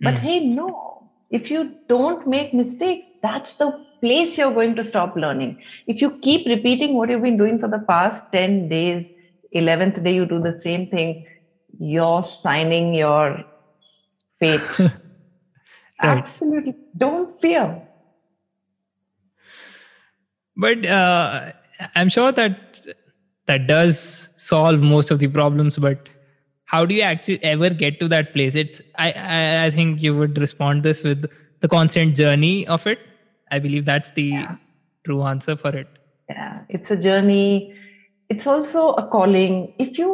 But 0.00 0.16
Mm. 0.16 0.20
hey, 0.20 0.38
no, 0.46 1.10
if 1.30 1.50
you 1.50 1.76
don't 1.88 2.26
make 2.26 2.52
mistakes, 2.54 3.06
that's 3.22 3.54
the 3.54 3.70
place 4.02 4.38
you're 4.38 4.54
going 4.54 4.76
to 4.76 4.84
stop 4.84 5.16
learning. 5.16 5.60
If 5.86 6.00
you 6.02 6.18
keep 6.18 6.46
repeating 6.46 6.94
what 6.94 7.10
you've 7.10 7.22
been 7.22 7.36
doing 7.36 7.58
for 7.58 7.68
the 7.68 7.80
past 7.88 8.24
10 8.32 8.68
days, 8.68 9.06
11th 9.52 10.02
day, 10.04 10.14
you 10.14 10.26
do 10.26 10.40
the 10.40 10.58
same 10.58 10.88
thing, 10.88 11.26
you're 11.78 12.22
signing 12.22 12.94
your 12.94 13.44
fate. 14.40 14.62
Right. 16.02 16.18
Absolutely. 16.18 16.76
Don't 16.96 17.40
fear. 17.40 17.82
but 20.56 20.84
uh, 20.86 21.52
i'm 21.94 22.08
sure 22.08 22.32
that 22.32 22.80
that 23.48 23.66
does 23.66 24.28
solve 24.50 24.80
most 24.80 25.10
of 25.10 25.18
the 25.18 25.28
problems 25.28 25.78
but 25.86 26.08
how 26.72 26.84
do 26.84 26.94
you 26.94 27.02
actually 27.02 27.42
ever 27.50 27.70
get 27.82 27.98
to 28.00 28.08
that 28.14 28.32
place 28.34 28.54
it's 28.62 28.80
i 28.96 29.10
i, 29.12 29.64
I 29.66 29.70
think 29.70 30.02
you 30.06 30.16
would 30.16 30.38
respond 30.46 30.82
this 30.88 31.02
with 31.08 31.28
the 31.60 31.68
constant 31.76 32.16
journey 32.22 32.66
of 32.78 32.86
it 32.86 32.98
i 33.50 33.58
believe 33.66 33.84
that's 33.92 34.12
the 34.12 34.30
true 35.04 35.22
answer 35.34 35.56
for 35.64 35.74
it 35.84 35.88
Yeah. 36.32 36.56
It's 36.76 36.90
a 36.94 36.96
journey. 37.04 37.74
It's 38.32 38.46
also 38.54 38.80
a 39.02 39.04
calling. 39.12 39.54
If 39.84 39.98
you 40.00 40.08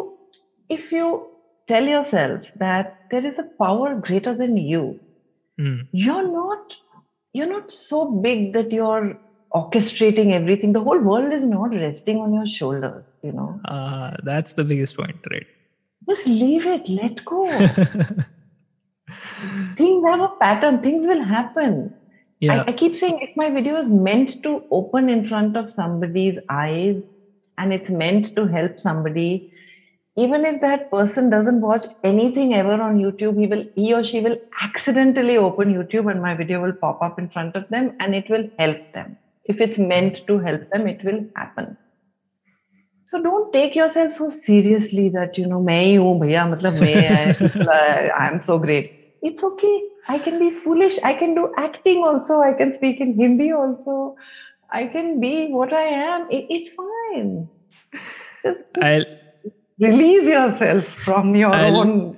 if 0.75 0.93
you 0.97 1.07
tell 1.73 1.89
yourself 1.93 2.45
that 2.63 2.93
there 3.15 3.25
is 3.31 3.41
a 3.43 3.47
power 3.63 3.89
greater 4.09 4.35
than 4.43 4.55
you, 4.73 4.83
Hmm. 5.63 5.81
you're 6.05 6.29
not 6.37 6.77
you're 7.39 7.51
not 7.55 7.75
so 7.79 7.99
big 8.29 8.47
that 8.59 8.77
you're 8.79 9.09
orchestrating 9.55 10.33
everything. 10.33 10.73
The 10.73 10.83
whole 10.83 10.99
world 10.99 11.33
is 11.33 11.45
not 11.45 11.71
resting 11.71 12.19
on 12.19 12.35
your 12.35 12.47
shoulders 12.47 13.05
you 13.23 13.33
know? 13.33 13.61
Uh, 13.65 14.17
that's 14.23 14.53
the 14.55 14.65
biggest 14.65 14.97
point 14.97 15.17
right. 15.31 15.47
Just 16.09 16.27
leave 16.27 16.67
it. 16.67 16.89
Let 16.89 17.25
go. 17.25 17.47
Things 19.77 20.05
have 20.05 20.21
a 20.21 20.29
pattern. 20.41 20.83
Things 20.83 21.07
will 21.07 21.23
happen. 21.23 21.95
Yeah. 22.41 22.63
I, 22.63 22.65
I 22.69 22.73
keep 22.73 22.95
saying 22.95 23.21
if 23.23 23.37
my 23.37 23.49
video 23.51 23.77
is 23.77 23.89
meant 23.89 24.43
to 24.43 24.65
open 24.71 25.09
in 25.09 25.25
front 25.27 25.57
of 25.57 25.71
somebody's 25.71 26.39
eyes 26.49 27.03
and 27.57 27.73
it's 27.73 27.89
meant 27.89 28.35
to 28.37 28.47
help 28.47 28.79
somebody 28.79 29.51
even 30.17 30.45
if 30.45 30.61
that 30.61 30.91
person 30.91 31.31
doesn't 31.31 31.61
watch 31.61 31.87
anything 32.03 32.55
ever 32.55 32.75
on 32.87 32.99
youtube 32.99 33.39
he 33.39 33.47
will 33.47 33.65
he 33.75 33.95
or 33.95 34.03
she 34.05 34.21
will 34.21 34.37
accidentally 34.61 35.37
open 35.37 35.73
youtube 35.73 36.11
and 36.11 36.21
my 36.21 36.35
video 36.35 36.61
will 36.63 36.73
pop 36.73 37.01
up 37.03 37.19
in 37.19 37.29
front 37.29 37.55
of 37.57 37.69
them 37.69 37.93
and 38.01 38.15
it 38.15 38.29
will 38.29 38.49
help 38.59 38.93
them 38.93 39.17
if 39.45 39.61
it's 39.61 39.79
meant 39.79 40.27
to 40.27 40.39
help 40.39 40.69
them 40.71 40.87
it 40.87 41.05
will 41.05 41.25
happen. 41.37 41.77
So 43.07 43.23
don't 43.23 43.53
take 43.53 43.75
yourself 43.77 44.15
so 44.15 44.29
seriously 44.31 45.11
that 45.11 45.37
you 45.37 45.47
know 45.47 45.65
i 45.69 45.83
am 48.33 48.43
so 48.43 48.59
great. 48.59 49.17
It's 49.23 49.43
okay. 49.43 49.83
I 50.09 50.19
can 50.19 50.39
be 50.39 50.51
foolish. 50.51 50.99
I 51.03 51.15
can 51.15 51.35
do 51.35 51.53
acting 51.57 52.03
also. 52.05 52.41
I 52.41 52.53
can 52.53 52.75
speak 52.77 53.01
in 53.01 53.15
hindi 53.19 53.53
also. 53.53 54.17
I 54.71 54.87
can 54.87 55.21
be 55.21 55.49
what 55.49 55.73
i 55.73 55.83
am. 55.83 56.27
It's 56.31 56.75
fine. 56.75 57.49
Just 58.43 58.65
I'll, 58.83 59.05
release 59.79 60.25
yourself 60.25 60.85
from 60.99 61.35
your 61.35 61.53
I'll, 61.53 61.77
own 61.77 62.17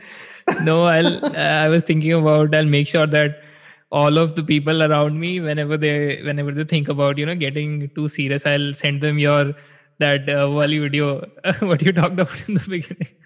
no 0.63 0.85
i'll 0.85 1.25
uh, 1.25 1.31
i 1.65 1.69
was 1.69 1.85
thinking 1.85 2.13
about 2.13 2.55
i'll 2.55 2.65
make 2.65 2.87
sure 2.87 3.07
that 3.07 3.43
all 3.91 4.19
of 4.19 4.35
the 4.35 4.43
people 4.43 4.83
around 4.83 5.19
me 5.21 5.41
whenever 5.41 5.77
they 5.77 6.21
whenever 6.23 6.53
they 6.53 6.65
think 6.65 6.89
about 6.89 7.19
you 7.19 7.27
know 7.27 7.35
getting 7.35 7.89
too 7.95 8.09
serious 8.09 8.45
i'll 8.45 8.75
send 8.75 9.01
them 9.01 9.19
your 9.19 9.55
that 9.99 10.29
uh, 10.29 10.49
Wali 10.51 10.79
video 10.79 11.27
what 11.61 11.83
you 11.83 11.93
talked 11.93 12.19
about 12.21 12.49
in 12.49 12.55
the 12.55 12.67
beginning. 12.69 13.09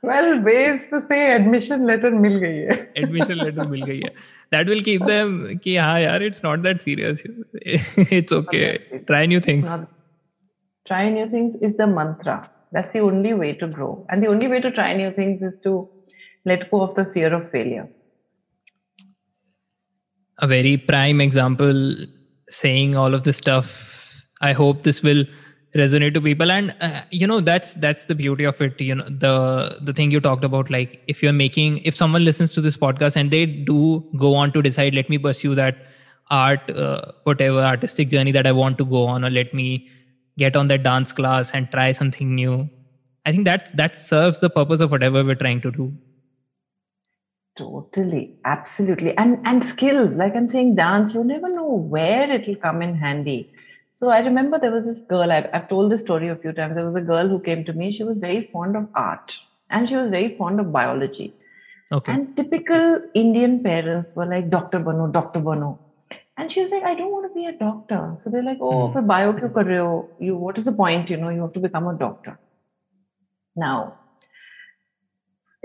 Well 0.00 0.40
ways 0.42 0.88
to 0.90 1.02
say 1.08 1.32
admission 1.32 1.84
letter 1.84 2.10
mil 2.10 2.38
gayi 2.40 2.68
hai. 2.70 2.86
Admission 2.96 3.38
letter 3.38 3.64
mil 3.64 3.80
gayi 3.86 4.04
hai. 4.04 4.12
That 4.52 4.68
will 4.68 4.80
keep 4.80 5.04
them 5.06 5.58
ki 5.64 5.74
yaar 5.74 6.20
it's 6.26 6.42
not 6.42 6.62
that 6.62 6.80
serious. 6.82 7.24
It's 8.18 8.32
okay, 8.32 8.62
okay. 8.76 9.00
try 9.08 9.26
new 9.26 9.40
things. 9.40 9.70
Not, 9.70 9.88
try 10.86 11.08
new 11.08 11.28
things 11.28 11.56
is 11.60 11.76
the 11.76 11.88
mantra. 11.88 12.38
That's 12.70 12.90
the 12.92 13.00
only 13.00 13.34
way 13.34 13.52
to 13.54 13.66
grow. 13.66 14.06
And 14.08 14.22
the 14.22 14.28
only 14.28 14.46
way 14.46 14.60
to 14.60 14.70
try 14.70 14.92
new 14.94 15.10
things 15.10 15.42
is 15.42 15.54
to 15.64 15.88
let 16.44 16.70
go 16.70 16.82
of 16.82 16.94
the 16.94 17.06
fear 17.16 17.34
of 17.34 17.50
failure 17.50 17.88
a 20.38 20.46
very 20.46 20.76
prime 20.76 21.20
example 21.20 21.96
saying 22.50 22.96
all 22.96 23.14
of 23.14 23.24
this 23.24 23.36
stuff. 23.36 24.22
I 24.40 24.52
hope 24.52 24.84
this 24.84 25.02
will 25.02 25.24
resonate 25.74 26.14
to 26.14 26.20
people. 26.20 26.50
And 26.50 26.74
uh, 26.80 27.02
you 27.10 27.26
know 27.26 27.40
that's 27.40 27.74
that's 27.74 28.06
the 28.06 28.14
beauty 28.14 28.44
of 28.44 28.60
it 28.60 28.80
you 28.80 28.94
know 28.94 29.04
the 29.04 29.78
the 29.82 29.92
thing 29.92 30.10
you 30.10 30.20
talked 30.20 30.44
about 30.44 30.70
like 30.70 31.02
if 31.06 31.22
you're 31.22 31.32
making 31.32 31.78
if 31.78 31.96
someone 31.96 32.24
listens 32.24 32.52
to 32.54 32.60
this 32.60 32.76
podcast 32.76 33.16
and 33.16 33.30
they 33.30 33.44
do 33.46 34.04
go 34.16 34.34
on 34.34 34.52
to 34.52 34.62
decide 34.62 34.94
let 34.94 35.08
me 35.10 35.18
pursue 35.18 35.54
that 35.54 35.76
art 36.30 36.70
uh, 36.70 37.12
whatever 37.24 37.60
artistic 37.60 38.08
journey 38.10 38.32
that 38.32 38.46
i 38.46 38.52
want 38.52 38.78
to 38.78 38.84
go 38.84 39.04
on 39.04 39.24
or 39.24 39.30
let 39.30 39.52
me 39.54 39.88
get 40.36 40.56
on 40.56 40.68
that 40.68 40.82
dance 40.82 41.12
class 41.12 41.50
and 41.52 41.70
try 41.70 41.90
something 41.92 42.34
new 42.34 42.68
i 43.26 43.32
think 43.32 43.44
that 43.44 43.74
that 43.76 43.96
serves 43.96 44.38
the 44.38 44.50
purpose 44.50 44.80
of 44.80 44.90
whatever 44.90 45.24
we're 45.24 45.34
trying 45.34 45.60
to 45.60 45.70
do 45.70 45.92
totally 47.58 48.24
absolutely. 48.44 49.16
And 49.16 49.38
and 49.50 49.64
skills 49.64 50.18
like 50.22 50.34
i'm 50.40 50.48
saying 50.54 50.74
dance 50.76 51.14
you 51.14 51.24
never 51.24 51.48
know 51.54 51.70
where 51.94 52.30
it'll 52.32 52.60
come 52.66 52.82
in 52.82 52.94
handy. 52.94 53.40
So 53.92 54.10
i 54.10 54.20
remember 54.20 54.58
there 54.58 54.76
was 54.76 54.86
this 54.86 55.00
girl 55.00 55.32
I've, 55.32 55.48
I've 55.52 55.68
told 55.68 55.92
this 55.92 56.02
story 56.02 56.28
a 56.28 56.36
few 56.36 56.52
times. 56.52 56.74
There 56.76 56.86
was 56.86 56.96
a 57.02 57.06
girl 57.12 57.28
who 57.28 57.40
came 57.40 57.64
to 57.64 57.72
me. 57.72 57.92
She 57.92 58.04
was 58.04 58.18
very 58.18 58.48
fond 58.52 58.76
of 58.76 58.88
art 58.94 59.32
and 59.70 59.88
she 59.88 59.96
was 59.96 60.10
very 60.10 60.36
fond 60.38 60.60
of 60.60 60.72
biology. 60.72 61.34
Okay. 61.90 62.12
And 62.12 62.36
typical 62.36 63.02
indian 63.26 63.62
parents 63.68 64.16
were 64.16 64.26
like 64.26 64.50
dr 64.56 64.78
bano 64.78 65.06
dr 65.18 65.40
bano 65.40 65.78
and 66.38 66.52
she 66.52 66.60
was 66.62 66.70
like, 66.70 66.84
I 66.84 66.94
don't 66.94 67.10
want 67.10 67.28
to 67.28 67.34
be 67.34 67.46
a 67.46 67.52
doctor. 67.52 68.14
So 68.16 68.30
they're 68.30 68.44
like, 68.44 68.58
oh, 68.60 68.86
hmm. 68.86 68.92
for 68.92 69.02
bio 69.02 69.32
kyo 69.32 70.08
You 70.20 70.36
what 70.36 70.56
is 70.56 70.66
the 70.66 70.72
point? 70.72 71.10
You 71.10 71.16
know, 71.16 71.30
you 71.30 71.42
have 71.42 71.52
to 71.54 71.60
become 71.60 71.88
a 71.88 71.94
doctor. 71.94 72.38
Now, 73.56 73.98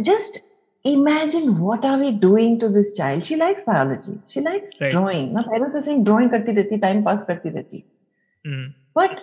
just 0.04 0.40
imagine 0.84 1.60
what 1.60 1.86
are 1.86 1.98
we 1.98 2.12
doing 2.12 2.60
to 2.60 2.70
this 2.70 2.96
child? 2.96 3.26
She 3.26 3.36
likes 3.36 3.64
biology. 3.64 4.20
She 4.28 4.42
likes 4.42 4.80
right. 4.82 4.92
drawing. 4.92 5.34
my 5.34 5.44
parents 5.44 5.76
are 5.76 5.82
saying 5.82 6.04
drawing 6.04 6.30
karti 6.30 6.56
rehti, 6.58 6.82
time 6.82 7.04
pass 7.04 7.24
karti 7.24 7.54
rehti. 7.54 7.84
Mm. 8.46 8.74
But 8.94 9.22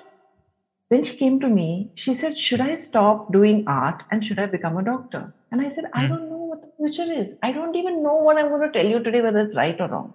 when 0.88 1.04
she 1.04 1.16
came 1.16 1.38
to 1.40 1.48
me, 1.48 1.90
she 1.94 2.14
said, 2.14 2.36
Should 2.36 2.60
I 2.60 2.74
stop 2.74 3.32
doing 3.32 3.64
art 3.66 4.02
and 4.10 4.24
should 4.24 4.38
I 4.38 4.46
become 4.46 4.76
a 4.76 4.82
doctor? 4.82 5.32
And 5.52 5.60
I 5.60 5.68
said, 5.68 5.84
mm. 5.84 5.90
I 5.94 6.02
hmm. 6.02 6.08
don't 6.08 6.30
know 6.30 6.36
what 6.36 6.62
the 6.62 6.70
future 6.76 7.12
is. 7.12 7.34
I 7.42 7.52
don't 7.52 7.76
even 7.76 8.02
know 8.02 8.14
what 8.14 8.38
I'm 8.38 8.48
going 8.48 8.70
to 8.70 8.78
tell 8.78 8.88
you 8.88 9.02
today, 9.02 9.20
whether 9.20 9.38
it's 9.38 9.56
right 9.56 9.80
or 9.80 9.88
wrong. 9.88 10.14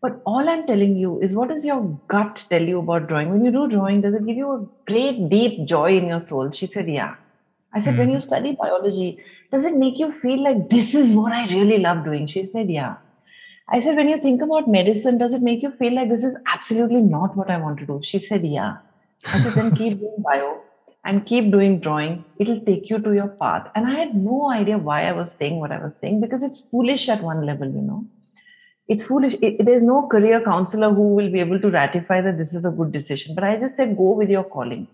But 0.00 0.20
all 0.26 0.48
I'm 0.48 0.66
telling 0.66 0.96
you 0.96 1.20
is 1.20 1.34
what 1.34 1.48
does 1.48 1.64
your 1.64 1.80
gut 2.08 2.44
tell 2.50 2.62
you 2.62 2.78
about 2.78 3.08
drawing? 3.08 3.30
When 3.30 3.44
you 3.44 3.50
do 3.50 3.68
drawing, 3.68 4.00
does 4.02 4.14
it 4.14 4.26
give 4.26 4.36
you 4.36 4.52
a 4.52 4.66
great 4.90 5.28
deep 5.28 5.64
joy 5.64 5.96
in 5.96 6.08
your 6.08 6.20
soul? 6.20 6.50
She 6.50 6.66
said, 6.66 6.88
Yeah. 6.88 7.14
I 7.72 7.80
said, 7.80 7.94
mm. 7.94 7.98
When 7.98 8.10
you 8.10 8.16
hmm. 8.16 8.28
study 8.28 8.52
biology, 8.60 9.18
does 9.50 9.64
it 9.64 9.76
make 9.76 9.98
you 9.98 10.12
feel 10.12 10.42
like 10.42 10.68
this 10.70 10.94
is 10.94 11.14
what 11.14 11.32
I 11.32 11.46
really 11.46 11.78
love 11.78 12.04
doing? 12.04 12.26
She 12.26 12.44
said, 12.46 12.70
Yeah. 12.70 12.96
I 13.68 13.80
said, 13.80 13.96
When 13.96 14.08
you 14.08 14.18
think 14.18 14.42
about 14.42 14.68
medicine, 14.68 15.18
does 15.18 15.32
it 15.32 15.42
make 15.42 15.62
you 15.62 15.70
feel 15.70 15.94
like 15.94 16.08
this 16.08 16.24
is 16.24 16.36
absolutely 16.46 17.00
not 17.00 17.36
what 17.36 17.50
I 17.50 17.58
want 17.58 17.78
to 17.78 17.86
do? 17.86 18.00
She 18.02 18.18
said, 18.18 18.46
Yeah. 18.46 18.78
I 19.26 19.40
said, 19.40 19.52
Then 19.52 19.74
keep 19.76 19.98
doing 19.98 20.16
bio 20.18 20.60
and 21.04 21.26
keep 21.26 21.50
doing 21.50 21.80
drawing. 21.80 22.24
It'll 22.38 22.60
take 22.60 22.90
you 22.90 22.98
to 22.98 23.14
your 23.14 23.28
path. 23.28 23.70
And 23.74 23.86
I 23.86 23.98
had 23.98 24.14
no 24.14 24.50
idea 24.50 24.78
why 24.78 25.06
I 25.06 25.12
was 25.12 25.32
saying 25.32 25.60
what 25.60 25.72
I 25.72 25.82
was 25.82 25.96
saying 25.96 26.20
because 26.20 26.42
it's 26.42 26.60
foolish 26.60 27.08
at 27.08 27.22
one 27.22 27.44
level, 27.44 27.66
you 27.66 27.82
know 27.82 28.06
it's 28.88 29.04
foolish. 29.04 29.34
It, 29.40 29.64
there's 29.64 29.82
no 29.82 30.06
career 30.08 30.40
counselor 30.42 30.92
who 30.92 31.14
will 31.14 31.30
be 31.30 31.40
able 31.40 31.60
to 31.60 31.70
ratify 31.70 32.20
that 32.20 32.36
this 32.36 32.52
is 32.52 32.64
a 32.64 32.70
good 32.70 32.92
decision. 32.92 33.34
But 33.34 33.44
I 33.44 33.58
just 33.58 33.76
said, 33.76 33.96
go 33.96 34.12
with 34.12 34.28
your 34.28 34.44
calling. 34.44 34.86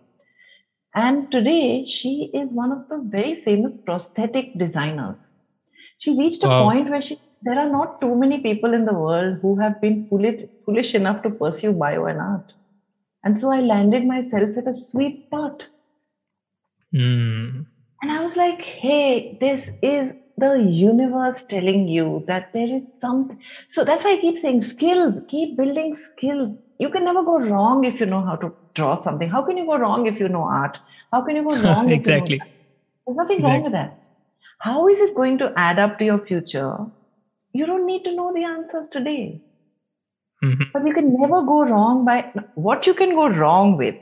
And 0.94 1.30
today, 1.30 1.84
she 1.84 2.30
is 2.34 2.52
one 2.52 2.72
of 2.72 2.88
the 2.88 2.98
very 2.98 3.40
famous 3.40 3.76
prosthetic 3.76 4.58
designers. 4.58 5.34
She 5.98 6.18
reached 6.18 6.42
a 6.42 6.48
wow. 6.48 6.64
point 6.64 6.90
where 6.90 7.00
she 7.00 7.18
there 7.42 7.58
are 7.58 7.70
not 7.70 8.00
too 8.00 8.14
many 8.14 8.38
people 8.38 8.74
in 8.74 8.84
the 8.84 8.92
world 8.92 9.38
who 9.40 9.58
have 9.58 9.80
been 9.80 10.06
foolish, 10.08 10.42
foolish 10.64 10.94
enough 10.94 11.22
to 11.22 11.30
pursue 11.30 11.72
bio 11.72 12.04
and 12.04 12.20
art. 12.20 12.52
And 13.24 13.38
so 13.38 13.50
I 13.50 13.60
landed 13.60 14.04
myself 14.04 14.56
at 14.56 14.68
a 14.68 14.74
sweet 14.74 15.22
spot. 15.22 15.66
Mm. 16.94 17.66
And 18.02 18.12
I 18.12 18.20
was 18.20 18.36
like, 18.36 18.60
hey, 18.62 19.38
this 19.40 19.70
is 19.82 20.12
the 20.36 20.54
universe 20.54 21.42
telling 21.48 21.86
you 21.88 22.24
that 22.26 22.52
there 22.52 22.74
is 22.74 22.96
something. 23.00 23.38
So 23.68 23.84
that's 23.84 24.04
why 24.04 24.12
I 24.12 24.20
keep 24.20 24.38
saying 24.38 24.62
skills, 24.62 25.20
keep 25.28 25.56
building 25.56 25.94
skills. 25.94 26.56
You 26.78 26.88
can 26.88 27.04
never 27.04 27.22
go 27.22 27.38
wrong 27.38 27.84
if 27.84 28.00
you 28.00 28.06
know 28.06 28.22
how 28.22 28.36
to 28.36 28.52
draw 28.80 28.96
something. 28.96 29.28
How 29.36 29.42
can 29.42 29.56
you 29.62 29.66
go 29.66 29.78
wrong 29.84 30.06
if 30.12 30.20
you 30.24 30.28
know 30.28 30.44
art? 30.58 30.78
How 31.12 31.22
can 31.24 31.36
you 31.36 31.44
go 31.44 31.56
wrong? 31.66 31.90
exactly. 31.98 32.34
You 32.34 32.38
know 32.38 32.50
There's 33.06 33.16
nothing 33.22 33.38
exactly. 33.38 33.54
wrong 33.54 33.62
with 33.64 33.72
that. 33.72 33.96
How 34.66 34.88
is 34.88 35.00
it 35.00 35.14
going 35.14 35.38
to 35.38 35.52
add 35.56 35.78
up 35.78 35.98
to 35.98 36.04
your 36.04 36.18
future? 36.30 36.74
You 37.52 37.66
don't 37.66 37.86
need 37.86 38.04
to 38.04 38.14
know 38.14 38.32
the 38.34 38.44
answers 38.44 38.88
today. 38.88 39.42
Mm-hmm. 40.44 40.70
But 40.72 40.86
you 40.86 40.94
can 40.94 41.12
never 41.20 41.42
go 41.42 41.64
wrong 41.64 42.04
by 42.04 42.30
what 42.54 42.86
you 42.86 42.94
can 42.94 43.14
go 43.14 43.28
wrong 43.28 43.76
with 43.76 43.96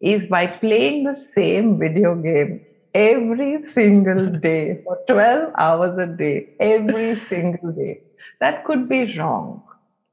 is 0.00 0.26
by 0.28 0.46
playing 0.46 1.04
the 1.04 1.14
same 1.14 1.78
video 1.78 2.14
game 2.14 2.64
every 2.94 3.62
single 3.62 4.26
day 4.48 4.80
for 4.84 4.98
12 5.08 5.52
hours 5.58 5.98
a 5.98 6.06
day, 6.06 6.54
every 6.58 7.20
single 7.28 7.72
day. 7.72 8.00
That 8.40 8.64
could 8.64 8.88
be 8.88 9.16
wrong. 9.18 9.62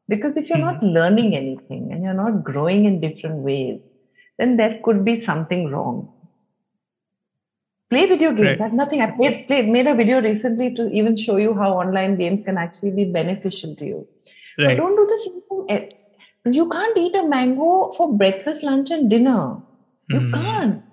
Because 0.10 0.38
if 0.38 0.50
you're 0.50 0.58
not 0.58 0.80
hmm. 0.80 0.88
learning 0.88 1.36
anything 1.36 1.92
and 1.92 2.04
you're 2.04 2.14
not 2.14 2.44
growing 2.44 2.86
in 2.86 3.02
different 3.02 3.38
ways, 3.38 3.80
then 4.38 4.58
there 4.58 4.80
could 4.84 5.04
be 5.04 5.20
something 5.22 5.70
wrong. 5.72 6.12
Play 7.90 8.06
video 8.06 8.32
games. 8.32 8.60
Right. 8.60 8.62
I 8.62 8.64
have 8.64 8.74
nothing. 8.74 9.02
I 9.02 9.12
played, 9.12 9.48
played, 9.48 9.70
made 9.70 9.88
a 9.88 9.96
video 9.96 10.22
recently 10.22 10.74
to 10.76 10.90
even 10.90 11.16
show 11.16 11.38
you 11.38 11.54
how 11.54 11.74
online 11.74 12.18
games 12.18 12.44
can 12.44 12.58
actually 12.58 12.92
be 12.92 13.06
beneficial 13.06 13.76
to 13.76 13.86
you. 13.86 14.08
Right. 14.58 14.68
But 14.68 14.78
don't 14.78 14.96
do 14.96 15.06
the 15.06 15.22
same 15.24 15.68
thing. 15.68 16.54
You 16.54 16.70
can't 16.70 16.98
eat 16.98 17.16
a 17.16 17.24
mango 17.24 17.94
for 17.96 18.12
breakfast, 18.14 18.64
lunch, 18.64 18.92
and 18.92 19.10
dinner. 19.10 19.58
You 20.10 20.20
mm. 20.20 20.34
can't 20.34 20.84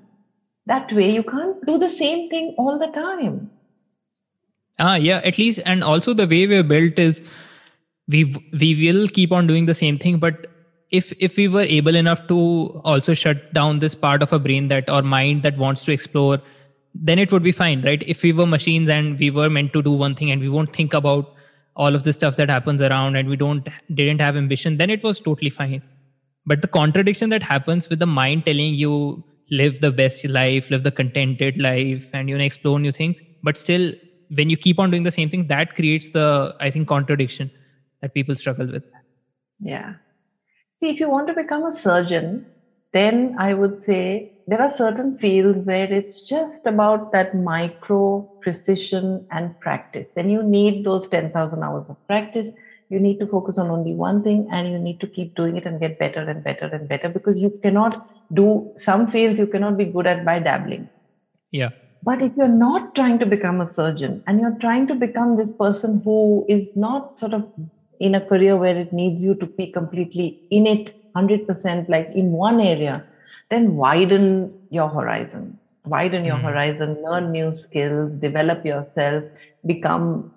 that 0.67 0.93
way 0.93 1.11
you 1.13 1.23
can't 1.23 1.65
do 1.67 1.79
the 1.79 1.89
same 1.89 2.29
thing 2.31 2.55
all 2.59 2.79
the 2.79 2.89
time 2.99 3.51
ah 4.79 4.97
yeah 4.97 5.21
at 5.25 5.39
least 5.39 5.61
and 5.65 5.85
also 5.85 6.15
the 6.15 6.27
way 6.27 6.47
we're 6.47 6.69
built 6.73 6.99
is 6.99 7.23
we 8.09 8.25
we 8.63 8.71
will 8.81 9.07
keep 9.09 9.33
on 9.33 9.47
doing 9.47 9.67
the 9.67 9.79
same 9.83 9.99
thing 9.99 10.19
but 10.19 10.47
if 10.91 11.13
if 11.19 11.37
we 11.37 11.49
were 11.49 11.63
able 11.63 11.95
enough 11.95 12.27
to 12.29 12.81
also 12.85 13.15
shut 13.15 13.53
down 13.53 13.79
this 13.79 13.95
part 13.95 14.23
of 14.23 14.33
our 14.33 14.39
brain 14.39 14.69
that 14.69 14.89
or 14.89 15.03
mind 15.03 15.43
that 15.43 15.57
wants 15.57 15.85
to 15.85 15.93
explore 15.93 16.41
then 16.95 17.19
it 17.19 17.33
would 17.33 17.43
be 17.43 17.53
fine 17.53 17.83
right 17.83 18.03
if 18.07 18.23
we 18.23 18.33
were 18.33 18.47
machines 18.47 18.89
and 18.89 19.19
we 19.19 19.31
were 19.31 19.49
meant 19.51 19.73
to 19.73 19.83
do 19.83 19.93
one 19.93 20.15
thing 20.15 20.31
and 20.31 20.41
we 20.41 20.49
won't 20.49 20.75
think 20.75 20.95
about 20.95 21.33
all 21.77 21.95
of 21.95 22.05
the 22.05 22.13
stuff 22.13 22.37
that 22.37 22.49
happens 22.49 22.81
around 22.81 23.17
and 23.17 23.29
we 23.29 23.37
don't 23.37 23.69
didn't 23.93 24.21
have 24.21 24.37
ambition 24.37 24.77
then 24.77 24.91
it 24.91 25.03
was 25.03 25.21
totally 25.21 25.51
fine 25.51 25.83
but 26.47 26.63
the 26.63 26.69
contradiction 26.69 27.31
that 27.31 27.43
happens 27.43 27.89
with 27.89 27.99
the 27.99 28.07
mind 28.07 28.45
telling 28.45 28.75
you 28.75 29.25
live 29.51 29.81
the 29.81 29.91
best 29.91 30.25
life, 30.27 30.71
live 30.71 30.83
the 30.83 30.91
contented 30.91 31.59
life, 31.59 32.09
and 32.13 32.29
you 32.29 32.37
know 32.37 32.45
explore 32.45 32.79
new 32.79 32.93
things. 32.93 33.21
But 33.43 33.59
still, 33.59 33.93
when 34.31 34.51
you 34.51 34.57
keep 34.57 34.79
on 34.79 34.91
doing 34.91 35.05
the 35.05 35.11
same 35.11 35.31
thing, 35.31 35.47
that 35.49 35.75
creates 35.75 36.11
the 36.11 36.55
I 36.61 36.71
think 36.71 36.89
contradiction 36.89 37.51
that 38.03 38.15
people 38.15 38.35
struggle 38.35 38.71
with. 38.71 38.85
Yeah. 39.61 39.95
See, 40.85 40.91
if 40.91 41.01
you 41.01 41.09
want 41.09 41.29
to 41.29 41.33
become 41.33 41.65
a 41.65 41.73
surgeon, 41.73 42.45
then 42.93 43.37
I 43.39 43.55
would 43.55 43.83
say 43.83 44.33
there 44.47 44.61
are 44.61 44.69
certain 44.69 45.17
fields 45.17 45.61
where 45.65 45.91
it's 45.91 46.29
just 46.29 46.67
about 46.67 47.11
that 47.13 47.35
micro 47.35 48.21
precision 48.43 49.27
and 49.31 49.59
practice. 49.61 50.09
Then 50.15 50.29
you 50.29 50.43
need 50.43 50.85
those 50.85 51.09
10,000 51.09 51.63
hours 51.63 51.87
of 51.89 51.97
practice. 52.07 52.51
You 52.91 53.01
need 53.01 53.19
to 53.21 53.27
focus 53.27 53.57
on 53.57 53.71
only 53.71 53.95
one 53.95 54.23
thing 54.23 54.47
and 54.53 54.71
you 54.73 54.79
need 54.79 55.01
to 55.01 55.07
keep 55.07 55.35
doing 55.37 55.57
it 55.57 55.65
and 55.65 55.81
get 55.81 55.99
better 55.99 56.21
and 56.21 56.45
better 56.45 56.67
and 56.67 56.87
better 56.87 57.09
because 57.09 57.41
you 57.41 57.59
cannot 57.63 58.07
do 58.35 58.71
some 58.77 59.07
fields 59.07 59.41
you 59.41 59.47
cannot 59.47 59.79
be 59.79 59.87
good 59.87 60.07
at 60.07 60.23
by 60.23 60.39
dabbling. 60.39 60.91
Yeah. 61.51 61.71
But 62.03 62.21
if 62.21 62.37
you're 62.37 62.49
not 62.49 62.95
trying 62.95 63.19
to 63.21 63.25
become 63.25 63.63
a 63.63 63.67
surgeon 63.67 64.23
and 64.27 64.39
you're 64.39 64.59
trying 64.61 64.87
to 64.89 64.95
become 64.95 65.39
this 65.39 65.55
person 65.55 66.03
who 66.05 66.45
is 66.47 66.77
not 66.77 67.19
sort 67.19 67.33
of 67.33 67.51
in 68.01 68.15
a 68.15 68.21
career 68.21 68.57
where 68.57 68.77
it 68.77 68.93
needs 68.93 69.23
you 69.23 69.35
to 69.35 69.47
be 69.47 69.67
completely 69.67 70.41
in 70.51 70.67
it 70.67 70.95
100% 71.15 71.89
like 71.89 72.09
in 72.15 72.33
one 72.33 72.61
area 72.61 73.05
then 73.51 73.77
widen 73.77 74.53
your 74.71 74.89
horizon. 74.89 75.59
Widen 75.87 76.25
your 76.25 76.37
mm. 76.37 76.43
horizon 76.43 77.03
learn 77.03 77.31
new 77.31 77.55
skills 77.55 78.17
develop 78.19 78.65
yourself 78.65 79.25
become 79.67 80.33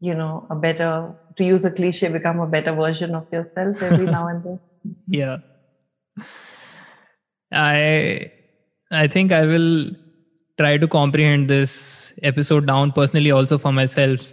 you 0.00 0.14
know 0.14 0.46
a 0.50 0.54
better 0.54 1.14
to 1.36 1.44
use 1.44 1.64
a 1.64 1.70
cliche 1.70 2.08
become 2.08 2.40
a 2.40 2.46
better 2.46 2.74
version 2.74 3.14
of 3.14 3.26
yourself 3.32 3.82
every 3.82 4.06
now 4.06 4.26
and 4.28 4.44
then. 4.44 4.60
Yeah. 5.06 5.38
I 7.52 8.30
i 8.90 9.06
think 9.06 9.32
i 9.32 9.46
will 9.46 9.90
try 10.58 10.76
to 10.76 10.88
comprehend 10.88 11.48
this 11.48 12.12
episode 12.22 12.66
down 12.66 12.92
personally 12.92 13.30
also 13.30 13.58
for 13.58 13.72
myself 13.72 14.32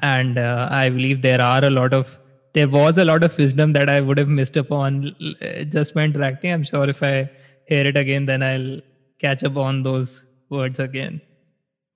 and 0.00 0.38
uh, 0.38 0.68
i 0.70 0.88
believe 0.88 1.22
there 1.22 1.40
are 1.40 1.64
a 1.64 1.70
lot 1.70 1.92
of 1.92 2.18
there 2.54 2.68
was 2.68 2.98
a 2.98 3.04
lot 3.04 3.22
of 3.22 3.36
wisdom 3.38 3.72
that 3.72 3.88
i 3.88 4.00
would 4.00 4.18
have 4.18 4.28
missed 4.28 4.56
upon 4.56 5.14
uh, 5.42 5.64
just 5.64 5.94
by 5.94 6.02
interacting. 6.04 6.52
I'm 6.52 6.64
sure 6.64 6.88
if 6.88 7.02
i 7.02 7.30
hear 7.66 7.86
it 7.86 7.96
again 7.96 8.26
then 8.26 8.42
i'll 8.42 8.80
catch 9.20 9.44
up 9.44 9.56
on 9.56 9.82
those 9.82 10.24
words 10.48 10.78
again. 10.78 11.20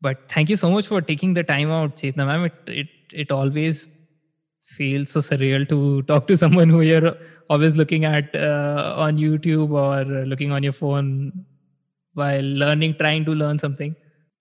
But 0.01 0.29
thank 0.29 0.51
you 0.51 0.57
so 0.57 0.71
much 0.71 0.89
for 0.89 1.01
taking 1.01 1.35
the 1.35 1.45
time 1.45 1.71
out 1.71 1.97
Chetna 1.97 2.27
ma'am. 2.27 2.45
It, 2.45 2.55
it 2.67 2.89
it 3.13 3.31
always 3.31 3.89
feels 4.67 5.11
so 5.11 5.21
surreal 5.21 5.69
to 5.69 6.03
talk 6.03 6.27
to 6.29 6.37
someone 6.37 6.69
who 6.69 6.81
you're 6.81 7.15
always 7.49 7.77
looking 7.77 8.05
at 8.05 8.35
uh, 8.35 8.95
on 8.97 9.17
YouTube 9.17 9.71
or 9.71 10.05
looking 10.27 10.51
on 10.53 10.63
your 10.63 10.73
phone 10.73 11.45
while 12.15 12.43
learning, 12.43 12.97
trying 12.99 13.25
to 13.25 13.33
learn 13.33 13.59
something. 13.59 13.95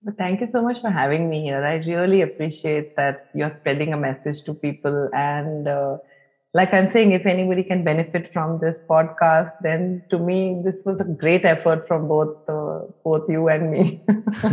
But 0.04 0.18
thank 0.18 0.40
you 0.40 0.48
so 0.48 0.62
much 0.62 0.80
for 0.80 0.90
having 0.90 1.30
me 1.30 1.42
here. 1.42 1.64
I 1.64 1.74
really 1.74 2.22
appreciate 2.22 2.96
that 2.96 3.30
you're 3.34 3.50
spreading 3.50 3.92
a 3.92 3.96
message 3.96 4.42
to 4.44 4.54
people 4.54 5.08
and 5.12 5.68
uh, 5.68 5.98
like 6.54 6.74
I'm 6.74 6.88
saying, 6.88 7.12
if 7.12 7.24
anybody 7.24 7.62
can 7.62 7.82
benefit 7.82 8.30
from 8.32 8.58
this 8.60 8.78
podcast, 8.88 9.52
then 9.62 10.02
to 10.10 10.18
me 10.18 10.60
this 10.62 10.82
was 10.84 11.00
a 11.00 11.04
great 11.04 11.46
effort 11.46 11.88
from 11.88 12.08
both 12.08 12.36
uh, 12.48 12.80
both 13.04 13.28
you 13.28 13.48
and 13.48 13.70
me. 13.70 14.02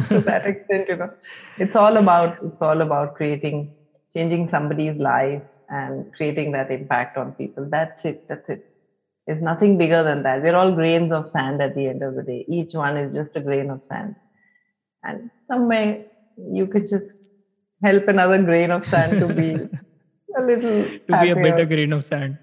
to 0.07 0.21
that 0.21 0.45
extent, 0.45 0.87
you 0.87 0.95
know, 0.95 1.11
it's 1.57 1.75
all 1.75 1.97
about 1.97 2.37
it's 2.41 2.61
all 2.61 2.81
about 2.81 3.15
creating, 3.15 3.73
changing 4.13 4.47
somebody's 4.47 4.97
life 4.97 5.41
and 5.67 6.13
creating 6.13 6.53
that 6.53 6.71
impact 6.71 7.17
on 7.17 7.33
people. 7.33 7.67
That's 7.69 8.05
it. 8.05 8.27
That's 8.29 8.49
it. 8.49 8.65
It's 9.27 9.41
nothing 9.41 9.77
bigger 9.77 10.01
than 10.01 10.23
that. 10.23 10.41
We're 10.41 10.55
all 10.55 10.71
grains 10.71 11.11
of 11.11 11.27
sand 11.27 11.61
at 11.61 11.75
the 11.75 11.87
end 11.87 12.01
of 12.01 12.15
the 12.15 12.23
day. 12.23 12.45
Each 12.47 12.73
one 12.73 12.95
is 12.95 13.13
just 13.13 13.35
a 13.35 13.41
grain 13.41 13.69
of 13.69 13.83
sand, 13.83 14.15
and 15.03 15.29
some 15.47 15.67
way 15.67 16.05
you 16.51 16.67
could 16.67 16.87
just 16.87 17.19
help 17.83 18.07
another 18.07 18.41
grain 18.41 18.71
of 18.71 18.83
sand 18.85 19.19
to 19.19 19.33
be 19.33 19.51
a 20.37 20.41
little 20.41 20.83
to 20.83 21.01
happier. 21.09 21.35
be 21.35 21.41
a 21.41 21.43
better 21.43 21.65
grain 21.65 21.93
of 21.93 22.03
sand. 22.03 22.37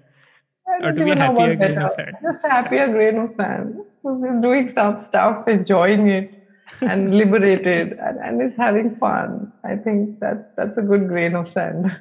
Or 0.81 0.91
to 0.91 1.03
be 1.03 1.11
a 1.11 1.15
happier 1.15 1.55
grain 1.55 1.77
of 1.77 1.91
sand. 1.91 2.17
Just 2.21 2.45
happier 2.45 2.87
grain 2.87 3.17
of 3.17 3.35
sand. 3.37 3.75
Who's 4.03 4.23
doing 4.41 4.71
some 4.71 4.99
stuff 4.99 5.47
enjoying 5.47 6.07
it 6.09 6.37
and 6.81 7.15
liberated 7.17 7.93
and, 7.93 8.17
and 8.19 8.41
is 8.41 8.57
having 8.57 8.95
fun. 8.97 9.51
I 9.63 9.75
think 9.75 10.19
that's 10.19 10.49
that's 10.55 10.77
a 10.77 10.81
good 10.81 11.07
grain 11.07 11.35
of 11.35 11.51
sand. 11.51 11.95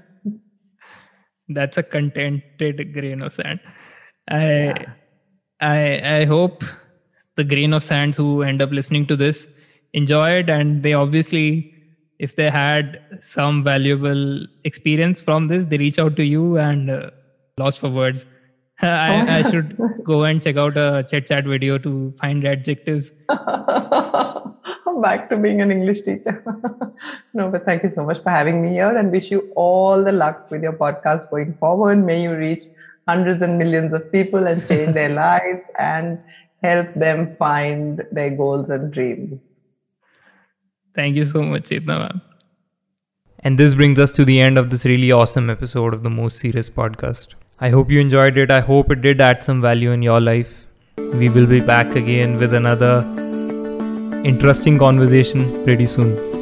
That's 1.49 1.77
a 1.77 1.83
contented 1.83 2.93
grain 2.93 3.23
of 3.23 3.33
sand. 3.33 3.61
I 4.29 4.45
yeah. 4.45 4.93
i 5.61 6.19
i 6.19 6.25
hope 6.25 6.65
the 7.37 7.45
grain 7.45 7.73
of 7.73 7.85
sands 7.85 8.17
who 8.17 8.43
end 8.43 8.61
up 8.61 8.73
listening 8.73 9.07
to 9.07 9.17
this 9.17 9.47
enjoy 9.93 10.31
it 10.31 10.51
and 10.51 10.83
they 10.83 10.93
obviously 10.93 11.73
if 12.19 12.37
they 12.37 12.51
had 12.51 13.01
some 13.21 13.63
valuable 13.63 14.47
experience 14.65 15.21
from 15.21 15.49
this, 15.49 15.65
they 15.65 15.79
reach 15.79 15.99
out 15.99 16.17
to 16.17 16.25
you 16.25 16.59
and 16.59 16.91
uh, 16.91 17.11
lost 17.59 17.79
for 17.79 17.91
words. 17.91 18.27
I, 18.83 19.39
I, 19.39 19.51
should 19.51 19.79
go 20.05 20.25
and 20.25 20.43
check 20.43 20.57
out 20.57 20.77
a 20.77 21.05
ChetChat 21.11 21.49
video 21.49 21.79
to 21.79 22.13
find 22.21 22.47
adjectives. 22.47 23.11
Back 25.03 25.29
to 25.31 25.37
being 25.37 25.61
an 25.61 25.71
English 25.71 26.03
teacher. 26.03 26.43
no, 27.35 27.51
but 27.51 27.65
thank 27.65 27.83
you 27.83 27.93
so 27.95 28.05
much 28.05 28.23
for 28.23 28.31
having 28.31 28.63
me 28.63 28.71
here 28.71 28.97
and 28.97 29.11
wish 29.11 29.31
you 29.31 29.51
all 29.57 30.03
the 30.03 30.13
luck 30.13 30.51
with 30.51 30.63
your 30.63 30.73
podcast 30.73 31.31
going 31.31 31.55
forward. 31.55 32.05
May 32.05 32.23
you 32.23 32.35
reach 32.35 32.65
hundreds 33.09 33.43
and 33.43 33.59
millions 33.59 33.93
of 33.93 34.11
people 34.13 34.47
and 34.47 34.67
change 34.67 34.95
their 34.95 35.11
lives 35.11 35.63
and 35.79 36.19
help 36.63 36.93
them 36.95 37.37
find 37.37 38.05
their 38.11 38.31
goals 38.31 38.69
and 38.71 38.93
dreams. 38.93 39.39
Thank 40.97 41.17
you 41.17 41.25
so 41.25 41.43
much, 41.43 41.65
Chetna 41.71 41.99
ma'am. 41.99 42.21
And 43.41 43.59
this 43.59 43.75
brings 43.75 44.01
us 44.01 44.13
to 44.13 44.25
the 44.25 44.41
end 44.41 44.59
of 44.59 44.71
this 44.71 44.85
really 44.85 45.13
awesome 45.13 45.51
episode 45.51 45.95
of 45.95 46.03
the 46.03 46.11
Most 46.11 46.39
Serious 46.39 46.71
Podcast. 46.71 47.35
I 47.61 47.69
hope 47.71 47.91
you 47.91 48.01
enjoyed 48.01 48.39
it. 48.39 48.51
I 48.51 48.61
hope 48.61 48.91
it 48.91 49.03
did 49.03 49.21
add 49.21 49.43
some 49.43 49.61
value 49.61 49.91
in 49.93 50.03
your 50.03 50.21
life. 50.21 50.67
We 50.97 51.29
will 51.29 51.47
be 51.47 51.61
back 51.61 51.95
again 51.95 52.37
with 52.37 52.55
another 52.55 52.95
interesting 54.25 54.79
conversation 54.79 55.63
pretty 55.65 55.87
soon. 55.87 56.36